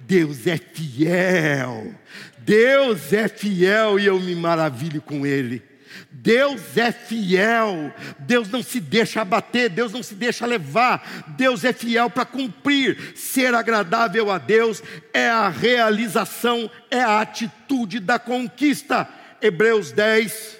Deus 0.00 0.46
é 0.46 0.56
fiel, 0.56 1.94
Deus 2.38 3.12
é 3.12 3.28
fiel 3.28 3.98
e 3.98 4.06
eu 4.06 4.18
me 4.18 4.34
maravilho 4.34 5.02
com 5.02 5.26
Ele. 5.26 5.62
Deus 6.10 6.76
é 6.76 6.92
fiel, 6.92 7.92
Deus 8.18 8.48
não 8.48 8.62
se 8.62 8.80
deixa 8.80 9.20
abater, 9.20 9.68
Deus 9.68 9.92
não 9.92 10.02
se 10.02 10.14
deixa 10.14 10.46
levar, 10.46 11.24
Deus 11.36 11.64
é 11.64 11.72
fiel 11.72 12.08
para 12.08 12.24
cumprir. 12.24 13.16
Ser 13.16 13.54
agradável 13.54 14.30
a 14.30 14.38
Deus 14.38 14.82
é 15.12 15.28
a 15.28 15.48
realização, 15.48 16.70
é 16.90 17.00
a 17.00 17.20
atitude 17.20 18.00
da 18.00 18.18
conquista. 18.18 19.08
Hebreus 19.42 19.92
10, 19.92 20.58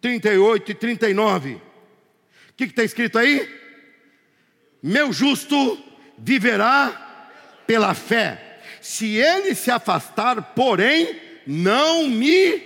38 0.00 0.70
e 0.70 0.74
39. 0.74 1.54
O 1.54 1.60
que 2.56 2.64
está 2.64 2.82
escrito 2.82 3.18
aí? 3.18 3.59
Meu 4.82 5.12
justo 5.12 5.78
viverá 6.16 7.08
pela 7.66 7.94
fé. 7.94 8.60
Se 8.80 9.16
ele 9.16 9.54
se 9.54 9.70
afastar, 9.70 10.54
porém, 10.54 11.16
não 11.46 12.08
me 12.08 12.62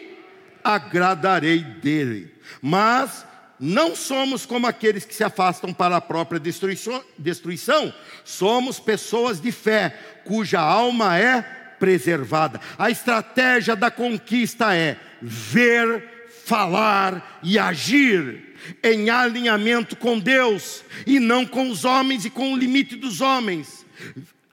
agradarei 0.62 1.58
dele. 1.58 2.32
Mas 2.62 3.26
não 3.58 3.94
somos 3.94 4.46
como 4.46 4.66
aqueles 4.66 5.04
que 5.04 5.14
se 5.14 5.24
afastam 5.24 5.72
para 5.72 5.96
a 5.96 6.00
própria 6.00 6.40
destruição. 6.40 7.94
Somos 8.24 8.78
pessoas 8.78 9.40
de 9.40 9.50
fé, 9.50 9.96
cuja 10.24 10.60
alma 10.60 11.18
é 11.18 11.42
preservada. 11.78 12.60
A 12.78 12.90
estratégia 12.90 13.74
da 13.74 13.90
conquista 13.90 14.74
é 14.74 14.96
ver, 15.20 16.28
falar 16.44 17.40
e 17.42 17.58
agir 17.58 18.53
em 18.82 19.10
alinhamento 19.10 19.96
com 19.96 20.18
Deus 20.18 20.84
e 21.06 21.18
não 21.18 21.44
com 21.46 21.70
os 21.70 21.84
homens 21.84 22.24
e 22.24 22.30
com 22.30 22.52
o 22.52 22.56
limite 22.56 22.96
dos 22.96 23.20
homens. 23.20 23.84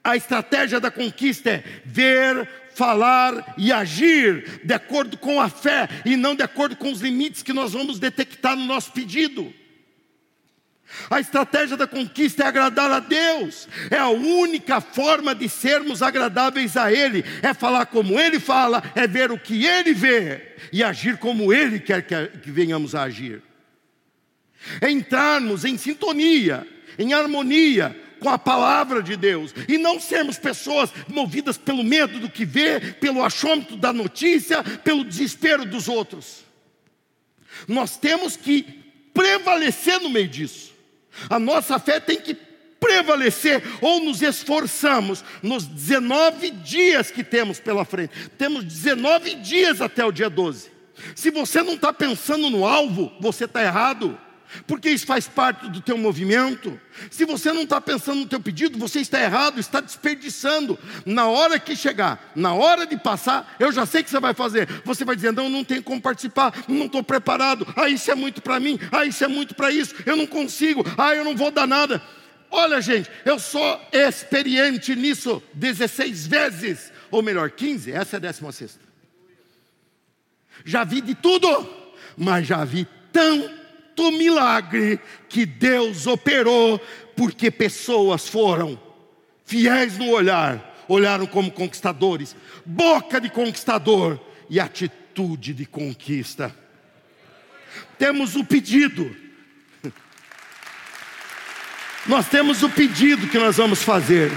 A 0.04 0.16
estratégia 0.16 0.80
da 0.80 0.90
conquista 0.90 1.50
é 1.50 1.64
ver, 1.84 2.48
falar 2.74 3.54
e 3.56 3.72
agir 3.72 4.60
de 4.64 4.74
acordo 4.74 5.16
com 5.16 5.40
a 5.40 5.48
fé 5.48 5.88
e 6.04 6.16
não 6.16 6.34
de 6.34 6.42
acordo 6.42 6.76
com 6.76 6.90
os 6.90 7.00
limites 7.00 7.42
que 7.42 7.52
nós 7.52 7.72
vamos 7.72 7.98
detectar 7.98 8.56
no 8.56 8.64
nosso 8.64 8.92
pedido. 8.92 9.52
A 11.08 11.20
estratégia 11.20 11.76
da 11.76 11.86
conquista 11.86 12.42
é 12.42 12.46
agradar 12.46 12.90
a 12.90 13.00
Deus, 13.00 13.66
é 13.90 13.96
a 13.96 14.08
única 14.08 14.80
forma 14.80 15.34
de 15.34 15.48
sermos 15.48 16.02
agradáveis 16.02 16.76
a 16.76 16.92
Ele, 16.92 17.24
é 17.42 17.54
falar 17.54 17.86
como 17.86 18.20
Ele 18.20 18.38
fala, 18.38 18.82
é 18.94 19.06
ver 19.06 19.30
o 19.30 19.38
que 19.38 19.64
Ele 19.64 19.94
vê 19.94 20.54
e 20.70 20.82
agir 20.82 21.16
como 21.16 21.52
Ele 21.52 21.80
quer 21.80 22.02
que 22.02 22.50
venhamos 22.50 22.94
a 22.94 23.04
agir. 23.04 23.42
É 24.80 24.90
entrarmos 24.90 25.64
em 25.64 25.76
sintonia, 25.76 26.66
em 26.98 27.12
harmonia 27.12 27.96
com 28.20 28.28
a 28.28 28.38
palavra 28.38 29.02
de 29.02 29.16
Deus 29.16 29.52
e 29.68 29.76
não 29.76 29.98
sermos 29.98 30.38
pessoas 30.38 30.90
movidas 31.08 31.58
pelo 31.58 31.82
medo 31.82 32.20
do 32.20 32.30
que 32.30 32.44
vê, 32.44 32.80
pelo 33.00 33.22
achômetro 33.22 33.76
da 33.76 33.92
notícia, 33.92 34.62
pelo 34.62 35.04
desespero 35.04 35.64
dos 35.64 35.88
outros. 35.88 36.44
Nós 37.66 37.96
temos 37.96 38.36
que 38.36 38.62
prevalecer 39.12 40.00
no 40.00 40.08
meio 40.08 40.28
disso. 40.28 40.72
A 41.28 41.38
nossa 41.38 41.78
fé 41.78 42.00
tem 42.00 42.18
que 42.18 42.34
prevalecer 42.80 43.62
ou 43.80 44.00
nos 44.00 44.22
esforçamos 44.22 45.24
nos 45.42 45.66
19 45.66 46.50
dias 46.50 47.10
que 47.10 47.22
temos 47.22 47.60
pela 47.60 47.84
frente. 47.84 48.12
Temos 48.38 48.64
19 48.64 49.36
dias 49.36 49.80
até 49.80 50.04
o 50.04 50.12
dia 50.12 50.30
12. 50.30 50.70
Se 51.14 51.30
você 51.30 51.62
não 51.62 51.74
está 51.74 51.92
pensando 51.92 52.50
no 52.50 52.66
alvo, 52.66 53.12
você 53.20 53.44
está 53.44 53.62
errado. 53.62 54.18
Porque 54.66 54.90
isso 54.90 55.06
faz 55.06 55.26
parte 55.26 55.68
do 55.68 55.80
teu 55.80 55.96
movimento. 55.96 56.78
Se 57.10 57.24
você 57.24 57.52
não 57.52 57.62
está 57.62 57.80
pensando 57.80 58.20
no 58.20 58.26
teu 58.26 58.40
pedido, 58.40 58.78
você 58.78 59.00
está 59.00 59.20
errado, 59.20 59.58
está 59.58 59.80
desperdiçando. 59.80 60.78
Na 61.06 61.26
hora 61.26 61.58
que 61.58 61.74
chegar, 61.74 62.32
na 62.34 62.54
hora 62.54 62.86
de 62.86 62.96
passar, 62.96 63.56
eu 63.58 63.72
já 63.72 63.86
sei 63.86 64.02
o 64.02 64.04
que 64.04 64.10
você 64.10 64.20
vai 64.20 64.34
fazer. 64.34 64.68
Você 64.84 65.04
vai 65.04 65.16
dizer: 65.16 65.32
não, 65.32 65.48
não 65.48 65.64
tenho 65.64 65.82
como 65.82 66.00
participar, 66.00 66.64
não 66.68 66.86
estou 66.86 67.02
preparado. 67.02 67.66
Ah, 67.76 67.88
isso 67.88 68.10
é 68.10 68.14
muito 68.14 68.42
para 68.42 68.60
mim. 68.60 68.78
Ah, 68.90 69.04
isso 69.04 69.24
é 69.24 69.28
muito 69.28 69.54
para 69.54 69.70
isso. 69.70 69.94
Eu 70.04 70.16
não 70.16 70.26
consigo. 70.26 70.84
Ah, 70.98 71.14
eu 71.14 71.24
não 71.24 71.36
vou 71.36 71.50
dar 71.50 71.66
nada. 71.66 72.02
Olha, 72.50 72.80
gente, 72.82 73.10
eu 73.24 73.38
sou 73.38 73.80
experiente 73.90 74.94
nisso 74.94 75.42
16 75.54 76.26
vezes, 76.26 76.92
ou 77.10 77.22
melhor, 77.22 77.50
15. 77.50 77.90
Essa 77.90 78.16
é 78.16 78.18
a 78.18 78.20
décima 78.20 78.52
sexta. 78.52 78.80
Já 80.62 80.84
vi 80.84 81.00
de 81.00 81.14
tudo, 81.14 81.48
mas 82.16 82.46
já 82.46 82.62
vi 82.64 82.86
tanto 83.10 83.61
tanto 84.02 84.10
milagre 84.10 84.98
que 85.28 85.46
Deus 85.46 86.06
operou, 86.06 86.78
porque 87.16 87.50
pessoas 87.50 88.28
foram 88.28 88.80
fiéis 89.44 89.98
no 89.98 90.08
olhar, 90.10 90.84
olharam 90.88 91.26
como 91.26 91.50
conquistadores, 91.50 92.34
boca 92.64 93.20
de 93.20 93.28
conquistador 93.28 94.18
e 94.48 94.58
atitude 94.58 95.52
de 95.52 95.66
conquista. 95.66 96.54
Temos 97.98 98.34
o 98.34 98.44
pedido. 98.44 99.14
Nós 102.06 102.28
temos 102.28 102.62
o 102.62 102.70
pedido 102.70 103.28
que 103.28 103.38
nós 103.38 103.58
vamos 103.58 103.82
fazer. 103.82 104.32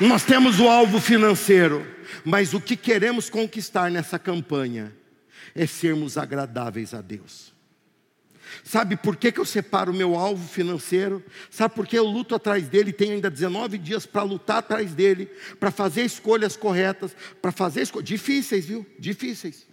Nós 0.00 0.22
temos 0.22 0.60
o 0.60 0.68
alvo 0.68 1.00
financeiro, 1.00 1.84
mas 2.24 2.52
o 2.52 2.60
que 2.60 2.76
queremos 2.76 3.30
conquistar 3.30 3.90
nessa 3.90 4.18
campanha 4.18 4.92
é 5.54 5.66
sermos 5.66 6.18
agradáveis 6.18 6.94
a 6.94 7.00
Deus. 7.00 7.57
Sabe 8.64 8.96
por 8.96 9.16
que, 9.16 9.32
que 9.32 9.40
eu 9.40 9.44
separo 9.44 9.92
o 9.92 9.94
meu 9.94 10.16
alvo 10.16 10.46
financeiro? 10.46 11.24
Sabe 11.50 11.74
por 11.74 11.86
que 11.86 11.98
eu 11.98 12.04
luto 12.04 12.34
atrás 12.34 12.68
dele? 12.68 12.92
Tenho 12.92 13.14
ainda 13.14 13.30
19 13.30 13.78
dias 13.78 14.06
para 14.06 14.22
lutar 14.22 14.58
atrás 14.58 14.94
dele, 14.94 15.26
para 15.58 15.70
fazer 15.70 16.02
escolhas 16.02 16.56
corretas, 16.56 17.16
para 17.40 17.52
fazer 17.52 17.82
escolhas 17.82 18.08
difíceis, 18.08 18.66
viu? 18.66 18.86
Difíceis, 18.98 19.66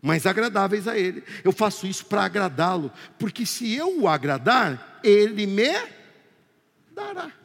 mas 0.00 0.26
agradáveis 0.26 0.88
a 0.88 0.98
ele. 0.98 1.22
Eu 1.44 1.52
faço 1.52 1.86
isso 1.86 2.06
para 2.06 2.24
agradá-lo, 2.24 2.92
porque 3.18 3.46
se 3.46 3.74
eu 3.74 4.00
o 4.02 4.08
agradar, 4.08 5.00
ele 5.02 5.46
me 5.46 5.72
dará. 6.94 7.41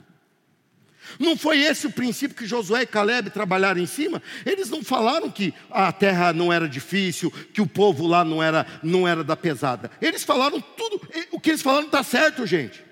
Não 1.20 1.38
foi 1.38 1.60
esse 1.60 1.88
o 1.88 1.92
princípio 1.92 2.36
que 2.36 2.46
Josué 2.46 2.84
e 2.84 2.88
Caleb 2.88 3.30
trabalharam 3.30 3.82
em 3.82 3.86
cima? 3.86 4.22
Eles 4.46 4.70
não 4.70 4.84
falaram 4.84 5.30
que 5.30 5.54
a 5.70 5.92
terra 5.92 6.34
não 6.34 6.52
era 6.52 6.68
difícil, 6.68 7.32
que 7.54 7.62
o 7.62 7.68
povo 7.68 8.08
lá 8.08 8.24
não 8.24 8.42
era, 8.42 8.66
não 8.84 9.08
era 9.08 9.24
da 9.24 9.36
pesada. 9.36 9.90
Eles 10.02 10.24
falaram 10.24 10.62
tudo, 10.62 11.02
o 11.32 11.40
que 11.40 11.52
eles 11.52 11.62
falaram 11.62 11.86
está 11.86 12.04
certo, 12.04 12.46
gente. 12.46 12.84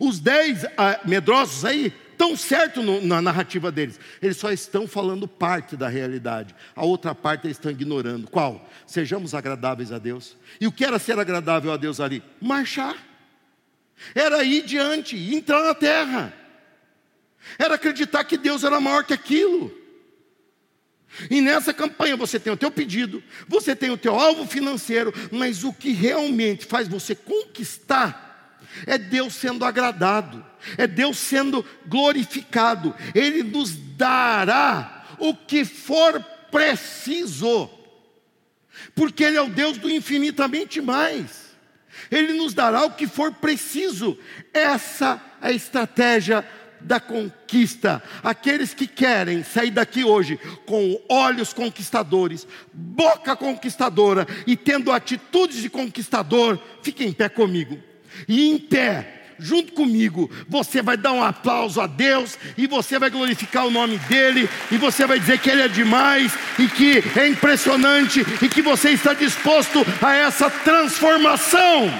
Os 0.00 0.18
dez 0.18 0.64
ah, 0.76 1.00
medrosos 1.04 1.64
aí 1.64 1.92
estão 2.12 2.36
certo 2.36 2.82
no, 2.82 3.00
na 3.02 3.20
narrativa 3.20 3.72
deles. 3.72 3.98
Eles 4.20 4.36
só 4.36 4.52
estão 4.52 4.86
falando 4.86 5.26
parte 5.26 5.76
da 5.76 5.88
realidade. 5.88 6.54
A 6.74 6.84
outra 6.84 7.14
parte 7.14 7.46
eles 7.46 7.56
estão 7.56 7.70
ignorando. 7.70 8.28
Qual? 8.28 8.68
Sejamos 8.86 9.34
agradáveis 9.34 9.90
a 9.92 9.98
Deus. 9.98 10.36
E 10.60 10.66
o 10.66 10.72
que 10.72 10.84
era 10.84 10.98
ser 10.98 11.18
agradável 11.18 11.72
a 11.72 11.76
Deus 11.76 12.00
ali? 12.00 12.22
Marchar. 12.40 12.96
Era 14.14 14.42
ir 14.42 14.64
diante, 14.64 15.16
entrar 15.34 15.62
na 15.62 15.74
terra. 15.74 16.32
Era 17.58 17.74
acreditar 17.74 18.24
que 18.24 18.36
Deus 18.36 18.64
era 18.64 18.80
maior 18.80 19.04
que 19.04 19.12
aquilo. 19.12 19.82
E 21.30 21.40
nessa 21.40 21.74
campanha 21.74 22.16
você 22.16 22.40
tem 22.40 22.52
o 22.52 22.56
teu 22.56 22.70
pedido, 22.70 23.22
você 23.46 23.76
tem 23.76 23.90
o 23.90 23.98
teu 23.98 24.18
alvo 24.18 24.46
financeiro, 24.46 25.12
mas 25.30 25.62
o 25.62 25.72
que 25.72 25.92
realmente 25.92 26.64
faz 26.64 26.88
você 26.88 27.14
conquistar 27.14 28.58
é 28.86 28.96
Deus 28.96 29.34
sendo 29.34 29.64
agradado, 29.64 30.44
é 30.78 30.86
Deus 30.86 31.18
sendo 31.18 31.64
glorificado. 31.86 32.94
Ele 33.14 33.42
nos 33.42 33.76
dará 33.76 35.04
o 35.18 35.34
que 35.34 35.64
for 35.64 36.20
preciso, 36.50 37.70
porque 38.94 39.22
Ele 39.22 39.36
é 39.36 39.42
o 39.42 39.50
Deus 39.50 39.76
do 39.76 39.90
infinitamente 39.90 40.80
mais. 40.80 41.42
Ele 42.10 42.32
nos 42.32 42.54
dará 42.54 42.84
o 42.84 42.92
que 42.92 43.06
for 43.06 43.32
preciso. 43.32 44.18
Essa 44.52 45.20
é 45.40 45.48
a 45.48 45.52
estratégia 45.52 46.44
da 46.84 47.00
conquista. 47.00 48.02
Aqueles 48.22 48.74
que 48.74 48.86
querem 48.86 49.42
sair 49.42 49.70
daqui 49.70 50.04
hoje 50.04 50.38
com 50.66 51.00
olhos 51.08 51.52
conquistadores, 51.52 52.46
boca 52.72 53.34
conquistadora 53.36 54.26
e 54.46 54.56
tendo 54.56 54.92
atitudes 54.92 55.62
de 55.62 55.70
conquistador, 55.70 56.58
fique 56.82 57.04
em 57.04 57.12
pé 57.12 57.28
comigo. 57.28 57.78
E 58.28 58.50
em 58.50 58.58
pé, 58.58 59.22
junto 59.38 59.72
comigo, 59.72 60.30
você 60.48 60.82
vai 60.82 60.96
dar 60.96 61.12
um 61.12 61.22
aplauso 61.22 61.80
a 61.80 61.86
Deus 61.86 62.38
e 62.56 62.66
você 62.66 62.98
vai 62.98 63.10
glorificar 63.10 63.66
o 63.66 63.70
nome 63.70 63.98
dEle 64.08 64.48
e 64.70 64.76
você 64.76 65.06
vai 65.06 65.18
dizer 65.18 65.38
que 65.38 65.50
Ele 65.50 65.62
é 65.62 65.68
demais 65.68 66.32
e 66.58 66.68
que 66.68 67.02
é 67.18 67.26
impressionante 67.26 68.24
e 68.40 68.48
que 68.48 68.62
você 68.62 68.90
está 68.90 69.14
disposto 69.14 69.84
a 70.00 70.14
essa 70.14 70.50
transformação. 70.50 71.90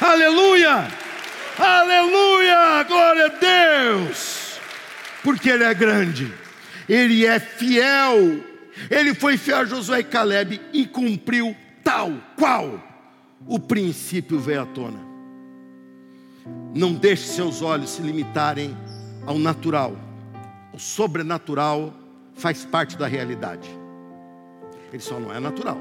Aleluia! 0.00 1.05
Aleluia! 1.58 2.82
Glória 2.82 3.26
a 3.26 3.28
Deus! 3.28 4.60
Porque 5.22 5.48
Ele 5.48 5.64
é 5.64 5.72
grande, 5.72 6.32
Ele 6.88 7.24
é 7.24 7.40
fiel. 7.40 8.44
Ele 8.90 9.14
foi 9.14 9.38
fiel 9.38 9.58
a 9.58 9.64
Josué 9.64 10.00
e 10.00 10.04
Caleb 10.04 10.60
e 10.72 10.86
cumpriu 10.86 11.56
tal 11.82 12.12
qual 12.36 12.82
o 13.46 13.58
princípio 13.58 14.38
veio 14.38 14.62
à 14.62 14.66
tona. 14.66 14.98
Não 16.74 16.92
deixe 16.92 17.22
seus 17.22 17.62
olhos 17.62 17.90
se 17.90 18.02
limitarem 18.02 18.76
ao 19.24 19.38
natural. 19.38 19.96
O 20.74 20.78
sobrenatural 20.78 21.94
faz 22.34 22.66
parte 22.66 22.98
da 22.98 23.06
realidade. 23.06 23.68
Ele 24.92 25.02
só 25.02 25.18
não 25.18 25.32
é 25.32 25.40
natural. 25.40 25.78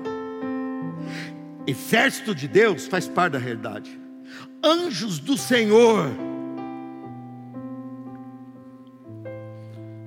Exército 1.68 2.34
de 2.34 2.48
Deus 2.48 2.88
faz 2.88 3.10
parte 3.10 3.34
da 3.34 3.40
realidade 3.40 4.05
anjos 4.66 5.20
do 5.20 5.38
Senhor. 5.38 6.10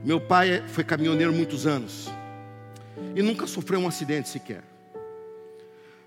Meu 0.05 0.21
pai 0.21 0.65
foi 0.67 0.83
caminhoneiro 0.83 1.33
muitos 1.33 1.65
anos 1.65 2.11
e 3.15 3.23
nunca 3.23 3.47
sofreu 3.47 3.79
um 3.79 3.87
acidente 3.87 4.29
sequer. 4.29 4.65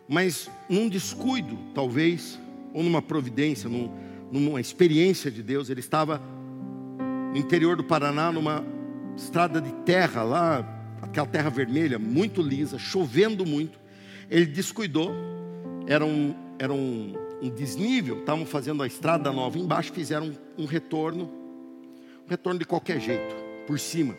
Mas 0.07 0.49
num 0.67 0.89
descuido, 0.89 1.57
talvez, 1.73 2.37
ou 2.73 2.83
numa 2.83 3.01
providência, 3.01 3.69
num, 3.69 3.89
numa 4.29 4.59
experiência 4.59 5.31
de 5.31 5.41
Deus, 5.41 5.69
ele 5.69 5.79
estava 5.79 6.21
no 7.31 7.37
interior 7.37 7.77
do 7.77 7.83
Paraná, 7.85 8.31
numa 8.31 8.65
estrada 9.15 9.61
de 9.61 9.71
terra 9.85 10.23
lá, 10.23 10.97
aquela 11.01 11.27
terra 11.27 11.49
vermelha, 11.49 11.97
muito 11.97 12.41
lisa, 12.41 12.77
chovendo 12.77 13.45
muito. 13.45 13.79
Ele 14.29 14.45
descuidou, 14.45 15.13
era 15.87 16.05
um, 16.05 16.35
era 16.59 16.73
um 16.73 17.13
um 17.41 17.49
desnível, 17.49 18.19
estavam 18.19 18.45
fazendo 18.45 18.83
a 18.83 18.87
estrada 18.87 19.31
nova 19.31 19.57
embaixo, 19.57 19.91
fizeram 19.91 20.27
um, 20.27 20.63
um 20.63 20.65
retorno, 20.65 21.29
um 22.25 22.29
retorno 22.29 22.59
de 22.59 22.65
qualquer 22.65 22.99
jeito, 22.99 23.35
por 23.65 23.79
cima. 23.79 24.15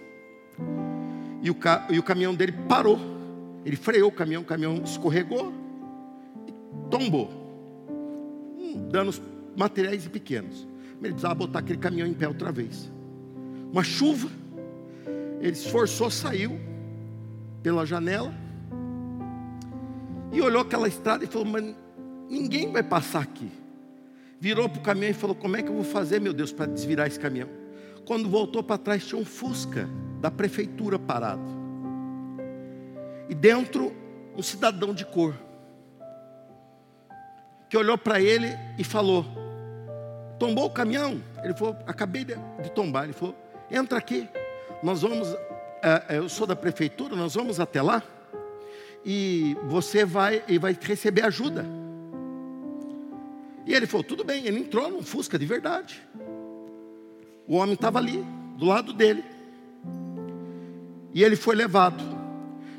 E 1.40 1.50
o, 1.50 1.56
e 1.90 1.98
o 1.98 2.02
caminhão 2.02 2.34
dele 2.34 2.52
parou. 2.68 2.98
Ele 3.64 3.76
freou 3.76 4.08
o 4.08 4.12
caminhão, 4.12 4.42
o 4.42 4.44
caminhão 4.44 4.82
escorregou 4.82 5.52
e 6.48 6.90
tombou. 6.90 7.30
Hum, 8.58 8.88
danos 8.90 9.22
materiais 9.56 10.04
e 10.04 10.08
pequenos. 10.08 10.66
Ele 11.00 11.10
precisava 11.10 11.34
botar 11.34 11.60
aquele 11.60 11.78
caminhão 11.78 12.08
em 12.08 12.14
pé 12.14 12.26
outra 12.26 12.50
vez. 12.50 12.90
Uma 13.72 13.84
chuva, 13.84 14.28
ele 15.40 15.52
esforçou, 15.52 16.10
saiu 16.10 16.60
pela 17.62 17.86
janela 17.86 18.34
e 20.32 20.40
olhou 20.40 20.62
aquela 20.62 20.88
estrada 20.88 21.24
e 21.24 21.26
falou: 21.26 21.46
Mas 21.46 21.74
Ninguém 22.28 22.70
vai 22.72 22.82
passar 22.82 23.22
aqui. 23.22 23.50
Virou 24.42 24.68
para 24.68 24.80
o 24.80 24.82
caminhão 24.82 25.10
e 25.10 25.14
falou: 25.14 25.36
Como 25.36 25.56
é 25.56 25.62
que 25.62 25.68
eu 25.68 25.74
vou 25.74 25.84
fazer, 25.84 26.20
meu 26.20 26.32
Deus, 26.32 26.52
para 26.52 26.66
desvirar 26.66 27.06
esse 27.06 27.20
caminhão? 27.20 27.48
Quando 28.04 28.28
voltou 28.28 28.62
para 28.62 28.76
trás, 28.76 29.06
tinha 29.06 29.20
um 29.20 29.24
Fusca 29.24 29.88
da 30.20 30.30
prefeitura 30.30 30.98
parado. 30.98 31.42
E 33.28 33.34
dentro, 33.34 33.92
um 34.36 34.42
cidadão 34.42 34.92
de 34.92 35.04
cor. 35.04 35.34
Que 37.70 37.76
olhou 37.76 37.96
para 37.96 38.20
ele 38.20 38.48
e 38.78 38.84
falou: 38.84 39.24
Tombou 40.38 40.66
o 40.66 40.70
caminhão? 40.70 41.22
Ele 41.42 41.54
falou: 41.54 41.76
Acabei 41.86 42.24
de, 42.24 42.34
tombar. 42.74 43.04
Ele 43.04 43.12
falou: 43.12 43.36
Entra 43.70 43.98
aqui. 43.98 44.28
Nós 44.82 45.02
vamos. 45.02 45.34
É, 45.82 46.18
eu 46.18 46.28
sou 46.28 46.46
da 46.46 46.56
prefeitura, 46.56 47.14
nós 47.14 47.34
vamos 47.34 47.60
até 47.60 47.80
lá. 47.80 48.02
E 49.04 49.56
você 49.64 50.04
vai, 50.04 50.42
e 50.48 50.58
vai 50.58 50.76
receber 50.80 51.22
ajuda. 51.22 51.64
E 53.66 53.74
ele 53.74 53.86
falou: 53.86 54.04
tudo 54.04 54.24
bem, 54.24 54.46
ele 54.46 54.60
entrou 54.60 54.90
num 54.90 55.02
Fusca 55.02 55.38
de 55.38 55.46
verdade. 55.46 56.02
O 57.46 57.56
homem 57.56 57.74
estava 57.74 57.98
ali, 57.98 58.24
do 58.56 58.66
lado 58.66 58.92
dele. 58.92 59.24
E 61.12 61.22
ele 61.22 61.36
foi 61.36 61.54
levado. 61.54 62.02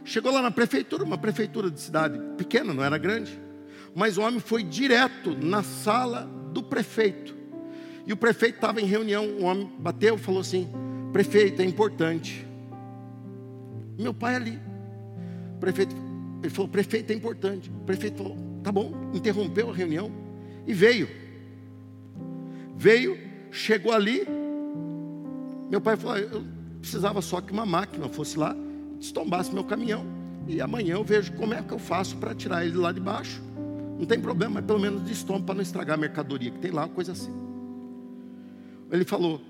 Chegou 0.04 0.32
lá 0.32 0.42
na 0.42 0.52
prefeitura, 0.52 1.04
uma 1.04 1.18
prefeitura 1.18 1.70
de 1.70 1.80
cidade 1.80 2.20
pequena, 2.38 2.74
não 2.74 2.84
era 2.84 2.98
grande. 2.98 3.40
Mas 3.96 4.18
o 4.18 4.22
homem 4.22 4.40
foi 4.40 4.64
direto 4.64 5.38
na 5.38 5.64
sala 5.64 6.30
do 6.52 6.64
prefeito. 6.64 7.36
E 8.06 8.12
o 8.12 8.18
prefeito 8.18 8.56
estava 8.56 8.82
em 8.82 8.86
reunião. 8.86 9.26
O 9.26 9.44
homem 9.44 9.72
bateu 9.80 10.16
e 10.16 10.20
falou 10.20 10.42
assim: 10.42 10.70
Prefeito, 11.14 11.62
é 11.62 11.66
importante. 11.66 12.46
Meu 13.98 14.14
pai 14.14 14.36
ali. 14.36 14.60
O 15.56 15.60
prefeito, 15.60 15.96
ele 16.42 16.50
falou: 16.50 16.68
Prefeito, 16.68 17.12
é 17.12 17.16
importante. 17.16 17.70
O 17.70 17.86
prefeito 17.86 18.18
falou: 18.18 18.38
Tá 18.64 18.72
bom. 18.72 19.12
Interrompeu 19.14 19.70
a 19.70 19.74
reunião 19.74 20.23
e 20.66 20.74
veio. 20.74 21.08
Veio, 22.76 23.18
chegou 23.52 23.92
ali. 23.92 24.26
Meu 25.70 25.82
pai 25.82 25.96
falou: 25.96 26.18
Eu 26.18 26.44
precisava 26.80 27.22
só 27.22 27.42
que 27.42 27.52
uma 27.52 27.66
máquina 27.66 28.08
fosse 28.10 28.38
lá, 28.38 28.56
estombasse 29.00 29.54
meu 29.54 29.64
caminhão. 29.64 30.06
E 30.48 30.60
amanhã 30.60 30.96
eu 30.96 31.04
vejo 31.04 31.34
como 31.34 31.54
é 31.54 31.62
que 31.62 31.74
eu 31.74 31.80
faço 31.80 32.18
para 32.18 32.36
tirar 32.36 32.66
ele 32.66 32.78
lá 32.78 32.92
de 32.92 33.00
baixo. 33.00 33.42
Não 33.98 34.06
tem 34.06 34.20
problema, 34.20 34.56
mas 34.56 34.66
pelo 34.66 34.80
menos 34.80 35.06
de 35.06 35.14
estômago 35.14 35.46
para 35.46 35.56
não 35.56 35.62
estragar 35.62 35.96
a 35.96 35.98
mercadoria 35.98 36.52
que 36.52 36.60
tem 36.60 36.72
lá, 36.72 36.88
coisa 36.88 37.14
assim. 37.14 37.34
Ele 38.92 39.06
falou: 39.06 39.42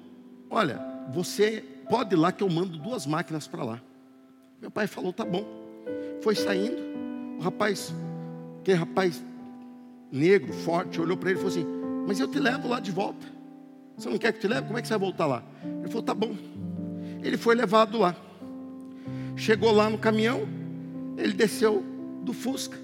Olha, 0.50 0.80
você 1.12 1.64
pode 1.90 2.14
ir 2.14 2.18
lá 2.18 2.32
que 2.32 2.44
eu 2.44 2.50
mando 2.50 2.78
duas 2.78 3.06
máquinas 3.06 3.48
para 3.48 3.64
lá. 3.64 3.82
Meu 4.62 4.70
pai 4.70 4.88
falou: 4.88 5.12
Tá 5.12 5.26
bom. 5.26 5.46
Foi 6.22 6.36
saindo. 6.36 6.82
O 7.40 7.42
rapaz, 7.42 7.94
aquele 8.62 8.78
rapaz 8.78 9.22
negro, 10.14 10.54
forte, 10.54 11.02
olhou 11.02 11.18
para 11.18 11.32
ele 11.32 11.40
e 11.40 11.42
falou 11.42 11.58
assim: 11.58 11.66
Mas 12.08 12.20
eu 12.20 12.28
te 12.28 12.38
levo 12.38 12.68
lá 12.68 12.80
de 12.80 12.92
volta. 12.92 13.26
Você 13.98 14.08
não 14.08 14.18
quer 14.20 14.32
que 14.32 14.38
eu 14.38 14.42
te 14.42 14.48
leve? 14.48 14.68
Como 14.68 14.78
é 14.78 14.82
que 14.82 14.88
você 14.88 14.94
vai 14.94 15.00
voltar 15.00 15.26
lá? 15.26 15.44
Ele 15.64 15.88
falou: 15.88 16.04
Tá 16.04 16.14
bom. 16.14 16.36
Ele 17.24 17.36
foi 17.36 17.56
levado 17.56 17.98
lá. 17.98 18.16
Chegou 19.36 19.72
lá 19.72 19.90
no 19.90 19.98
caminhão, 19.98 20.48
ele 21.18 21.34
desceu 21.34 21.84
do 22.22 22.32
Fusca 22.32 22.78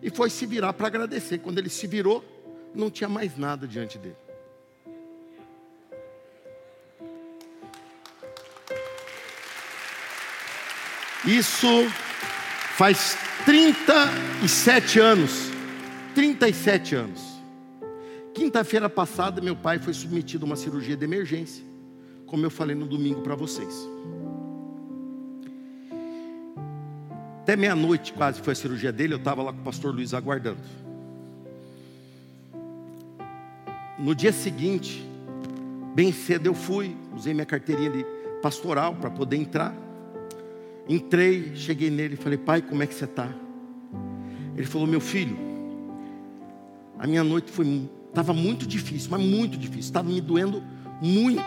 e 0.00 0.10
foi 0.10 0.30
se 0.30 0.46
virar 0.46 0.72
para 0.72 0.86
agradecer. 0.86 1.38
Quando 1.38 1.58
ele 1.58 1.68
se 1.68 1.88
virou, 1.88 2.24
não 2.72 2.88
tinha 2.88 3.08
mais 3.08 3.36
nada 3.36 3.66
diante 3.66 3.98
dele. 3.98 4.16
Isso 11.24 11.88
faz 12.76 13.16
37 13.44 15.00
anos. 15.00 15.51
37 16.14 16.94
anos. 16.94 17.42
Quinta-feira 18.34 18.88
passada, 18.88 19.40
meu 19.40 19.54
pai 19.54 19.78
foi 19.78 19.92
submetido 19.92 20.44
a 20.44 20.46
uma 20.46 20.56
cirurgia 20.56 20.96
de 20.96 21.04
emergência, 21.04 21.64
como 22.26 22.44
eu 22.44 22.50
falei 22.50 22.74
no 22.74 22.86
domingo 22.86 23.20
para 23.20 23.34
vocês. 23.34 23.88
Até 27.42 27.56
meia-noite 27.56 28.12
quase 28.12 28.40
foi 28.40 28.52
a 28.52 28.56
cirurgia 28.56 28.92
dele, 28.92 29.14
eu 29.14 29.18
estava 29.18 29.42
lá 29.42 29.52
com 29.52 29.60
o 29.60 29.64
pastor 29.64 29.94
Luiz 29.94 30.14
aguardando. 30.14 30.60
No 33.98 34.14
dia 34.14 34.32
seguinte, 34.32 35.06
bem 35.94 36.12
cedo 36.12 36.46
eu 36.46 36.54
fui, 36.54 36.96
usei 37.14 37.34
minha 37.34 37.46
carteirinha 37.46 37.90
de 37.90 38.06
pastoral 38.40 38.94
para 38.94 39.10
poder 39.10 39.36
entrar. 39.36 39.74
Entrei, 40.88 41.52
cheguei 41.54 41.90
nele 41.90 42.14
e 42.14 42.16
falei, 42.16 42.38
pai, 42.38 42.62
como 42.62 42.82
é 42.82 42.86
que 42.86 42.94
você 42.94 43.04
está? 43.04 43.28
Ele 44.56 44.66
falou, 44.66 44.86
meu 44.86 45.00
filho, 45.00 45.51
a 47.02 47.06
minha 47.08 47.24
noite 47.24 47.50
foi 47.50 47.90
estava 48.08 48.32
muito 48.32 48.64
difícil, 48.64 49.10
mas 49.10 49.20
muito 49.20 49.58
difícil, 49.58 49.80
estava 49.80 50.08
me 50.08 50.20
doendo 50.20 50.62
muito. 51.00 51.42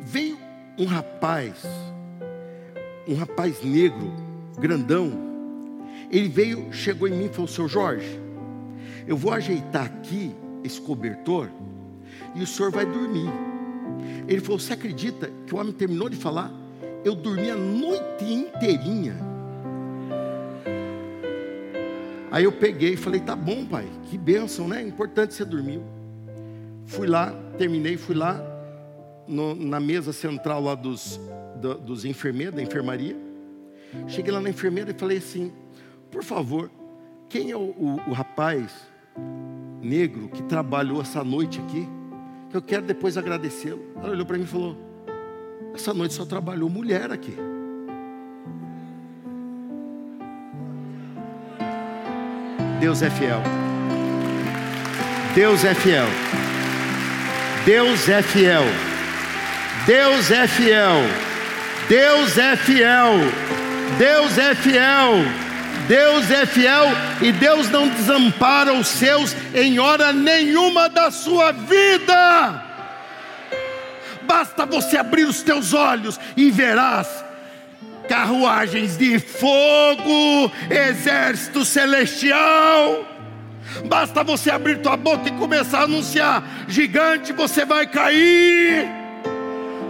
Veio 0.00 0.38
um 0.78 0.86
rapaz 0.86 1.62
um 3.06 3.14
rapaz 3.14 3.62
negro, 3.62 4.10
grandão. 4.58 5.12
Ele 6.10 6.26
veio, 6.26 6.72
chegou 6.72 7.06
em 7.06 7.12
mim 7.12 7.26
e 7.26 7.28
falou: 7.28 7.46
Seu 7.46 7.68
Jorge, 7.68 8.18
eu 9.06 9.14
vou 9.14 9.30
ajeitar 9.30 9.84
aqui 9.84 10.34
esse 10.64 10.80
cobertor 10.80 11.50
e 12.34 12.42
o 12.42 12.46
senhor 12.46 12.72
vai 12.72 12.86
dormir. 12.86 13.30
Ele 14.26 14.40
falou: 14.40 14.58
Você 14.58 14.72
acredita 14.72 15.30
que 15.46 15.54
o 15.54 15.58
homem 15.58 15.74
terminou 15.74 16.08
de 16.08 16.16
falar? 16.16 16.50
Eu 17.04 17.14
dormi 17.14 17.50
a 17.50 17.56
noite 17.56 18.24
inteirinha. 18.24 19.35
Aí 22.36 22.44
eu 22.44 22.52
peguei 22.52 22.92
e 22.92 22.96
falei: 22.98 23.18
Tá 23.18 23.34
bom, 23.34 23.64
pai, 23.64 23.88
que 24.10 24.18
bênção, 24.18 24.68
né? 24.68 24.82
Importante 24.82 25.32
você 25.32 25.42
dormiu. 25.42 25.82
Fui 26.84 27.06
lá, 27.06 27.32
terminei, 27.56 27.96
fui 27.96 28.14
lá 28.14 28.38
no, 29.26 29.54
na 29.54 29.80
mesa 29.80 30.12
central 30.12 30.62
lá 30.62 30.74
dos, 30.74 31.18
do, 31.62 31.76
dos 31.78 32.04
enfermeiros, 32.04 32.54
da 32.54 32.60
enfermaria. 32.60 33.16
Cheguei 34.06 34.30
lá 34.30 34.38
na 34.38 34.50
enfermeira 34.50 34.90
e 34.90 34.94
falei 34.94 35.16
assim: 35.16 35.50
por 36.10 36.22
favor, 36.22 36.70
quem 37.30 37.52
é 37.52 37.56
o, 37.56 37.70
o, 37.70 38.02
o 38.06 38.12
rapaz 38.12 38.70
negro 39.80 40.28
que 40.28 40.42
trabalhou 40.42 41.00
essa 41.00 41.24
noite 41.24 41.58
aqui? 41.58 41.88
Que 42.50 42.56
eu 42.58 42.60
quero 42.60 42.84
depois 42.84 43.16
agradecê-lo. 43.16 43.80
Ela 43.96 44.10
olhou 44.10 44.26
para 44.26 44.36
mim 44.36 44.44
e 44.44 44.46
falou: 44.46 44.76
essa 45.74 45.94
noite 45.94 46.12
só 46.12 46.26
trabalhou 46.26 46.68
mulher 46.68 47.10
aqui. 47.10 47.34
Deus 52.86 53.02
é 53.02 53.10
fiel. 53.10 53.42
Deus 55.34 55.64
é 55.64 55.74
fiel. 55.74 56.06
Deus 57.64 58.08
é 58.08 58.22
fiel. 58.22 58.62
Deus 59.84 60.30
é 60.30 60.46
fiel. 60.46 61.00
Deus 61.88 62.38
é 62.38 62.54
fiel. 62.54 63.12
Deus 63.98 64.38
é 64.38 64.54
fiel. 64.54 65.14
Deus 65.88 66.30
é 66.30 66.46
fiel 66.46 66.84
e 67.20 67.32
Deus 67.32 67.68
não 67.70 67.88
desampara 67.88 68.72
os 68.72 68.86
seus 68.86 69.34
em 69.52 69.80
hora 69.80 70.12
nenhuma 70.12 70.88
da 70.88 71.10
sua 71.10 71.50
vida. 71.50 72.62
Basta 74.22 74.64
você 74.64 74.96
abrir 74.96 75.24
os 75.24 75.42
teus 75.42 75.74
olhos 75.74 76.20
e 76.36 76.52
verás 76.52 77.25
carruagens 78.08 78.96
de 78.96 79.18
fogo, 79.18 80.50
exército 80.70 81.64
celestial. 81.64 83.04
Basta 83.86 84.22
você 84.22 84.50
abrir 84.50 84.80
tua 84.80 84.96
boca 84.96 85.28
e 85.28 85.32
começar 85.32 85.80
a 85.80 85.84
anunciar: 85.84 86.66
gigante, 86.68 87.32
você 87.32 87.64
vai 87.64 87.86
cair 87.86 89.06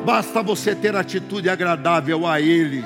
Basta 0.07 0.41
você 0.41 0.73
ter 0.73 0.95
atitude 0.95 1.51
agradável 1.51 2.29
a 2.29 2.41
Ele, 2.41 2.85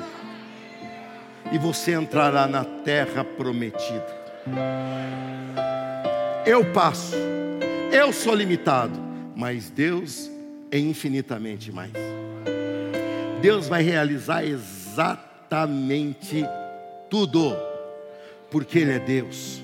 e 1.53 1.59
você 1.59 1.93
entrará 1.93 2.47
na 2.47 2.65
terra 2.65 3.23
prometida. 3.23 4.07
Eu 6.47 6.65
passo, 6.73 7.15
eu 7.93 8.11
sou 8.11 8.35
limitado, 8.35 8.99
mas 9.37 9.69
Deus 9.69 10.31
é 10.71 10.79
infinitamente 10.79 11.71
mais. 11.71 11.93
Deus 13.43 13.69
vai 13.69 13.83
realizar 13.83 14.43
exatamente 14.43 14.80
tudo, 17.09 17.57
porque 18.51 18.79
Ele 18.79 18.93
é 18.93 18.99
Deus. 18.99 19.63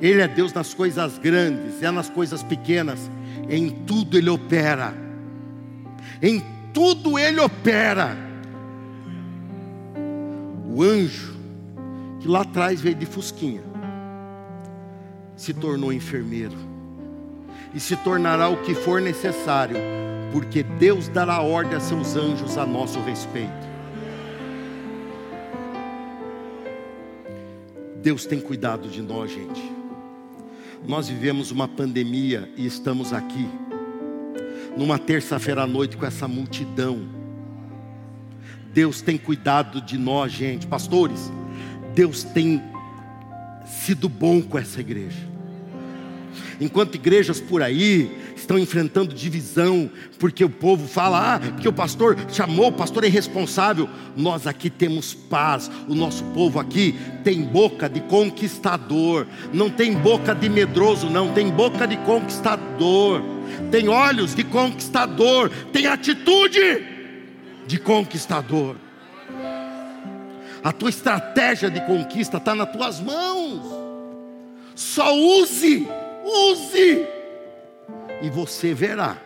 Ele 0.00 0.22
é 0.22 0.28
Deus 0.28 0.52
nas 0.52 0.72
coisas 0.72 1.18
grandes, 1.18 1.82
é 1.82 1.90
nas 1.90 2.08
coisas 2.08 2.42
pequenas, 2.42 3.10
em 3.48 3.70
tudo 3.70 4.16
Ele 4.16 4.30
opera 4.30 5.10
em 6.22 6.42
tudo 6.72 7.18
ele 7.18 7.40
opera. 7.40 8.16
O 10.66 10.82
anjo, 10.82 11.34
que 12.20 12.28
lá 12.28 12.42
atrás 12.42 12.80
veio 12.80 12.94
de 12.94 13.06
Fusquinha, 13.06 13.62
se 15.36 15.52
tornou 15.52 15.92
enfermeiro, 15.92 16.56
e 17.74 17.80
se 17.80 17.96
tornará 17.96 18.48
o 18.48 18.58
que 18.58 18.74
for 18.74 19.00
necessário, 19.00 19.76
porque 20.32 20.62
Deus 20.62 21.08
dará 21.08 21.40
ordem 21.40 21.76
a 21.76 21.80
seus 21.80 22.14
anjos 22.16 22.56
a 22.56 22.64
nosso 22.64 23.00
respeito. 23.00 23.69
Deus 28.02 28.24
tem 28.24 28.40
cuidado 28.40 28.88
de 28.88 29.02
nós, 29.02 29.30
gente. 29.30 29.60
Nós 30.86 31.08
vivemos 31.08 31.50
uma 31.50 31.68
pandemia 31.68 32.50
e 32.56 32.64
estamos 32.64 33.12
aqui 33.12 33.46
numa 34.76 34.98
terça-feira 34.98 35.62
à 35.62 35.66
noite 35.66 35.96
com 35.96 36.06
essa 36.06 36.26
multidão. 36.26 37.06
Deus 38.72 39.02
tem 39.02 39.18
cuidado 39.18 39.82
de 39.82 39.98
nós, 39.98 40.32
gente, 40.32 40.66
pastores. 40.66 41.30
Deus 41.94 42.24
tem 42.24 42.62
sido 43.66 44.08
bom 44.08 44.40
com 44.40 44.58
essa 44.58 44.80
igreja. 44.80 45.28
Enquanto 46.58 46.94
igrejas 46.94 47.40
por 47.40 47.62
aí 47.62 48.29
estão 48.40 48.58
enfrentando 48.58 49.14
divisão, 49.14 49.90
porque 50.18 50.44
o 50.44 50.50
povo 50.50 50.86
fala, 50.86 51.34
ah, 51.34 51.40
porque 51.40 51.68
o 51.68 51.72
pastor 51.72 52.16
chamou, 52.30 52.68
o 52.68 52.72
pastor 52.72 53.04
é 53.04 53.08
responsável. 53.08 53.88
Nós 54.16 54.46
aqui 54.46 54.68
temos 54.68 55.14
paz, 55.14 55.70
o 55.88 55.94
nosso 55.94 56.24
povo 56.34 56.58
aqui 56.58 56.94
tem 57.24 57.42
boca 57.42 57.88
de 57.88 58.00
conquistador, 58.00 59.26
não 59.52 59.70
tem 59.70 59.94
boca 59.94 60.34
de 60.34 60.48
medroso, 60.48 61.08
não, 61.08 61.32
tem 61.32 61.48
boca 61.50 61.86
de 61.86 61.96
conquistador 61.98 63.22
tem 63.70 63.88
olhos 63.88 64.34
de 64.34 64.44
conquistador, 64.44 65.50
tem 65.72 65.86
atitude 65.86 66.84
de 67.66 67.78
conquistador. 67.78 68.76
A 70.62 70.72
tua 70.72 70.90
estratégia 70.90 71.70
de 71.70 71.80
conquista 71.82 72.36
está 72.36 72.54
nas 72.54 72.70
tuas 72.70 73.00
mãos. 73.00 73.62
Só 74.74 75.14
use, 75.14 75.86
use, 76.24 77.06
e 78.22 78.28
você 78.28 78.74
verá 78.74 79.16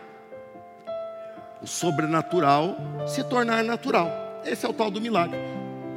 o 1.61 1.67
sobrenatural 1.67 2.77
se 3.07 3.23
tornar 3.23 3.63
natural. 3.63 4.11
Esse 4.45 4.65
é 4.65 4.69
o 4.69 4.73
tal 4.73 4.91
do 4.91 5.01
milagre. 5.01 5.37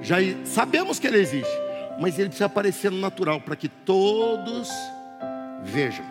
Já 0.00 0.16
sabemos 0.44 0.98
que 0.98 1.06
ele 1.06 1.18
existe, 1.18 1.52
mas 2.00 2.18
ele 2.18 2.28
precisa 2.28 2.46
aparecer 2.46 2.90
no 2.90 2.98
natural 2.98 3.40
para 3.40 3.56
que 3.56 3.68
todos 3.68 4.70
vejam. 5.62 6.04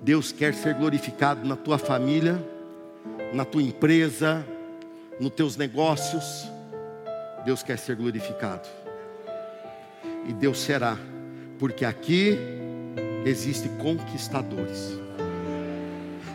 Deus 0.00 0.30
quer 0.30 0.54
ser 0.54 0.74
glorificado 0.74 1.46
na 1.46 1.56
tua 1.56 1.78
família, 1.78 2.38
na 3.32 3.44
tua 3.44 3.62
empresa, 3.62 4.46
nos 5.18 5.32
teus 5.32 5.56
negócios. 5.56 6.48
Deus 7.44 7.62
quer 7.62 7.78
ser 7.78 7.96
glorificado. 7.96 8.68
E 10.26 10.32
Deus 10.32 10.60
será, 10.60 10.96
porque 11.58 11.84
aqui 11.84 12.38
existem 13.24 13.70
conquistadores. 13.76 14.98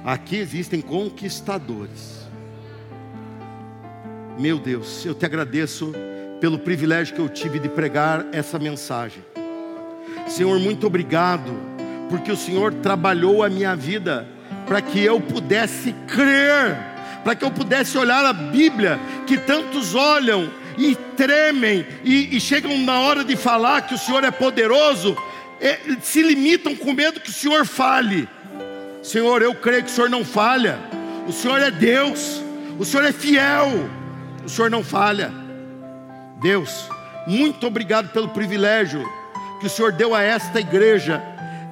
Aqui 0.04 0.38
existem 0.38 0.82
conquistadores. 0.82 2.28
Meu 4.38 4.58
Deus, 4.60 5.06
eu 5.06 5.14
te 5.14 5.26
agradeço 5.26 5.94
pelo 6.42 6.60
privilégio 6.60 7.16
que 7.16 7.22
eu 7.22 7.30
tive 7.30 7.60
de 7.60 7.70
pregar 7.70 8.26
essa 8.32 8.60
mensagem. 8.60 9.24
Senhor, 10.28 10.60
muito 10.60 10.88
obrigado, 10.88 11.54
porque 12.10 12.32
o 12.32 12.38
Senhor 12.38 12.74
trabalhou 12.74 13.44
a 13.44 13.50
minha 13.50 13.76
vida 13.76 14.28
para 14.66 14.82
que 14.82 15.00
eu 15.00 15.22
pudesse 15.22 15.94
crer, 16.08 16.76
para 17.24 17.36
que 17.36 17.46
eu 17.46 17.52
pudesse 17.52 17.98
olhar 17.98 18.26
a 18.26 18.34
Bíblia, 18.34 19.00
que 19.26 19.38
tantos 19.38 19.96
olham 19.96 20.50
e 20.78 20.96
tremem 21.16 21.86
e, 22.04 22.36
e 22.36 22.42
chegam 22.42 22.78
na 22.80 23.00
hora 23.00 23.24
de 23.24 23.36
falar 23.36 23.82
que 23.84 23.94
o 23.94 23.98
Senhor 23.98 24.24
é 24.24 24.32
poderoso, 24.32 25.16
se 26.02 26.22
limitam 26.22 26.76
com 26.76 26.94
medo 26.94 27.20
que 27.20 27.30
o 27.30 27.34
Senhor 27.34 27.66
fale. 27.66 28.28
Senhor, 29.02 29.42
eu 29.42 29.54
creio 29.56 29.84
que 29.84 29.90
o 29.90 29.94
Senhor 29.94 30.10
não 30.10 30.24
falha, 30.24 30.80
o 31.28 31.32
Senhor 31.32 31.62
é 31.62 31.72
Deus, 31.72 32.42
o 32.80 32.86
Senhor 32.86 33.06
é 33.06 33.12
fiel, 33.12 33.90
o 34.46 34.50
Senhor 34.50 34.70
não 34.70 34.84
falha. 34.84 35.32
Deus, 36.42 36.88
muito 37.28 37.68
obrigado 37.68 38.10
pelo 38.10 38.30
privilégio 38.30 39.04
que 39.60 39.68
o 39.68 39.70
Senhor 39.70 39.92
deu 39.92 40.14
a 40.14 40.22
esta 40.22 40.60
igreja 40.60 41.22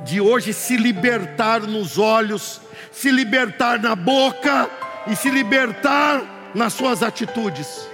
de 0.06 0.20
hoje 0.20 0.54
se 0.54 0.78
libertar 0.78 1.62
nos 1.62 1.98
olhos, 1.98 2.62
se 2.92 3.12
libertar 3.12 3.80
na 3.80 3.96
boca 3.96 4.70
e 5.08 5.16
se 5.16 5.30
libertar 5.30 6.52
nas 6.54 6.74
suas 6.74 7.04
atitudes. 7.04 7.88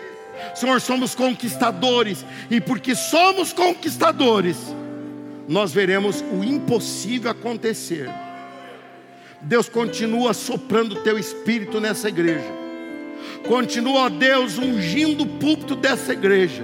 Senhor, 0.56 0.80
somos 0.82 1.14
conquistadores, 1.14 2.26
e 2.50 2.60
porque 2.62 2.96
somos 2.96 3.54
conquistadores, 3.54 4.58
nós 5.48 5.72
veremos 5.72 6.24
o 6.32 6.44
impossível 6.44 7.32
acontecer. 7.32 8.10
Deus 9.42 9.70
continua 9.70 10.34
soprando 10.34 10.94
o 10.94 11.04
teu 11.04 11.18
espírito 11.18 11.80
nessa 11.80 12.10
igreja. 12.10 12.52
Continua, 13.48 14.10
Deus, 14.10 14.58
ungindo 14.58 15.24
o 15.24 15.28
púlpito 15.40 15.76
dessa 15.76 16.14
igreja. 16.14 16.64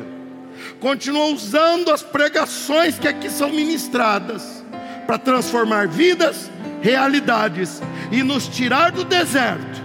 Continua 0.79 1.27
usando 1.27 1.91
as 1.91 2.01
pregações 2.01 2.99
que 2.99 3.07
aqui 3.07 3.29
são 3.29 3.49
ministradas 3.49 4.63
para 5.05 5.17
transformar 5.17 5.87
vidas, 5.87 6.49
realidades 6.81 7.81
e 8.11 8.23
nos 8.23 8.47
tirar 8.47 8.91
do 8.91 9.03
deserto 9.03 9.81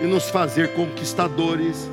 e 0.00 0.06
nos 0.06 0.30
fazer 0.30 0.72
conquistadores 0.74 1.90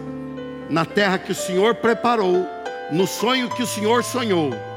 na 0.69 0.85
terra 0.85 1.17
que 1.17 1.31
o 1.31 1.35
Senhor 1.35 1.75
preparou, 1.75 2.47
no 2.91 3.07
sonho 3.07 3.49
que 3.49 3.63
o 3.63 3.67
Senhor 3.67 4.03
sonhou. 4.03 4.68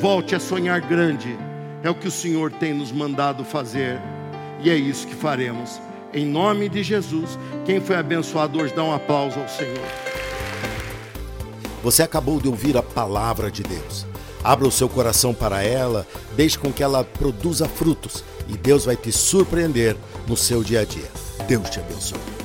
Volte 0.00 0.36
a 0.36 0.40
sonhar 0.40 0.80
grande, 0.80 1.36
é 1.82 1.90
o 1.90 1.94
que 1.94 2.06
o 2.06 2.10
Senhor 2.10 2.52
tem 2.52 2.72
nos 2.72 2.92
mandado 2.92 3.44
fazer, 3.44 4.00
e 4.62 4.70
é 4.70 4.76
isso 4.76 5.06
que 5.08 5.14
faremos. 5.14 5.80
Em 6.14 6.24
nome 6.24 6.68
de 6.68 6.84
Jesus, 6.84 7.36
quem 7.66 7.80
foi 7.80 7.96
abençoado 7.96 8.60
hoje, 8.60 8.72
dá 8.72 8.84
um 8.84 8.94
aplauso 8.94 9.40
ao 9.40 9.48
Senhor. 9.48 9.84
Você 11.82 12.04
acabou 12.04 12.40
de 12.40 12.46
ouvir 12.46 12.76
a 12.76 12.82
palavra 12.82 13.50
de 13.50 13.64
Deus. 13.64 14.06
Abra 14.44 14.68
o 14.68 14.72
seu 14.72 14.88
coração 14.88 15.34
para 15.34 15.64
ela, 15.64 16.06
deixe 16.36 16.56
com 16.56 16.72
que 16.72 16.82
ela 16.82 17.02
produza 17.02 17.68
frutos 17.68 18.22
e 18.48 18.56
Deus 18.56 18.84
vai 18.84 18.96
te 18.96 19.10
surpreender 19.10 19.96
no 20.28 20.36
seu 20.36 20.62
dia 20.62 20.80
a 20.80 20.84
dia. 20.84 21.10
Deus 21.48 21.68
te 21.70 21.80
abençoe. 21.80 22.37